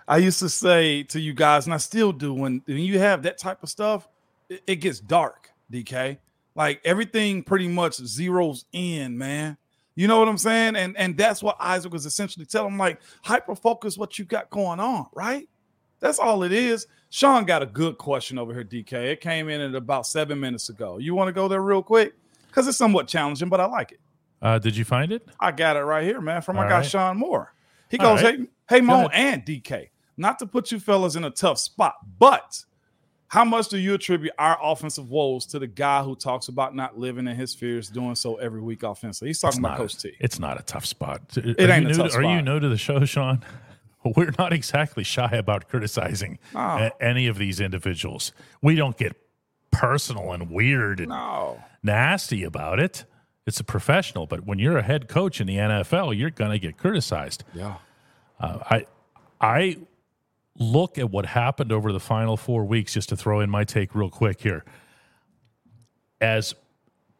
I 0.07 0.17
used 0.17 0.39
to 0.39 0.49
say 0.49 1.03
to 1.03 1.19
you 1.19 1.33
guys, 1.33 1.65
and 1.65 1.73
I 1.73 1.77
still 1.77 2.11
do, 2.13 2.33
when, 2.33 2.61
when 2.65 2.77
you 2.77 2.99
have 2.99 3.23
that 3.23 3.37
type 3.37 3.61
of 3.61 3.69
stuff, 3.69 4.07
it, 4.49 4.63
it 4.67 4.75
gets 4.77 4.99
dark, 4.99 5.49
DK. 5.71 6.17
Like 6.55 6.81
everything 6.85 7.43
pretty 7.43 7.67
much 7.67 7.97
zeroes 7.97 8.65
in, 8.71 9.17
man. 9.17 9.57
You 9.95 10.07
know 10.07 10.19
what 10.19 10.27
I'm 10.27 10.37
saying? 10.37 10.75
And 10.75 10.97
and 10.97 11.15
that's 11.17 11.43
what 11.43 11.55
Isaac 11.59 11.91
was 11.93 12.05
essentially 12.05 12.45
telling 12.45 12.71
him, 12.73 12.77
like, 12.79 12.99
hyper 13.23 13.55
focus 13.55 13.97
what 13.97 14.17
you 14.17 14.25
got 14.25 14.49
going 14.49 14.79
on, 14.79 15.07
right? 15.13 15.47
That's 15.99 16.19
all 16.19 16.43
it 16.43 16.51
is. 16.51 16.87
Sean 17.09 17.45
got 17.45 17.61
a 17.61 17.65
good 17.67 17.97
question 17.97 18.37
over 18.37 18.53
here, 18.53 18.63
DK. 18.63 18.93
It 19.11 19.21
came 19.21 19.49
in 19.49 19.61
at 19.61 19.75
about 19.75 20.07
seven 20.07 20.39
minutes 20.39 20.69
ago. 20.69 20.97
You 20.97 21.13
want 21.15 21.27
to 21.27 21.31
go 21.31 21.47
there 21.47 21.61
real 21.61 21.83
quick? 21.83 22.13
Because 22.47 22.67
it's 22.67 22.77
somewhat 22.77 23.07
challenging, 23.07 23.49
but 23.49 23.59
I 23.59 23.65
like 23.65 23.91
it. 23.93 23.99
Uh, 24.41 24.59
did 24.59 24.75
you 24.75 24.83
find 24.83 25.11
it? 25.11 25.25
I 25.39 25.51
got 25.51 25.77
it 25.77 25.81
right 25.81 26.03
here, 26.03 26.19
man, 26.19 26.41
from 26.41 26.57
my 26.57 26.63
All 26.63 26.69
guy 26.69 26.77
right. 26.77 26.85
Sean 26.85 27.17
Moore. 27.17 27.53
He 27.89 27.97
All 27.99 28.15
goes, 28.15 28.23
right. 28.23 28.39
Hey, 28.39 28.45
hey, 28.67 28.79
Go 28.79 28.85
Mo 28.87 29.05
ahead. 29.05 29.11
and 29.13 29.45
DK, 29.45 29.89
not 30.17 30.39
to 30.39 30.45
put 30.45 30.71
you 30.71 30.79
fellas 30.79 31.15
in 31.15 31.23
a 31.23 31.29
tough 31.29 31.59
spot, 31.59 31.95
but 32.19 32.65
how 33.33 33.43
much 33.43 33.67
do 33.69 33.79
you 33.79 33.95
attribute 33.95 34.31
our 34.37 34.57
offensive 34.61 35.09
woes 35.09 35.45
to 35.47 35.57
the 35.57 35.65
guy 35.65 36.03
who 36.03 36.15
talks 36.15 36.49
about 36.49 36.75
not 36.75 36.99
living 36.99 37.27
in 37.27 37.35
his 37.35 37.55
fears, 37.55 37.89
doing 37.89 38.13
so 38.13 38.35
every 38.35 38.61
week 38.61 38.83
offensively? 38.83 39.29
He's 39.29 39.39
talking 39.39 39.57
It's 39.57 39.65
about 39.65 39.77
Coach 39.77 39.97
T. 39.97 40.13
it's 40.19 40.37
not 40.37 40.59
a 40.59 40.63
tough 40.63 40.85
spot. 40.85 41.21
It 41.35 41.59
are 41.59 41.71
ain't 41.71 41.83
you 41.83 41.89
a 41.89 41.91
new 41.91 41.97
tough 41.97 42.11
to, 42.11 42.17
Are 42.19 42.35
you 42.35 42.41
new 42.43 42.59
to 42.59 42.69
the 42.69 42.77
show, 42.77 43.03
Sean? 43.05 43.43
We're 44.15 44.33
not 44.37 44.53
exactly 44.53 45.03
shy 45.03 45.31
about 45.31 45.67
criticizing 45.67 46.37
No. 46.53 46.59
a- 46.59 47.03
any 47.03 47.25
of 47.25 47.37
these 47.39 47.59
individuals. 47.59 48.33
We 48.61 48.75
don't 48.75 48.97
get 48.97 49.15
personal 49.71 50.31
and 50.31 50.51
weird 50.51 50.99
and 50.99 51.09
No. 51.09 51.63
nasty 51.81 52.43
about 52.43 52.79
it. 52.79 53.05
It's 53.47 53.59
a 53.59 53.63
professional, 53.63 54.27
but 54.27 54.45
when 54.45 54.59
you're 54.59 54.77
a 54.77 54.83
head 54.83 55.07
coach 55.07 55.41
in 55.41 55.47
the 55.47 55.57
NFL, 55.57 56.15
you're 56.15 56.29
going 56.29 56.51
to 56.51 56.59
get 56.59 56.77
criticized. 56.77 57.43
Yeah. 57.55 57.77
Uh, 58.39 58.59
I 58.69 58.85
I 59.41 59.77
look 60.57 60.97
at 60.97 61.09
what 61.09 61.25
happened 61.25 61.71
over 61.71 61.91
the 61.91 61.99
final 61.99 62.37
4 62.37 62.65
weeks 62.65 62.93
just 62.93 63.09
to 63.09 63.15
throw 63.15 63.39
in 63.39 63.49
my 63.49 63.63
take 63.63 63.95
real 63.95 64.09
quick 64.09 64.41
here. 64.41 64.63
As 66.21 66.55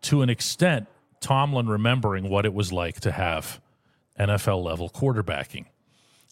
to 0.03 0.21
an 0.21 0.29
extent 0.29 0.87
Tomlin 1.19 1.67
remembering 1.67 2.29
what 2.29 2.45
it 2.45 2.53
was 2.53 2.71
like 2.71 2.99
to 3.01 3.11
have 3.11 3.61
NFL 4.19 4.63
level 4.63 4.89
quarterbacking 4.89 5.65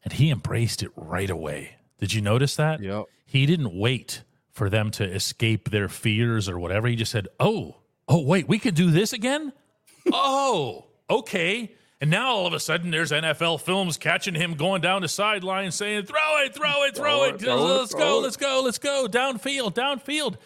and 0.03 0.13
he 0.13 0.29
embraced 0.29 0.83
it 0.83 0.91
right 0.95 1.29
away. 1.29 1.75
Did 1.99 2.13
you 2.13 2.21
notice 2.21 2.55
that? 2.55 2.81
Yep. 2.81 3.05
He 3.25 3.45
didn't 3.45 3.73
wait 3.73 4.23
for 4.51 4.69
them 4.69 4.91
to 4.91 5.03
escape 5.03 5.69
their 5.69 5.87
fears 5.87 6.49
or 6.49 6.59
whatever. 6.59 6.87
He 6.87 6.95
just 6.95 7.11
said, 7.11 7.27
"Oh, 7.39 7.77
oh, 8.07 8.21
wait, 8.23 8.47
we 8.47 8.59
could 8.59 8.75
do 8.75 8.91
this 8.91 9.13
again." 9.13 9.53
oh, 10.11 10.87
okay. 11.09 11.73
And 12.01 12.09
now 12.09 12.29
all 12.29 12.47
of 12.47 12.53
a 12.53 12.59
sudden, 12.59 12.89
there's 12.89 13.11
NFL 13.11 13.61
films 13.61 13.95
catching 13.95 14.33
him 14.33 14.55
going 14.55 14.81
down 14.81 15.03
the 15.03 15.07
sideline, 15.07 15.71
saying, 15.71 16.05
"Throw 16.05 16.39
it, 16.39 16.55
throw 16.55 16.83
it, 16.83 16.95
throw, 16.95 17.03
Throw 17.03 17.23
it, 17.25 17.35
it, 17.35 17.41
throw 17.41 17.57
it, 17.57 17.77
let's 17.77 17.91
throw 17.91 17.99
go, 17.99 18.19
let's 18.19 18.37
go, 18.37 18.61
let's 18.65 18.77
go, 18.79 19.07
downfield, 19.07 19.75
downfield." 19.75 20.37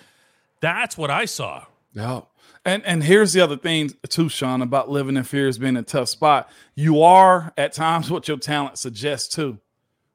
That's 0.60 0.98
what 0.98 1.10
I 1.10 1.24
saw. 1.24 1.64
Yeah. 1.94 2.22
And 2.66 2.84
and 2.86 3.04
here's 3.04 3.32
the 3.32 3.40
other 3.40 3.56
thing 3.56 3.92
too, 4.10 4.28
Sean, 4.28 4.62
about 4.62 4.90
living 4.90 5.16
in 5.16 5.24
fears 5.24 5.58
being 5.58 5.78
a 5.78 5.84
tough 5.84 6.10
spot. 6.10 6.52
You 6.76 7.04
are 7.04 7.54
at 7.58 7.72
times 7.72 8.12
what 8.12 8.28
your 8.28 8.38
talent 8.38 8.78
suggests 8.78 9.34
too. 9.34 9.58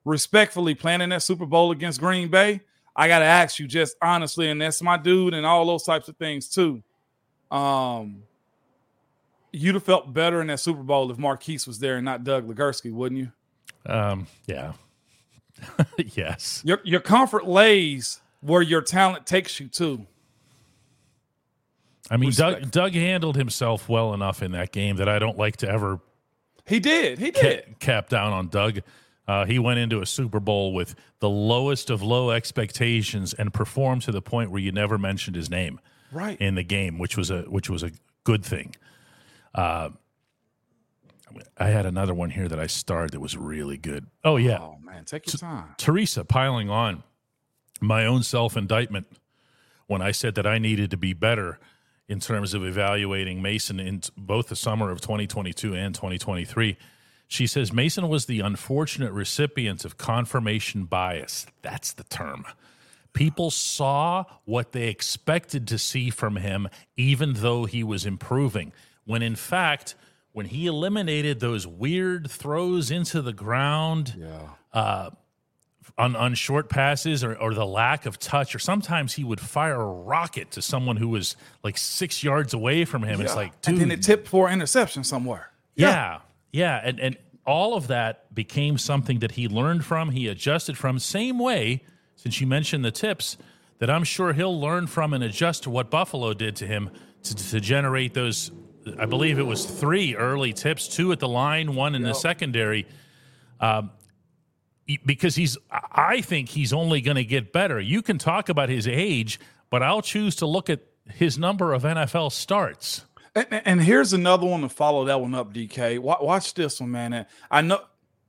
Respectfully 0.05 0.75
planning 0.75 1.09
that 1.09 1.23
Super 1.23 1.47
Bowl 1.47 1.71
against 1.71 2.01
Green 2.01 2.29
Bay, 2.29 2.61
I 2.95 3.09
gotta 3.09 3.25
ask 3.25 3.59
you 3.59 3.67
just 3.67 3.97
honestly, 4.03 4.51
and 4.51 4.61
that's 4.61 4.83
my 4.83 4.99
dude, 4.99 5.33
and 5.33 5.47
all 5.47 5.65
those 5.65 5.85
types 5.85 6.09
of 6.09 6.17
things 6.19 6.49
too. 6.49 6.83
Um, 7.51 8.25
you'd 9.53 9.75
have 9.75 9.85
felt 9.85 10.13
better 10.13 10.41
in 10.41 10.47
that 10.49 10.61
Super 10.61 10.83
Bowl 10.83 11.11
if 11.11 11.19
Maurkice 11.19 11.67
was 11.67 11.79
there 11.79 11.97
and 11.97 12.05
not 12.05 12.25
Doug 12.25 12.49
Legursky, 12.49 12.93
wouldn't 12.93 13.21
you? 13.21 13.33
Um, 13.87 14.27
yeah, 14.47 14.73
yes. 15.99 16.63
Your 16.65 16.81
your 16.85 17.01
comfort 17.01 17.47
lays 17.47 18.21
where 18.41 18.63
your 18.63 18.83
talent 18.83 19.27
takes 19.27 19.59
you 19.61 19.69
to. 19.69 20.07
I 22.11 22.17
mean, 22.17 22.31
Doug, 22.33 22.55
Respect. 22.55 22.73
Doug 22.73 22.93
handled 22.95 23.37
himself 23.37 23.89
well 23.89 24.13
enough 24.15 24.43
in 24.43 24.53
that 24.53 24.73
game 24.73 24.97
that 24.97 25.09
I 25.09 25.19
don't 25.19 25.39
like 25.39 25.59
to 25.59 25.69
ever 25.71 26.01
He 26.67 26.81
did. 26.81 27.19
He 27.19 27.31
did. 27.31 27.77
cap 27.79 28.09
down 28.09 28.33
on 28.33 28.49
Doug. 28.49 28.81
Uh, 29.29 29.45
he 29.45 29.61
went 29.61 29.79
into 29.79 30.01
a 30.01 30.07
Super 30.07 30.41
Bowl 30.41 30.75
with 30.75 30.97
the 31.21 31.29
lowest 31.31 31.89
of 31.89 32.03
low 32.03 32.31
expectations 32.31 33.33
and 33.33 33.55
performed 33.55 34.03
to 34.03 34.11
the 34.13 34.21
point 34.23 34.51
where 34.51 34.61
you 34.61 34.73
never 34.73 34.99
mentioned 34.99 35.37
his 35.37 35.49
name 35.49 35.79
Right. 36.11 36.41
in 36.41 36.57
the 36.57 36.65
game, 36.65 36.99
which 36.99 37.17
was 37.17 37.31
a 37.31 37.43
which 37.43 37.71
was 37.71 37.85
a 37.85 37.93
good 38.25 38.45
thing. 38.45 38.75
Uh, 39.55 39.91
I 41.57 41.69
had 41.69 41.87
another 41.87 42.15
one 42.15 42.31
here 42.31 42.49
that 42.49 42.59
I 42.59 42.67
starred 42.67 43.11
that 43.11 43.21
was 43.21 43.37
really 43.37 43.77
good. 43.77 44.07
Oh 44.25 44.37
yeah, 44.37 44.59
Oh 44.61 44.79
man, 44.83 45.05
take 45.05 45.27
your 45.33 45.39
time. 45.39 45.75
Teresa 45.79 46.25
piling 46.25 46.71
on 46.71 47.03
my 47.81 48.05
own 48.05 48.23
self 48.23 48.57
indictment 48.57 49.07
when 49.87 50.03
I 50.03 50.11
said 50.13 50.35
that 50.37 50.47
I 50.47 50.59
needed 50.59 50.91
to 50.91 50.97
be 50.97 51.13
better 51.13 51.59
in 52.09 52.19
terms 52.21 52.55
of 52.55 52.65
evaluating 52.65 53.41
Mason 53.41 53.79
in 53.79 54.01
t- 54.01 54.11
both 54.17 54.49
the 54.49 54.57
summer 54.57 54.91
of 54.91 55.01
2022 55.01 55.75
and 55.75 55.95
2023. 55.95 56.77
She 57.29 57.47
says 57.47 57.73
Mason 57.73 58.09
was 58.09 58.27
the 58.27 58.41
unfortunate 58.41 59.13
recipient 59.13 59.85
of 59.85 59.97
confirmation 59.97 60.85
bias. 60.85 61.47
That's 61.63 61.93
the 61.93 62.03
term. 62.03 62.45
People 63.13 63.51
saw 63.53 64.25
what 64.45 64.73
they 64.73 64.89
expected 64.89 65.69
to 65.69 65.79
see 65.79 66.11
from 66.11 66.37
him, 66.37 66.69
even 66.97 67.35
though 67.35 67.65
he 67.65 67.85
was 67.85 68.05
improving. 68.05 68.73
When 69.11 69.23
in 69.23 69.35
fact, 69.37 69.95
when 70.33 70.47
he 70.47 70.67
eliminated 70.67 71.41
those 71.41 71.67
weird 71.67 72.31
throws 72.31 72.91
into 72.91 73.21
the 73.21 73.33
ground, 73.33 74.15
Yeah. 74.17 74.49
Uh, 74.73 75.11
on, 75.99 76.15
on 76.15 76.35
short 76.35 76.69
passes 76.69 77.25
or, 77.25 77.35
or 77.35 77.53
the 77.53 77.67
lack 77.67 78.07
of 78.07 78.19
touch, 78.19 78.55
or 78.55 78.59
sometimes 78.61 79.15
he 79.15 79.25
would 79.25 79.41
fire 79.41 79.75
a 79.81 79.85
rocket 79.85 80.53
to 80.53 80.63
someone 80.63 80.97
who 80.97 81.09
was 81.09 81.37
like 81.65 81.77
six 81.77 82.23
yards 82.23 82.55
away 82.55 82.85
from 82.85 83.03
him. 83.03 83.21
It's 83.21 83.35
like, 83.35 83.61
dude, 83.61 83.73
and 83.75 83.81
then 83.83 83.91
it 83.91 84.03
tipped 84.03 84.29
for 84.29 84.49
interception 84.49 85.03
somewhere. 85.05 85.51
yeah, 85.75 86.21
yeah, 86.53 86.81
and 86.85 87.01
and 87.01 87.17
all 87.45 87.75
of 87.75 87.89
that 87.89 88.33
became 88.35 88.79
something 88.79 89.19
that 89.19 89.33
he 89.33 89.49
learned 89.49 89.85
from, 89.85 90.13
he 90.13 90.29
adjusted 90.29 90.79
from. 90.79 90.99
Same 91.01 91.39
way, 91.39 91.83
since 92.15 92.41
you 92.41 92.47
mentioned 92.47 92.85
the 92.85 92.93
tips, 92.93 93.37
that 93.79 93.91
I'm 93.91 94.05
sure 94.05 94.33
he'll 94.33 94.59
learn 94.61 94.87
from 94.87 95.13
and 95.13 95.25
adjust 95.25 95.65
to 95.65 95.71
what 95.71 95.91
Buffalo 95.91 96.33
did 96.35 96.55
to 96.57 96.67
him 96.67 96.91
to, 97.25 97.35
to 97.35 97.61
generate 97.61 98.15
those. 98.15 98.53
I 98.99 99.07
believe 99.07 99.39
it 99.39 99.47
was 99.47 99.65
three 99.65 100.15
early 100.15 100.53
tips, 100.53 100.89
two 100.89 101.13
at 101.13 101.21
the 101.21 101.29
line, 101.29 101.75
one 101.75 101.95
in 101.95 102.03
the 102.03 102.15
secondary. 102.15 102.87
Um, 103.61 103.91
because 105.05 105.37
he's, 105.37 105.57
I 105.71 106.21
think 106.21 106.49
he's 106.49 106.73
only 106.73 107.01
going 107.01 107.17
to 107.17 107.25
get 107.25 107.53
better. 107.53 107.79
You 107.79 108.03
can 108.03 108.19
talk 108.19 108.49
about 108.49 108.69
his 108.69 108.89
age, 108.89 109.39
but 109.71 109.83
I'll 109.83 110.03
choose 110.03 110.37
to 110.37 110.47
look 110.47 110.69
at 110.69 110.81
his 111.13 111.39
number 111.39 111.73
of 111.73 111.83
NFL 111.83 112.33
starts. 112.33 113.05
And, 113.35 113.63
and 113.65 113.81
here's 113.81 114.13
another 114.13 114.47
one 114.47 114.63
to 114.63 114.69
follow 114.69 115.05
that 115.05 115.21
one 115.21 115.35
up, 115.35 115.55
DK. 115.55 115.99
Watch, 115.99 116.21
watch 116.21 116.55
this 116.55 116.81
one, 116.81 116.91
man. 116.91 117.13
And 117.13 117.27
I 117.51 117.63
know, 117.63 117.81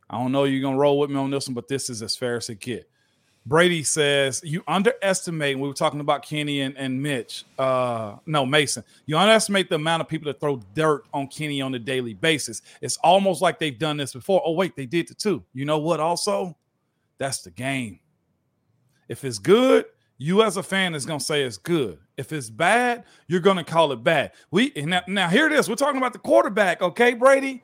I 0.09 0.17
don't 0.17 0.31
know 0.31 0.43
you're 0.43 0.61
gonna 0.61 0.77
roll 0.77 0.99
with 0.99 1.09
me 1.09 1.17
on 1.17 1.31
this 1.31 1.47
one, 1.47 1.55
but 1.55 1.67
this 1.67 1.89
is 1.89 2.01
as 2.01 2.15
fair 2.15 2.37
as 2.37 2.49
it 2.49 2.59
get. 2.59 2.89
Brady 3.45 3.83
says 3.83 4.41
you 4.43 4.63
underestimate. 4.67 5.57
We 5.57 5.67
were 5.67 5.73
talking 5.73 5.99
about 5.99 6.23
Kenny 6.23 6.61
and, 6.61 6.77
and 6.77 7.01
Mitch. 7.01 7.43
Uh, 7.57 8.17
no, 8.25 8.45
Mason. 8.45 8.83
You 9.07 9.17
underestimate 9.17 9.69
the 9.69 9.75
amount 9.75 10.01
of 10.01 10.07
people 10.07 10.31
that 10.31 10.39
throw 10.39 10.61
dirt 10.75 11.05
on 11.13 11.27
Kenny 11.27 11.61
on 11.61 11.73
a 11.73 11.79
daily 11.79 12.13
basis. 12.13 12.61
It's 12.81 12.97
almost 12.97 13.41
like 13.41 13.57
they've 13.57 13.77
done 13.77 13.97
this 13.97 14.13
before. 14.13 14.41
Oh 14.45 14.53
wait, 14.53 14.75
they 14.75 14.85
did 14.85 15.09
it 15.09 15.17
too. 15.17 15.43
You 15.53 15.65
know 15.65 15.79
what? 15.79 15.99
Also, 15.99 16.55
that's 17.17 17.41
the 17.41 17.51
game. 17.51 17.99
If 19.09 19.25
it's 19.25 19.39
good, 19.39 19.85
you 20.17 20.43
as 20.43 20.57
a 20.57 20.63
fan 20.63 20.93
is 20.93 21.05
gonna 21.05 21.19
say 21.19 21.41
it's 21.41 21.57
good. 21.57 21.97
If 22.17 22.31
it's 22.31 22.51
bad, 22.51 23.05
you're 23.27 23.39
gonna 23.39 23.63
call 23.63 23.91
it 23.91 24.03
bad. 24.03 24.33
We 24.51 24.71
now, 24.75 25.01
now 25.07 25.27
here 25.29 25.47
it 25.47 25.53
is. 25.53 25.67
We're 25.67 25.75
talking 25.75 25.97
about 25.97 26.13
the 26.13 26.19
quarterback, 26.19 26.83
okay, 26.83 27.15
Brady? 27.15 27.63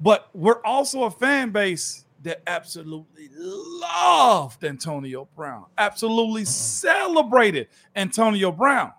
But 0.00 0.30
we're 0.32 0.62
also 0.64 1.02
a 1.04 1.10
fan 1.10 1.50
base 1.50 2.06
that 2.28 2.42
absolutely 2.46 3.30
loved 3.32 4.62
Antonio 4.62 5.26
Brown, 5.34 5.64
absolutely 5.78 6.44
celebrated 6.44 7.68
Antonio 7.96 8.52
Brown 8.52 8.92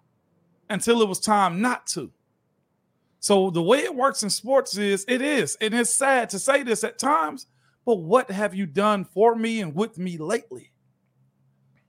until 0.67 1.03
it 1.03 1.07
was 1.07 1.19
time 1.19 1.61
not 1.61 1.85
to. 1.87 2.11
So 3.19 3.51
the 3.51 3.61
way 3.61 3.79
it 3.79 3.93
works 3.93 4.23
in 4.23 4.31
sports 4.31 4.77
is 4.77 5.05
it 5.07 5.21
is, 5.21 5.55
and 5.61 5.75
it's 5.75 5.91
sad 5.91 6.31
to 6.31 6.39
say 6.39 6.63
this 6.63 6.83
at 6.83 6.97
times, 6.97 7.45
but 7.85 7.97
what 7.97 8.31
have 8.31 8.55
you 8.55 8.65
done 8.65 9.05
for 9.05 9.35
me 9.35 9.61
and 9.61 9.75
with 9.75 9.99
me 9.99 10.17
lately? 10.17 10.71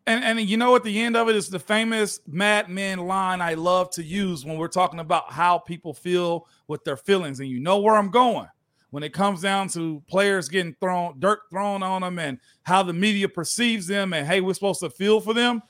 And, 0.07 0.23
and 0.23 0.41
you 0.41 0.59
know, 0.59 0.77
at 0.77 0.83
the 0.83 1.01
end 1.01 1.17
of 1.17 1.31
it 1.31 1.37
is 1.37 1.49
the 1.49 1.59
famous 1.59 2.21
Mad 2.27 2.69
Men 2.69 2.99
line 2.99 3.41
I 3.41 3.55
love 3.55 3.91
to 3.93 4.03
use 4.03 4.45
when 4.45 4.59
we're 4.59 4.69
talking 4.69 5.01
about 5.01 5.33
how 5.33 5.57
people 5.57 5.95
feel 5.95 6.47
with 6.69 6.85
their 6.85 6.99
feelings. 6.99 7.41
And 7.41 7.49
you 7.49 7.61
know 7.61 7.79
where 7.79 7.97
I'm 7.97 8.11
going 8.11 8.49
when 8.91 9.03
it 9.03 9.13
comes 9.13 9.41
down 9.41 9.69
to 9.69 10.03
players 10.09 10.49
getting 10.49 10.75
thrown 10.81 11.19
dirt 11.19 11.41
thrown 11.51 11.83
on 11.83 12.03
them 12.03 12.19
and 12.19 12.39
how 12.63 12.83
the 12.83 12.93
media 12.93 13.29
perceives 13.29 13.87
them 13.87 14.13
and 14.13 14.27
hey, 14.27 14.41
we're 14.41 14.55
supposed 14.55 14.81
to 14.81 14.91
feel 14.91 15.21
for 15.21 15.35
them. 15.35 15.63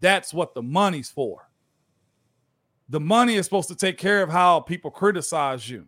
That's 0.00 0.32
what 0.32 0.54
the 0.54 0.62
money's 0.62 1.10
for. 1.10 1.48
The 2.88 3.00
money 3.00 3.34
is 3.34 3.44
supposed 3.44 3.68
to 3.68 3.74
take 3.74 3.98
care 3.98 4.22
of 4.22 4.30
how 4.30 4.60
people 4.60 4.90
criticize 4.90 5.68
you. 5.68 5.86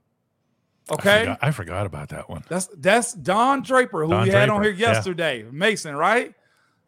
I 0.90 0.94
Okay. 0.94 1.18
forgot, 1.20 1.38
I 1.42 1.50
forgot 1.52 1.86
about 1.86 2.08
that 2.08 2.28
one. 2.28 2.42
That's 2.48 2.66
that's 2.78 3.12
Don 3.14 3.62
Draper, 3.62 4.04
who 4.04 4.10
Don 4.10 4.24
we 4.24 4.30
had 4.30 4.48
on 4.48 4.62
here 4.62 4.72
yeah. 4.72 4.92
yesterday. 4.92 5.46
Mason, 5.50 5.94
right? 5.94 6.34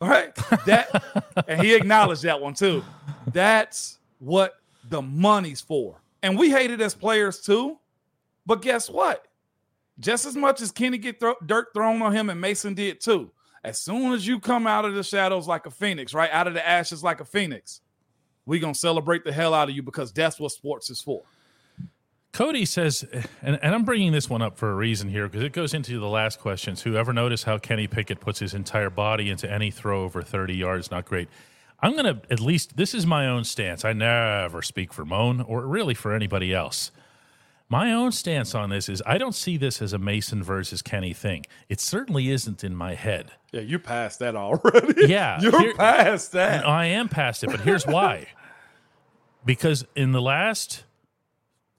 All 0.00 0.08
right. 0.08 0.34
That 0.66 1.44
and 1.48 1.62
he 1.62 1.74
acknowledged 1.74 2.22
that 2.24 2.40
one 2.40 2.54
too. 2.54 2.82
That's 3.32 3.98
what 4.18 4.54
the 4.88 5.00
money's 5.00 5.60
for. 5.60 6.02
And 6.22 6.36
we 6.38 6.50
hate 6.50 6.70
it 6.70 6.80
as 6.80 6.94
players 6.94 7.40
too. 7.40 7.78
But 8.44 8.62
guess 8.62 8.90
what? 8.90 9.26
Just 10.00 10.26
as 10.26 10.36
much 10.36 10.60
as 10.60 10.70
Kenny 10.70 10.98
get 10.98 11.20
thro- 11.20 11.36
dirt 11.44 11.68
thrown 11.74 12.02
on 12.02 12.12
him 12.14 12.30
and 12.30 12.40
Mason 12.40 12.74
did 12.74 13.00
too. 13.00 13.30
As 13.64 13.78
soon 13.78 14.12
as 14.12 14.26
you 14.26 14.40
come 14.40 14.66
out 14.66 14.84
of 14.84 14.94
the 14.94 15.04
shadows 15.04 15.46
like 15.46 15.66
a 15.66 15.70
phoenix, 15.70 16.14
right? 16.14 16.30
Out 16.32 16.48
of 16.48 16.54
the 16.54 16.66
ashes 16.66 17.04
like 17.04 17.20
a 17.20 17.24
phoenix, 17.24 17.80
we 18.44 18.58
gonna 18.58 18.74
celebrate 18.74 19.24
the 19.24 19.32
hell 19.32 19.54
out 19.54 19.68
of 19.68 19.76
you 19.76 19.82
because 19.82 20.12
that's 20.12 20.40
what 20.40 20.50
sports 20.50 20.90
is 20.90 21.00
for. 21.00 21.22
Cody 22.32 22.64
says, 22.64 23.04
and, 23.42 23.58
and 23.62 23.74
I'm 23.74 23.84
bringing 23.84 24.12
this 24.12 24.30
one 24.30 24.40
up 24.40 24.56
for 24.56 24.70
a 24.70 24.74
reason 24.74 25.10
here 25.10 25.28
because 25.28 25.44
it 25.44 25.52
goes 25.52 25.74
into 25.74 26.00
the 26.00 26.08
last 26.08 26.40
questions. 26.40 26.80
Whoever 26.80 27.12
noticed 27.12 27.44
how 27.44 27.58
Kenny 27.58 27.86
Pickett 27.86 28.20
puts 28.20 28.38
his 28.38 28.54
entire 28.54 28.88
body 28.88 29.28
into 29.28 29.50
any 29.50 29.70
throw 29.70 30.02
over 30.02 30.22
30 30.22 30.56
yards? 30.56 30.90
Not 30.90 31.04
great. 31.04 31.28
I'm 31.80 31.92
going 31.92 32.04
to 32.06 32.22
at 32.32 32.40
least, 32.40 32.76
this 32.76 32.94
is 32.94 33.04
my 33.04 33.26
own 33.26 33.44
stance. 33.44 33.84
I 33.84 33.92
never 33.92 34.62
speak 34.62 34.94
for 34.94 35.04
Moan 35.04 35.42
or 35.42 35.66
really 35.66 35.94
for 35.94 36.14
anybody 36.14 36.54
else. 36.54 36.90
My 37.72 37.90
own 37.94 38.12
stance 38.12 38.54
on 38.54 38.68
this 38.68 38.86
is 38.90 39.02
I 39.06 39.16
don't 39.16 39.34
see 39.34 39.56
this 39.56 39.80
as 39.80 39.94
a 39.94 39.98
Mason 39.98 40.42
versus 40.42 40.82
Kenny 40.82 41.14
thing. 41.14 41.46
It 41.70 41.80
certainly 41.80 42.28
isn't 42.28 42.62
in 42.62 42.76
my 42.76 42.94
head. 42.94 43.30
Yeah, 43.50 43.62
you're 43.62 43.78
past 43.78 44.18
that 44.18 44.36
already. 44.36 45.06
Yeah, 45.08 45.40
you're 45.40 45.58
here- 45.58 45.74
past 45.74 46.32
that. 46.32 46.68
I 46.68 46.84
am 46.84 47.08
past 47.08 47.42
it, 47.42 47.46
but 47.46 47.60
here's 47.60 47.86
why. 47.86 48.26
because 49.46 49.86
in 49.96 50.12
the 50.12 50.20
last 50.20 50.84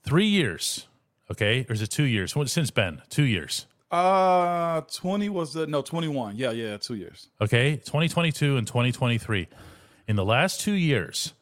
three 0.02 0.26
years, 0.26 0.88
okay, 1.30 1.64
or 1.68 1.74
is 1.74 1.80
it 1.80 1.92
two 1.92 2.02
years? 2.02 2.34
Since 2.46 2.72
Ben? 2.72 3.00
Two 3.08 3.22
years. 3.22 3.66
Uh, 3.88 4.80
20 4.92 5.28
was 5.28 5.52
the 5.52 5.68
no 5.68 5.80
21. 5.80 6.34
Yeah, 6.34 6.50
yeah, 6.50 6.76
two 6.76 6.96
years. 6.96 7.28
Okay, 7.40 7.76
2022 7.76 8.56
and 8.56 8.66
2023. 8.66 9.46
In 10.08 10.16
the 10.16 10.24
last 10.24 10.60
two 10.60 10.72
years, 10.72 11.34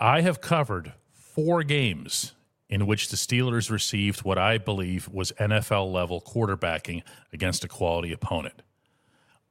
I 0.00 0.22
have 0.22 0.40
covered 0.40 0.92
four 1.12 1.62
games 1.62 2.32
in 2.68 2.86
which 2.86 3.08
the 3.08 3.16
Steelers 3.16 3.70
received 3.70 4.24
what 4.24 4.38
I 4.38 4.58
believe 4.58 5.08
was 5.08 5.32
NFL 5.32 5.92
level 5.92 6.20
quarterbacking 6.20 7.02
against 7.32 7.64
a 7.64 7.68
quality 7.68 8.12
opponent. 8.12 8.62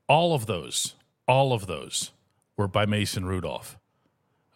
All 0.08 0.34
of 0.34 0.46
those, 0.46 0.96
all 1.28 1.54
of 1.54 1.68
those 1.68 2.12
were 2.58 2.68
by 2.68 2.86
Mason 2.86 3.26
Rudolph. 3.26 3.78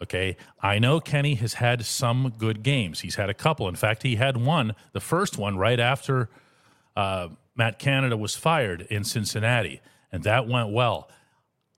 Okay. 0.01 0.37
I 0.61 0.79
know 0.79 0.99
Kenny 0.99 1.35
has 1.35 1.55
had 1.55 1.85
some 1.85 2.33
good 2.37 2.63
games. 2.63 3.01
He's 3.01 3.15
had 3.15 3.29
a 3.29 3.33
couple. 3.33 3.67
In 3.67 3.75
fact, 3.75 4.03
he 4.03 4.15
had 4.15 4.37
one, 4.37 4.75
the 4.93 5.01
first 5.01 5.37
one, 5.37 5.57
right 5.57 5.79
after 5.79 6.29
uh, 6.95 7.29
Matt 7.55 7.79
Canada 7.79 8.15
was 8.15 8.35
fired 8.35 8.87
in 8.89 9.03
Cincinnati, 9.03 9.81
and 10.11 10.23
that 10.23 10.47
went 10.47 10.69
well. 10.71 11.09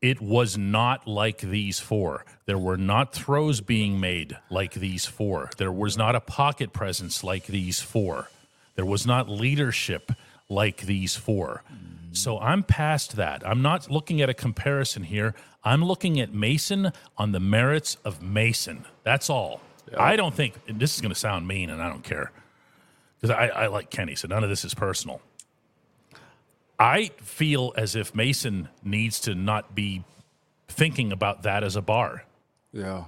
It 0.02 0.20
was 0.20 0.58
not 0.58 1.08
like 1.08 1.40
these 1.40 1.80
four. 1.80 2.26
There 2.46 2.58
were 2.58 2.78
not 2.78 3.14
throws 3.14 3.62
being 3.62 4.00
made 4.00 4.38
like 4.50 4.74
these 4.74 5.06
four. 5.06 5.52
There 5.58 5.72
was 5.72 5.96
not 5.98 6.16
a 6.16 6.20
pocket 6.20 6.74
presence 6.74 7.24
like 7.24 7.46
these 7.46 7.82
four. 7.82 8.30
There 8.76 8.86
was 8.86 9.06
not 9.06 9.30
leadership 9.30 10.12
like 10.50 10.82
these 10.82 11.16
four. 11.16 11.64
So 12.14 12.40
I'm 12.40 12.64
past 12.64 13.16
that. 13.16 13.46
I'm 13.48 13.62
not 13.62 13.92
looking 13.92 14.22
at 14.22 14.30
a 14.30 14.34
comparison 14.34 15.04
here. 15.04 15.36
I'm 15.64 15.84
looking 15.84 16.20
at 16.20 16.34
Mason 16.34 16.92
on 17.18 17.32
the 17.32 17.40
merits 17.40 17.98
of 18.04 18.22
Mason. 18.22 18.86
That's 19.04 19.30
all. 19.30 19.62
I 19.98 20.16
don't 20.16 20.34
think, 20.34 20.56
and 20.68 20.80
this 20.80 20.96
is 20.96 21.02
going 21.02 21.14
to 21.14 21.20
sound 21.20 21.48
mean, 21.48 21.70
and 21.70 21.82
I 21.82 21.90
don't 21.90 22.04
care 22.04 22.32
because 23.20 23.36
I, 23.36 23.48
I 23.48 23.68
like 23.68 23.90
Kenny, 23.90 24.16
so 24.16 24.28
none 24.28 24.44
of 24.44 24.50
this 24.50 24.66
is 24.66 24.74
personal. 24.74 25.22
I 26.82 27.12
feel 27.22 27.74
as 27.78 27.96
if 27.96 28.16
Mason 28.16 28.70
needs 28.84 29.20
to 29.22 29.36
not 29.36 29.76
be 29.76 30.04
thinking 30.68 31.12
about 31.12 31.44
that 31.44 31.64
as 31.64 31.76
a 31.76 31.82
bar. 31.82 32.26
Yeah. 32.74 33.06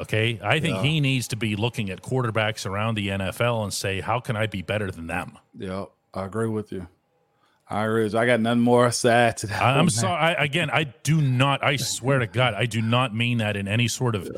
Okay. 0.00 0.38
I 0.42 0.60
think 0.60 0.78
he 0.78 1.00
needs 1.00 1.28
to 1.28 1.36
be 1.36 1.56
looking 1.56 1.88
at 1.88 2.02
quarterbacks 2.02 2.66
around 2.66 2.96
the 2.96 3.08
NFL 3.08 3.62
and 3.62 3.72
say, 3.72 4.00
how 4.00 4.20
can 4.20 4.36
I 4.36 4.46
be 4.46 4.60
better 4.60 4.90
than 4.90 5.06
them? 5.06 5.38
Yeah. 5.56 5.86
I 6.12 6.26
agree 6.26 6.48
with 6.48 6.70
you. 6.70 6.86
I 7.68 7.84
agree. 7.86 8.06
I 8.14 8.26
got 8.26 8.40
nothing 8.40 8.60
more 8.60 8.86
add 8.86 9.36
to 9.38 9.46
that. 9.46 9.62
I'm 9.62 9.88
sorry. 9.88 10.14
I, 10.14 10.44
again, 10.44 10.70
I 10.70 10.84
do 10.84 11.20
not, 11.20 11.64
I 11.64 11.76
swear 11.76 12.18
to 12.18 12.26
God, 12.26 12.54
I 12.54 12.66
do 12.66 12.82
not 12.82 13.14
mean 13.14 13.38
that 13.38 13.56
in 13.56 13.66
any 13.66 13.88
sort 13.88 14.14
of 14.14 14.28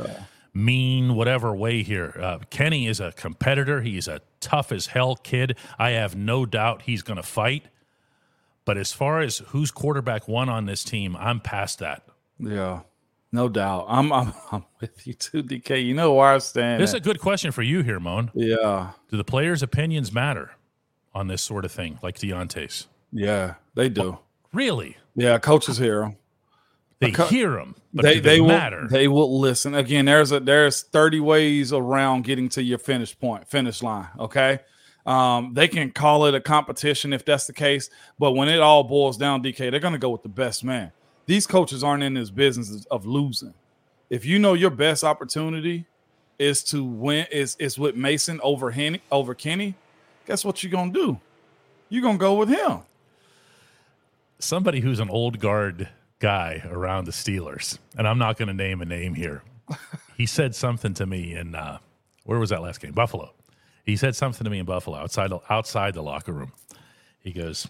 mean, 0.55 1.14
whatever 1.14 1.55
way 1.55 1.82
here. 1.82 2.18
Uh, 2.18 2.39
Kenny 2.51 2.87
is 2.87 3.01
a 3.01 3.12
competitor. 3.12 3.82
He's 3.82 4.09
a 4.09 4.20
tough 4.41 4.72
as 4.72 4.87
hell 4.87 5.16
kid. 5.16 5.59
I 5.78 5.91
have 5.91 6.16
no 6.16 6.47
doubt 6.47 6.82
he's 6.82 7.03
going 7.03 7.18
to 7.18 7.22
fight. 7.22 7.66
But 8.66 8.76
as 8.76 8.92
far 8.92 9.20
as 9.22 9.38
who's 9.38 9.70
quarterback 9.70 10.28
one 10.28 10.50
on 10.50 10.66
this 10.66 10.84
team, 10.84 11.16
I'm 11.18 11.40
past 11.40 11.78
that. 11.78 12.02
Yeah. 12.38 12.80
No 13.32 13.48
doubt. 13.48 13.86
I'm, 13.88 14.12
I'm 14.12 14.34
I'm 14.52 14.64
with 14.80 15.06
you 15.06 15.14
too, 15.14 15.42
DK. 15.42 15.82
You 15.84 15.94
know 15.94 16.12
where 16.12 16.34
I 16.34 16.38
stand. 16.38 16.82
This 16.82 16.90
is 16.90 16.94
a 16.94 17.00
good 17.00 17.20
question 17.20 17.52
for 17.52 17.62
you 17.62 17.82
here, 17.82 17.98
Moan. 18.00 18.30
yeah. 18.34 18.90
Do 19.10 19.16
the 19.16 19.24
players' 19.24 19.62
opinions 19.62 20.12
matter 20.12 20.50
on 21.14 21.28
this 21.28 21.42
sort 21.42 21.64
of 21.64 21.72
thing, 21.72 21.98
like 22.02 22.18
Diontae's? 22.18 22.88
Yeah. 23.12 23.54
They 23.74 23.88
do. 23.88 24.18
Really? 24.52 24.96
Yeah. 25.14 25.38
Coaches 25.38 25.78
hero. 25.78 26.16
They 26.98 27.10
co- 27.12 27.26
hear 27.26 27.50
them, 27.50 27.76
but 27.92 28.02
they 28.04 28.14
they, 28.14 28.20
they 28.20 28.40
will 28.40 28.48
matter. 28.48 28.88
they 28.88 29.06
will 29.06 29.38
listen 29.38 29.74
again 29.74 30.06
there's 30.06 30.32
a 30.32 30.40
there's 30.40 30.82
30 30.82 31.20
ways 31.20 31.70
around 31.70 32.24
getting 32.24 32.48
to 32.48 32.62
your 32.62 32.78
finish 32.78 33.18
point 33.18 33.46
finish 33.46 33.82
line 33.82 34.08
okay 34.18 34.60
um 35.07 35.54
they 35.54 35.68
can 35.68 35.90
call 35.90 36.26
it 36.26 36.34
a 36.34 36.40
competition 36.40 37.12
if 37.12 37.24
that's 37.24 37.46
the 37.46 37.52
case 37.52 37.88
but 38.18 38.32
when 38.32 38.48
it 38.48 38.61
all 38.61 38.82
boils 38.82 39.16
down 39.16 39.42
dk 39.42 39.70
they're 39.70 39.80
going 39.80 39.92
to 39.92 39.98
go 39.98 40.11
with 40.11 40.22
the 40.22 40.28
best 40.28 40.64
man. 40.64 40.92
These 41.26 41.46
coaches 41.46 41.82
aren't 41.82 42.04
in 42.04 42.14
this 42.14 42.30
business 42.30 42.86
of 42.86 43.04
losing. 43.04 43.52
If 44.11 44.24
you 44.24 44.38
know 44.38 44.54
your 44.54 44.70
best 44.70 45.02
opportunity 45.02 45.86
is 46.38 46.62
to 46.64 46.84
win 46.84 47.26
is 47.32 47.57
is 47.59 47.78
with 47.78 47.96
mason 47.96 48.40
over 48.42 48.70
henny 48.70 49.00
over 49.11 49.34
kenny 49.34 49.74
guess 50.26 50.44
what 50.44 50.62
you're 50.62 50.72
going 50.72 50.92
to 50.92 50.98
do? 50.98 51.20
You're 51.88 52.02
going 52.02 52.16
to 52.16 52.20
go 52.20 52.34
with 52.34 52.48
him. 52.48 52.80
Somebody 54.38 54.80
who's 54.80 55.00
an 55.00 55.09
old 55.09 55.38
guard 55.38 55.88
guy 56.18 56.62
around 56.68 57.07
the 57.07 57.12
Steelers, 57.12 57.78
and 57.96 58.07
I'm 58.07 58.18
not 58.18 58.36
going 58.36 58.48
to 58.48 58.54
name 58.54 58.82
a 58.82 58.84
name 58.84 59.14
here, 59.14 59.42
he 60.16 60.26
said 60.26 60.54
something 60.54 60.92
to 60.94 61.07
me 61.07 61.34
in 61.34 61.54
uh, 61.54 61.78
where 62.24 62.38
was 62.38 62.50
that 62.50 62.61
last 62.61 62.80
game? 62.80 62.92
Buffalo. 62.92 63.32
He 63.87 63.97
said 63.97 64.16
something 64.16 64.45
to 64.45 64.51
me 64.51 64.59
in 64.59 64.66
Buffalo 64.66 64.99
outside 64.99 65.30
outside 65.49 65.95
the 65.95 66.03
locker 66.03 66.32
room. 66.32 66.53
He 67.20 67.32
goes, 67.32 67.68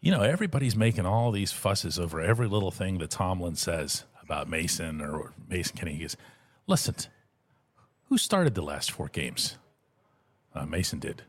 you 0.00 0.10
know, 0.10 0.22
everybody's 0.22 0.74
making 0.74 1.04
all 1.04 1.30
these 1.30 1.52
fusses 1.52 1.98
over 1.98 2.20
every 2.20 2.48
little 2.48 2.70
thing 2.70 2.98
that 2.98 3.10
Tomlin 3.10 3.56
says 3.56 4.04
about 4.22 4.48
Mason 4.48 5.02
or 5.02 5.34
Mason 5.48 5.76
Kenny. 5.76 5.94
He 5.94 6.00
goes, 6.00 6.16
listen, 6.66 6.94
who 8.08 8.16
started 8.16 8.54
the 8.54 8.62
last 8.62 8.90
four 8.90 9.08
games? 9.08 9.58
Uh, 10.54 10.64
Mason 10.64 10.98
did. 10.98 11.22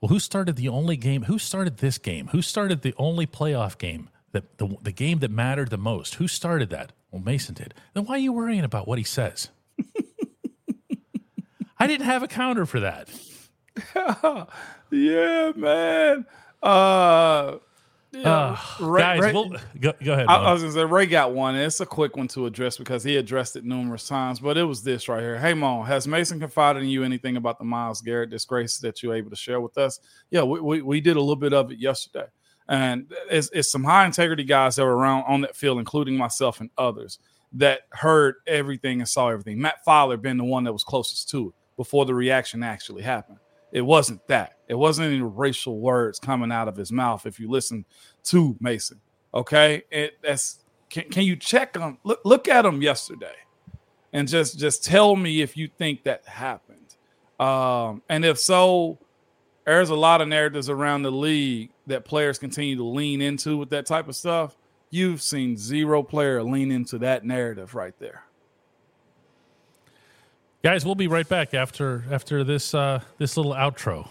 Well, 0.00 0.08
who 0.08 0.20
started 0.20 0.54
the 0.54 0.68
only 0.68 0.96
game? 0.96 1.24
Who 1.24 1.40
started 1.40 1.78
this 1.78 1.98
game? 1.98 2.28
Who 2.28 2.42
started 2.42 2.82
the 2.82 2.94
only 2.96 3.26
playoff 3.26 3.76
game? 3.76 4.08
That 4.32 4.58
the, 4.58 4.76
the 4.82 4.92
game 4.92 5.18
that 5.20 5.30
mattered 5.32 5.70
the 5.70 5.78
most. 5.78 6.16
Who 6.16 6.28
started 6.28 6.70
that? 6.70 6.92
Well, 7.10 7.22
Mason 7.22 7.54
did. 7.54 7.74
Then 7.94 8.04
why 8.04 8.14
are 8.14 8.18
you 8.18 8.32
worrying 8.32 8.62
about 8.62 8.86
what 8.86 8.98
he 8.98 9.04
says? 9.04 9.48
I 11.78 11.88
didn't 11.88 12.06
have 12.06 12.22
a 12.22 12.28
counter 12.28 12.66
for 12.66 12.80
that. 12.80 13.08
yeah, 14.90 15.52
man. 15.56 16.26
Uh, 16.62 17.58
yeah. 18.12 18.30
Uh, 18.30 18.58
Ray, 18.80 19.02
guys, 19.02 19.20
Ray, 19.20 19.32
we'll, 19.32 19.50
go, 19.80 19.92
go, 20.02 20.12
ahead. 20.14 20.26
I, 20.28 20.36
I, 20.36 20.52
was 20.52 20.62
gonna 20.62 20.72
say 20.72 20.84
Ray 20.84 21.06
got 21.06 21.34
one. 21.34 21.54
It's 21.54 21.80
a 21.80 21.86
quick 21.86 22.16
one 22.16 22.26
to 22.28 22.46
address 22.46 22.78
because 22.78 23.04
he 23.04 23.16
addressed 23.16 23.56
it 23.56 23.64
numerous 23.64 24.08
times, 24.08 24.40
but 24.40 24.56
it 24.56 24.64
was 24.64 24.82
this 24.82 25.08
right 25.08 25.20
here. 25.20 25.38
Hey 25.38 25.52
Mo, 25.52 25.82
has 25.82 26.08
Mason 26.08 26.40
confided 26.40 26.82
in 26.82 26.88
you 26.88 27.04
anything 27.04 27.36
about 27.36 27.58
the 27.58 27.64
Myles 27.64 28.00
Garrett 28.00 28.30
disgrace 28.30 28.78
that 28.78 29.02
you're 29.02 29.14
able 29.14 29.30
to 29.30 29.36
share 29.36 29.60
with 29.60 29.76
us? 29.76 30.00
Yeah, 30.30 30.42
we, 30.42 30.60
we, 30.60 30.82
we 30.82 31.00
did 31.00 31.16
a 31.16 31.20
little 31.20 31.36
bit 31.36 31.52
of 31.52 31.70
it 31.70 31.78
yesterday. 31.78 32.26
And 32.68 33.12
it's, 33.30 33.50
it's 33.52 33.70
some 33.70 33.84
high 33.84 34.04
integrity 34.04 34.44
guys 34.44 34.76
that 34.76 34.84
were 34.84 34.96
around 34.96 35.24
on 35.26 35.40
that 35.42 35.56
field, 35.56 35.78
including 35.78 36.16
myself 36.16 36.60
and 36.60 36.70
others, 36.76 37.18
that 37.52 37.80
heard 37.92 38.36
everything 38.46 39.00
and 39.00 39.08
saw 39.08 39.28
everything. 39.28 39.60
Matt 39.60 39.76
Feiler 39.86 40.20
being 40.20 40.36
the 40.36 40.44
one 40.44 40.64
that 40.64 40.72
was 40.72 40.84
closest 40.84 41.30
to 41.30 41.48
it 41.48 41.54
before 41.76 42.04
the 42.04 42.14
reaction 42.14 42.62
actually 42.62 43.02
happened. 43.02 43.38
It 43.72 43.82
wasn't 43.82 44.26
that. 44.28 44.54
It 44.68 44.74
wasn't 44.74 45.08
any 45.08 45.20
racial 45.20 45.78
words 45.80 46.18
coming 46.18 46.52
out 46.52 46.68
of 46.68 46.76
his 46.76 46.92
mouth. 46.92 47.26
If 47.26 47.38
you 47.40 47.50
listen 47.50 47.84
to 48.24 48.56
Mason, 48.60 49.00
okay, 49.34 49.82
it, 49.90 50.18
that's 50.22 50.64
can, 50.90 51.04
can 51.04 51.24
you 51.24 51.36
check 51.36 51.78
on 51.78 51.98
look 52.04 52.20
look 52.24 52.48
at 52.48 52.64
him 52.64 52.80
yesterday, 52.82 53.34
and 54.12 54.28
just 54.28 54.58
just 54.58 54.84
tell 54.84 55.16
me 55.16 55.42
if 55.42 55.56
you 55.56 55.68
think 55.68 56.04
that 56.04 56.26
happened, 56.26 56.96
um, 57.40 58.02
and 58.08 58.24
if 58.24 58.38
so, 58.38 58.98
there's 59.66 59.90
a 59.90 59.94
lot 59.94 60.20
of 60.20 60.28
narratives 60.28 60.70
around 60.70 61.02
the 61.02 61.12
league 61.12 61.70
that 61.86 62.04
players 62.04 62.38
continue 62.38 62.76
to 62.76 62.84
lean 62.84 63.20
into 63.20 63.56
with 63.56 63.70
that 63.70 63.86
type 63.86 64.08
of 64.08 64.16
stuff. 64.16 64.56
You've 64.90 65.20
seen 65.20 65.56
zero 65.56 66.02
player 66.02 66.42
lean 66.42 66.70
into 66.70 66.98
that 66.98 67.24
narrative 67.24 67.74
right 67.74 67.94
there. 67.98 68.24
Guys, 70.60 70.84
we'll 70.84 70.96
be 70.96 71.06
right 71.06 71.28
back 71.28 71.54
after 71.54 72.02
after 72.10 72.42
this 72.42 72.74
uh, 72.74 73.00
this 73.16 73.36
little 73.36 73.52
outro. 73.52 74.08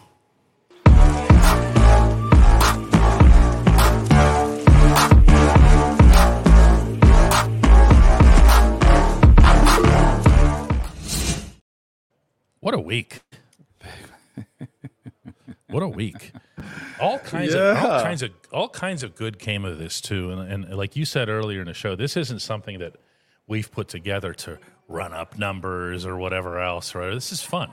What 12.61 12.73
a 12.73 12.79
week. 12.79 13.19
what 15.69 15.83
a 15.83 15.87
week. 15.89 16.31
All 17.01 17.19
kinds 17.19 17.55
yeah. 17.55 17.71
of 17.71 17.77
all 17.77 18.01
kinds 18.01 18.23
of 18.23 18.31
all 18.53 18.69
kinds 18.69 19.03
of 19.03 19.15
good 19.15 19.37
came 19.37 19.65
of 19.65 19.79
this 19.79 19.99
too. 19.99 20.31
And, 20.31 20.65
and 20.65 20.77
like 20.77 20.95
you 20.95 21.03
said 21.03 21.27
earlier 21.27 21.59
in 21.59 21.67
the 21.67 21.73
show, 21.73 21.97
this 21.97 22.15
isn't 22.15 22.39
something 22.39 22.79
that 22.79 22.95
we've 23.47 23.69
put 23.69 23.89
together 23.89 24.33
to 24.33 24.59
run 24.87 25.13
up 25.13 25.37
numbers 25.37 26.05
or 26.05 26.17
whatever 26.17 26.59
else, 26.59 26.95
right? 26.95 27.13
This 27.13 27.31
is 27.31 27.41
fun. 27.41 27.71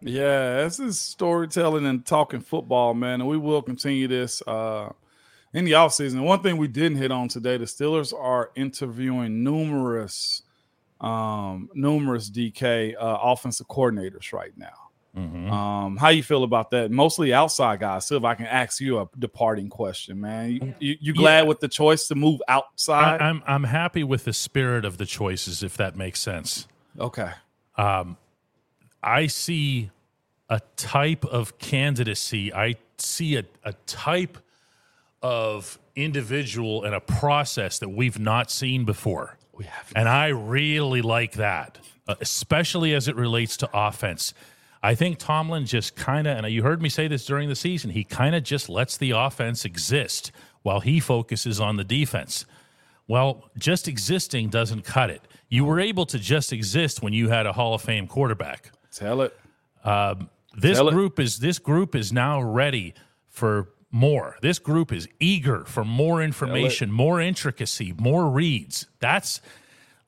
Yeah, 0.00 0.64
this 0.64 0.78
is 0.78 0.98
storytelling 0.98 1.86
and 1.86 2.04
talking 2.04 2.40
football, 2.40 2.94
man. 2.94 3.20
And 3.20 3.28
we 3.28 3.38
will 3.38 3.62
continue 3.62 4.08
this 4.08 4.42
uh, 4.46 4.90
in 5.54 5.64
the 5.64 5.72
offseason. 5.72 6.22
One 6.22 6.42
thing 6.42 6.56
we 6.58 6.68
didn't 6.68 6.98
hit 6.98 7.10
on 7.10 7.28
today, 7.28 7.56
the 7.56 7.64
Steelers 7.64 8.12
are 8.12 8.50
interviewing 8.56 9.42
numerous, 9.42 10.42
um, 11.00 11.70
numerous 11.74 12.30
DK 12.30 12.94
uh, 12.94 13.18
offensive 13.22 13.68
coordinators 13.68 14.32
right 14.32 14.52
now. 14.56 14.85
Mm-hmm. 15.16 15.50
Um, 15.50 15.96
how 15.96 16.10
you 16.10 16.22
feel 16.22 16.44
about 16.44 16.70
that? 16.70 16.90
Mostly 16.90 17.32
outside 17.32 17.80
guys. 17.80 18.06
So 18.06 18.16
if 18.16 18.24
I 18.24 18.34
can 18.34 18.46
ask 18.46 18.80
you 18.80 19.00
a 19.00 19.08
departing 19.18 19.70
question, 19.70 20.20
man, 20.20 20.52
you, 20.52 20.74
you, 20.78 20.96
you 21.00 21.14
glad 21.14 21.40
yeah. 21.40 21.48
with 21.48 21.60
the 21.60 21.68
choice 21.68 22.06
to 22.08 22.14
move 22.14 22.42
outside? 22.48 23.20
I, 23.20 23.28
am 23.28 23.42
I'm, 23.46 23.64
I'm 23.64 23.64
happy 23.64 24.04
with 24.04 24.24
the 24.24 24.34
spirit 24.34 24.84
of 24.84 24.98
the 24.98 25.06
choices, 25.06 25.62
if 25.62 25.76
that 25.78 25.96
makes 25.96 26.20
sense. 26.20 26.68
Okay. 26.98 27.30
Um, 27.76 28.18
I 29.02 29.26
see 29.26 29.90
a 30.50 30.60
type 30.76 31.24
of 31.24 31.58
candidacy. 31.58 32.52
I 32.52 32.76
see 32.98 33.36
a, 33.36 33.44
a 33.64 33.72
type 33.86 34.36
of 35.22 35.78
individual 35.94 36.84
and 36.84 36.94
a 36.94 37.00
process 37.00 37.78
that 37.78 37.88
we've 37.88 38.18
not 38.18 38.50
seen 38.50 38.84
before. 38.84 39.38
We 39.56 39.64
have, 39.64 39.92
and 39.96 40.10
I 40.10 40.28
really 40.28 41.00
like 41.00 41.32
that, 41.32 41.78
uh, 42.06 42.16
especially 42.20 42.92
as 42.92 43.08
it 43.08 43.16
relates 43.16 43.56
to 43.58 43.70
offense 43.72 44.34
I 44.86 44.94
think 44.94 45.18
Tomlin 45.18 45.66
just 45.66 45.96
kind 45.96 46.28
of, 46.28 46.36
and 46.38 46.46
you 46.46 46.62
heard 46.62 46.80
me 46.80 46.88
say 46.88 47.08
this 47.08 47.26
during 47.26 47.48
the 47.48 47.56
season, 47.56 47.90
he 47.90 48.04
kind 48.04 48.36
of 48.36 48.44
just 48.44 48.68
lets 48.68 48.96
the 48.96 49.10
offense 49.10 49.64
exist 49.64 50.30
while 50.62 50.78
he 50.78 51.00
focuses 51.00 51.60
on 51.60 51.76
the 51.76 51.82
defense. 51.82 52.46
Well, 53.08 53.50
just 53.58 53.88
existing 53.88 54.50
doesn't 54.50 54.82
cut 54.82 55.10
it. 55.10 55.22
You 55.48 55.64
were 55.64 55.80
able 55.80 56.06
to 56.06 56.20
just 56.20 56.52
exist 56.52 57.02
when 57.02 57.12
you 57.12 57.30
had 57.30 57.46
a 57.46 57.52
Hall 57.52 57.74
of 57.74 57.82
Fame 57.82 58.06
quarterback. 58.06 58.70
Tell 58.92 59.22
it. 59.22 59.36
Um, 59.82 60.30
this 60.56 60.78
Tell 60.78 60.92
group 60.92 61.18
it. 61.18 61.24
is 61.24 61.38
this 61.38 61.58
group 61.58 61.96
is 61.96 62.12
now 62.12 62.40
ready 62.40 62.94
for 63.28 63.70
more. 63.90 64.36
This 64.40 64.60
group 64.60 64.92
is 64.92 65.08
eager 65.18 65.64
for 65.64 65.84
more 65.84 66.22
information, 66.22 66.92
more 66.92 67.20
intricacy, 67.20 67.92
more 67.98 68.30
reads. 68.30 68.86
That's 69.00 69.40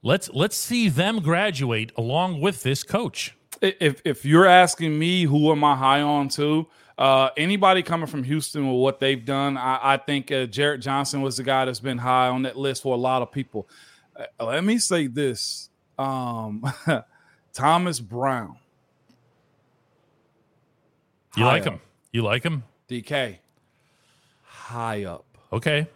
let's 0.04 0.30
let's 0.32 0.56
see 0.56 0.88
them 0.88 1.18
graduate 1.18 1.90
along 1.96 2.40
with 2.40 2.62
this 2.62 2.84
coach 2.84 3.34
if 3.62 4.02
if 4.04 4.24
you're 4.24 4.46
asking 4.46 4.98
me 4.98 5.24
who 5.24 5.50
am 5.50 5.64
I 5.64 5.76
high 5.76 6.02
on 6.02 6.28
to, 6.30 6.66
uh, 6.96 7.30
anybody 7.36 7.82
coming 7.82 8.06
from 8.06 8.24
Houston 8.24 8.66
with 8.66 8.80
what 8.80 9.00
they've 9.00 9.24
done, 9.24 9.56
I, 9.56 9.78
I 9.94 9.96
think 9.96 10.32
uh, 10.32 10.46
Jarrett 10.46 10.80
Johnson 10.80 11.22
was 11.22 11.36
the 11.36 11.42
guy 11.42 11.64
that's 11.64 11.80
been 11.80 11.98
high 11.98 12.28
on 12.28 12.42
that 12.42 12.56
list 12.56 12.82
for 12.82 12.94
a 12.94 12.98
lot 12.98 13.22
of 13.22 13.30
people. 13.30 13.68
Uh, 14.16 14.46
let 14.46 14.64
me 14.64 14.78
say 14.78 15.06
this: 15.06 15.70
um, 15.98 16.64
Thomas 17.52 18.00
Brown. 18.00 18.56
You 21.36 21.44
like 21.44 21.66
up. 21.66 21.74
him? 21.74 21.80
You 22.12 22.22
like 22.22 22.42
him? 22.42 22.64
DK. 22.88 23.38
High 24.42 25.04
up. 25.04 25.24
Okay. 25.52 25.86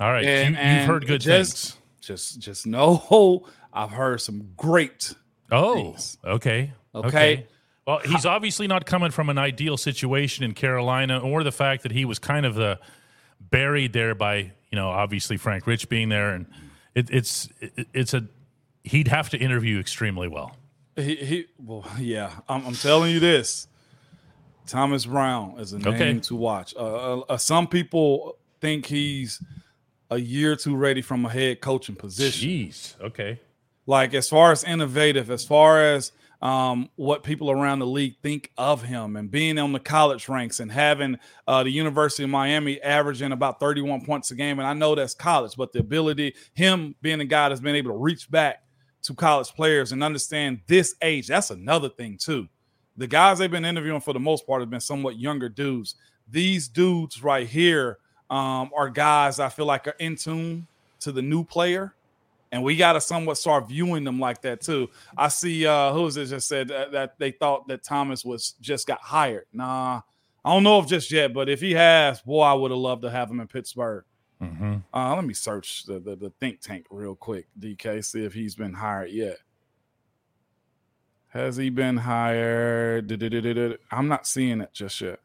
All 0.00 0.12
right. 0.12 0.24
And, 0.24 0.54
you, 0.54 0.60
have 0.60 0.86
heard 0.86 1.06
good 1.06 1.20
just, 1.20 1.72
things. 1.72 1.78
Just, 2.00 2.40
just 2.40 2.66
know 2.66 3.46
I've 3.72 3.90
heard 3.90 4.20
some 4.20 4.50
great. 4.56 5.14
Oh, 5.50 5.96
okay. 6.24 6.72
Okay. 6.94 7.08
okay. 7.08 7.46
Well, 7.86 8.00
he's 8.04 8.26
obviously 8.26 8.66
not 8.66 8.84
coming 8.84 9.10
from 9.10 9.30
an 9.30 9.38
ideal 9.38 9.78
situation 9.78 10.44
in 10.44 10.52
Carolina, 10.52 11.20
or 11.20 11.42
the 11.42 11.52
fact 11.52 11.84
that 11.84 11.92
he 11.92 12.04
was 12.04 12.18
kind 12.18 12.44
of 12.44 12.54
the 12.54 12.78
buried 13.40 13.92
there 13.94 14.14
by 14.14 14.52
you 14.70 14.76
know 14.76 14.90
obviously 14.90 15.38
Frank 15.38 15.66
Reich 15.66 15.88
being 15.88 16.10
there, 16.10 16.34
and 16.34 16.46
it, 16.94 17.08
it's 17.10 17.48
it, 17.60 17.88
it's 17.94 18.12
a 18.12 18.26
he'd 18.84 19.08
have 19.08 19.30
to 19.30 19.38
interview 19.38 19.78
extremely 19.78 20.28
well. 20.28 20.54
He, 20.96 21.16
he 21.16 21.46
well, 21.58 21.86
yeah, 21.98 22.32
I'm, 22.48 22.66
I'm 22.66 22.74
telling 22.74 23.10
you 23.10 23.20
this. 23.20 23.68
Thomas 24.66 25.06
Brown 25.06 25.58
is 25.58 25.72
a 25.72 25.78
name 25.78 25.94
okay. 25.94 26.18
to 26.20 26.36
watch. 26.36 26.74
Uh, 26.76 26.80
uh, 26.80 27.20
uh, 27.30 27.36
some 27.38 27.66
people 27.66 28.36
think 28.60 28.84
he's 28.84 29.42
a 30.10 30.18
year 30.18 30.56
too 30.56 30.76
ready 30.76 31.00
from 31.00 31.24
a 31.24 31.30
head 31.30 31.62
coaching 31.62 31.94
position. 31.94 32.50
Jeez, 32.50 33.00
okay. 33.00 33.40
Like 33.88 34.12
as 34.12 34.28
far 34.28 34.52
as 34.52 34.64
innovative, 34.64 35.30
as 35.30 35.46
far 35.46 35.82
as 35.82 36.12
um, 36.42 36.90
what 36.96 37.22
people 37.22 37.50
around 37.50 37.78
the 37.78 37.86
league 37.86 38.16
think 38.22 38.52
of 38.58 38.82
him 38.82 39.16
and 39.16 39.30
being 39.30 39.58
on 39.58 39.72
the 39.72 39.80
college 39.80 40.28
ranks 40.28 40.60
and 40.60 40.70
having 40.70 41.18
uh, 41.46 41.62
the 41.62 41.70
University 41.70 42.22
of 42.22 42.28
Miami 42.28 42.82
averaging 42.82 43.32
about 43.32 43.58
31 43.58 44.04
points 44.04 44.30
a 44.30 44.34
game. 44.34 44.58
And 44.58 44.68
I 44.68 44.74
know 44.74 44.94
that's 44.94 45.14
college, 45.14 45.56
but 45.56 45.72
the 45.72 45.78
ability, 45.78 46.34
him 46.52 46.96
being 47.00 47.22
a 47.22 47.24
guy 47.24 47.48
that's 47.48 47.62
been 47.62 47.74
able 47.74 47.92
to 47.92 47.96
reach 47.96 48.30
back 48.30 48.62
to 49.04 49.14
college 49.14 49.48
players 49.54 49.92
and 49.92 50.04
understand 50.04 50.60
this 50.66 50.94
age, 51.00 51.28
that's 51.28 51.50
another 51.50 51.88
thing, 51.88 52.18
too. 52.18 52.46
The 52.98 53.06
guys 53.06 53.38
they've 53.38 53.50
been 53.50 53.64
interviewing 53.64 54.02
for 54.02 54.12
the 54.12 54.20
most 54.20 54.46
part 54.46 54.60
have 54.60 54.68
been 54.68 54.80
somewhat 54.80 55.18
younger 55.18 55.48
dudes. 55.48 55.94
These 56.30 56.68
dudes 56.68 57.22
right 57.22 57.48
here 57.48 58.00
um, 58.28 58.70
are 58.76 58.90
guys 58.90 59.40
I 59.40 59.48
feel 59.48 59.64
like 59.64 59.86
are 59.86 59.96
in 59.98 60.16
tune 60.16 60.66
to 61.00 61.10
the 61.10 61.22
new 61.22 61.42
player 61.42 61.94
and 62.52 62.62
we 62.62 62.76
got 62.76 62.94
to 62.94 63.00
somewhat 63.00 63.38
start 63.38 63.68
viewing 63.68 64.04
them 64.04 64.18
like 64.18 64.42
that 64.42 64.60
too. 64.60 64.88
I 65.16 65.28
see 65.28 65.66
uh 65.66 65.92
who's 65.92 66.16
it 66.16 66.26
just 66.26 66.48
said 66.48 66.68
that, 66.68 66.92
that, 66.92 67.18
they 67.18 67.30
thought 67.30 67.68
that 67.68 67.82
Thomas 67.84 68.24
was 68.24 68.52
just 68.60 68.86
got 68.86 69.00
hired. 69.00 69.46
Nah, 69.52 70.02
I 70.44 70.52
don't 70.52 70.62
know 70.62 70.78
if 70.80 70.86
just 70.86 71.10
yet, 71.10 71.32
but 71.34 71.48
if 71.48 71.60
he 71.60 71.72
has, 71.72 72.20
boy, 72.22 72.42
I 72.42 72.54
would 72.54 72.70
have 72.70 72.80
loved 72.80 73.02
to 73.02 73.10
have 73.10 73.30
him 73.30 73.40
in 73.40 73.48
Pittsburgh. 73.48 74.04
Mm-hmm. 74.42 74.76
Uh, 74.94 75.14
let 75.16 75.24
me 75.24 75.34
search 75.34 75.84
the, 75.84 75.98
the, 75.98 76.14
the 76.14 76.30
think 76.38 76.60
tank 76.60 76.86
real 76.90 77.16
quick, 77.16 77.48
DK, 77.58 78.04
see 78.04 78.24
if 78.24 78.32
he's 78.32 78.54
been 78.54 78.72
hired 78.72 79.10
yet. 79.10 79.38
Has 81.28 81.56
he 81.56 81.68
been 81.70 81.96
hired? 81.98 83.10
I'm 83.90 84.08
not 84.08 84.26
seeing 84.26 84.60
it 84.60 84.72
just 84.72 85.00
yet. 85.00 85.20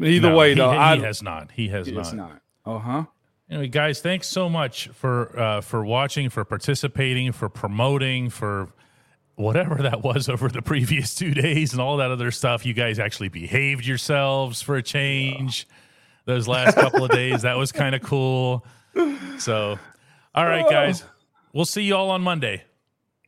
Either 0.00 0.30
No, 0.30 0.36
way, 0.36 0.50
he, 0.50 0.54
though, 0.56 0.72
he 0.72 0.76
I, 0.78 0.96
has 0.98 1.22
not. 1.22 1.52
He 1.52 1.68
has 1.68 1.86
it's 1.86 2.12
not. 2.12 2.40
not. 2.64 2.74
Uh 2.74 2.78
huh. 2.78 3.04
Anyway, 3.52 3.68
guys, 3.68 4.00
thanks 4.00 4.28
so 4.28 4.48
much 4.48 4.88
for 4.94 5.38
uh, 5.38 5.60
for 5.60 5.84
watching, 5.84 6.30
for 6.30 6.42
participating, 6.42 7.32
for 7.32 7.50
promoting, 7.50 8.30
for 8.30 8.68
whatever 9.34 9.74
that 9.74 10.02
was 10.02 10.26
over 10.30 10.48
the 10.48 10.62
previous 10.62 11.14
two 11.14 11.34
days 11.34 11.72
and 11.72 11.82
all 11.82 11.98
that 11.98 12.10
other 12.10 12.30
stuff. 12.30 12.64
You 12.64 12.72
guys 12.72 12.98
actually 12.98 13.28
behaved 13.28 13.84
yourselves 13.84 14.62
for 14.62 14.76
a 14.76 14.82
change. 14.82 15.68
Those 16.24 16.48
last 16.48 16.76
couple 16.76 17.04
of 17.04 17.10
days, 17.20 17.42
that 17.42 17.58
was 17.58 17.72
kind 17.72 17.94
of 17.94 18.00
cool. 18.00 18.64
So, 19.38 19.78
all 20.34 20.46
right, 20.46 20.66
guys, 20.70 21.04
we'll 21.52 21.66
see 21.66 21.82
you 21.82 21.94
all 21.94 22.10
on 22.10 22.22
Monday. 22.22 22.64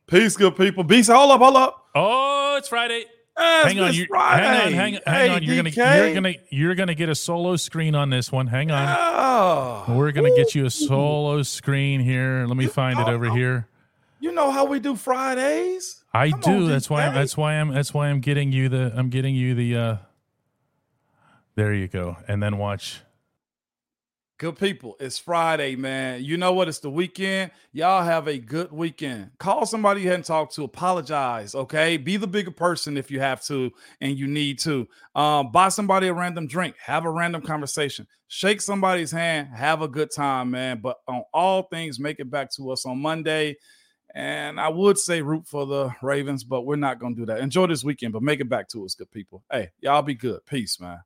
Peace, 0.07 0.35
good 0.35 0.55
people. 0.55 0.83
Peace. 0.85 1.07
Hold 1.07 1.33
up, 1.33 1.39
hold 1.39 1.55
up. 1.55 1.85
Oh, 1.93 2.55
it's 2.57 2.69
Friday. 2.69 3.05
Hang 3.37 3.79
on, 3.79 3.93
you, 3.93 4.07
hang 4.13 4.21
on, 4.21 4.71
hang, 4.71 4.93
hang 4.93 4.99
Hey, 5.05 5.29
on. 5.29 5.43
You're 5.43 5.55
gonna, 5.57 5.69
you're 5.69 6.13
gonna, 6.13 6.33
you're 6.49 6.75
gonna 6.75 6.95
get 6.95 7.09
a 7.09 7.15
solo 7.15 7.55
screen 7.57 7.93
on 7.95 8.09
this 8.09 8.31
one. 8.31 8.47
Hang 8.47 8.71
on. 8.71 8.95
Oh, 8.97 9.85
We're 9.89 10.11
gonna 10.13 10.33
get 10.35 10.55
you 10.55 10.65
a 10.65 10.69
solo 10.69 11.41
screen 11.43 11.99
here. 11.99 12.45
Let 12.47 12.55
me 12.55 12.67
find 12.67 12.97
it 12.99 13.07
over 13.09 13.29
here. 13.31 13.67
you 14.21 14.31
know 14.31 14.51
how 14.51 14.65
we 14.65 14.79
do 14.79 14.95
Fridays. 14.95 16.03
I 16.13 16.29
Come 16.31 16.39
do. 16.39 16.51
on, 16.51 16.67
that's 16.69 16.89
why. 16.89 17.05
I'm, 17.07 17.13
that's 17.13 17.35
why 17.35 17.53
I'm. 17.55 17.73
That's 17.73 17.93
why 17.93 18.07
I'm 18.07 18.21
getting 18.21 18.53
you 18.53 18.69
the. 18.69 18.93
I'm 18.95 19.09
getting 19.09 19.35
you 19.35 19.53
the. 19.53 19.75
uh 19.75 19.97
There 21.55 21.73
you 21.73 21.89
go. 21.89 22.15
And 22.29 22.41
then 22.41 22.57
watch. 22.57 23.01
Good 24.37 24.57
people, 24.59 24.97
it's 24.99 25.17
Friday, 25.17 25.77
man. 25.77 26.21
You 26.21 26.35
know 26.35 26.51
what? 26.51 26.67
It's 26.67 26.79
the 26.79 26.89
weekend. 26.89 27.51
Y'all 27.71 28.03
have 28.03 28.27
a 28.27 28.37
good 28.37 28.69
weekend. 28.69 29.31
Call 29.39 29.65
somebody 29.65 30.01
you 30.01 30.09
hadn't 30.09 30.25
talked 30.25 30.53
to. 30.55 30.65
Apologize, 30.65 31.55
okay? 31.55 31.95
Be 31.95 32.17
the 32.17 32.27
bigger 32.27 32.51
person 32.51 32.97
if 32.97 33.09
you 33.09 33.21
have 33.21 33.41
to 33.45 33.71
and 34.01 34.19
you 34.19 34.27
need 34.27 34.59
to. 34.59 34.89
Um, 35.15 35.53
buy 35.53 35.69
somebody 35.69 36.07
a 36.07 36.13
random 36.13 36.47
drink. 36.47 36.75
Have 36.83 37.05
a 37.05 37.09
random 37.09 37.43
conversation. 37.43 38.07
Shake 38.27 38.59
somebody's 38.59 39.09
hand. 39.09 39.55
Have 39.55 39.81
a 39.81 39.87
good 39.87 40.11
time, 40.13 40.51
man. 40.51 40.81
But 40.81 40.97
on 41.07 41.23
all 41.33 41.63
things, 41.63 41.97
make 41.97 42.19
it 42.19 42.29
back 42.29 42.51
to 42.57 42.71
us 42.71 42.85
on 42.85 42.99
Monday. 42.99 43.55
And 44.13 44.59
I 44.59 44.67
would 44.67 44.97
say 44.97 45.21
root 45.21 45.47
for 45.47 45.65
the 45.65 45.95
Ravens, 46.01 46.43
but 46.43 46.63
we're 46.63 46.75
not 46.75 46.99
going 46.99 47.15
to 47.15 47.21
do 47.21 47.25
that. 47.27 47.39
Enjoy 47.39 47.67
this 47.67 47.85
weekend, 47.85 48.11
but 48.11 48.21
make 48.21 48.41
it 48.41 48.49
back 48.49 48.67
to 48.69 48.83
us, 48.83 48.95
good 48.95 49.11
people. 49.11 49.45
Hey, 49.49 49.69
y'all 49.79 50.01
be 50.01 50.13
good. 50.13 50.45
Peace, 50.45 50.77
man. 50.77 50.99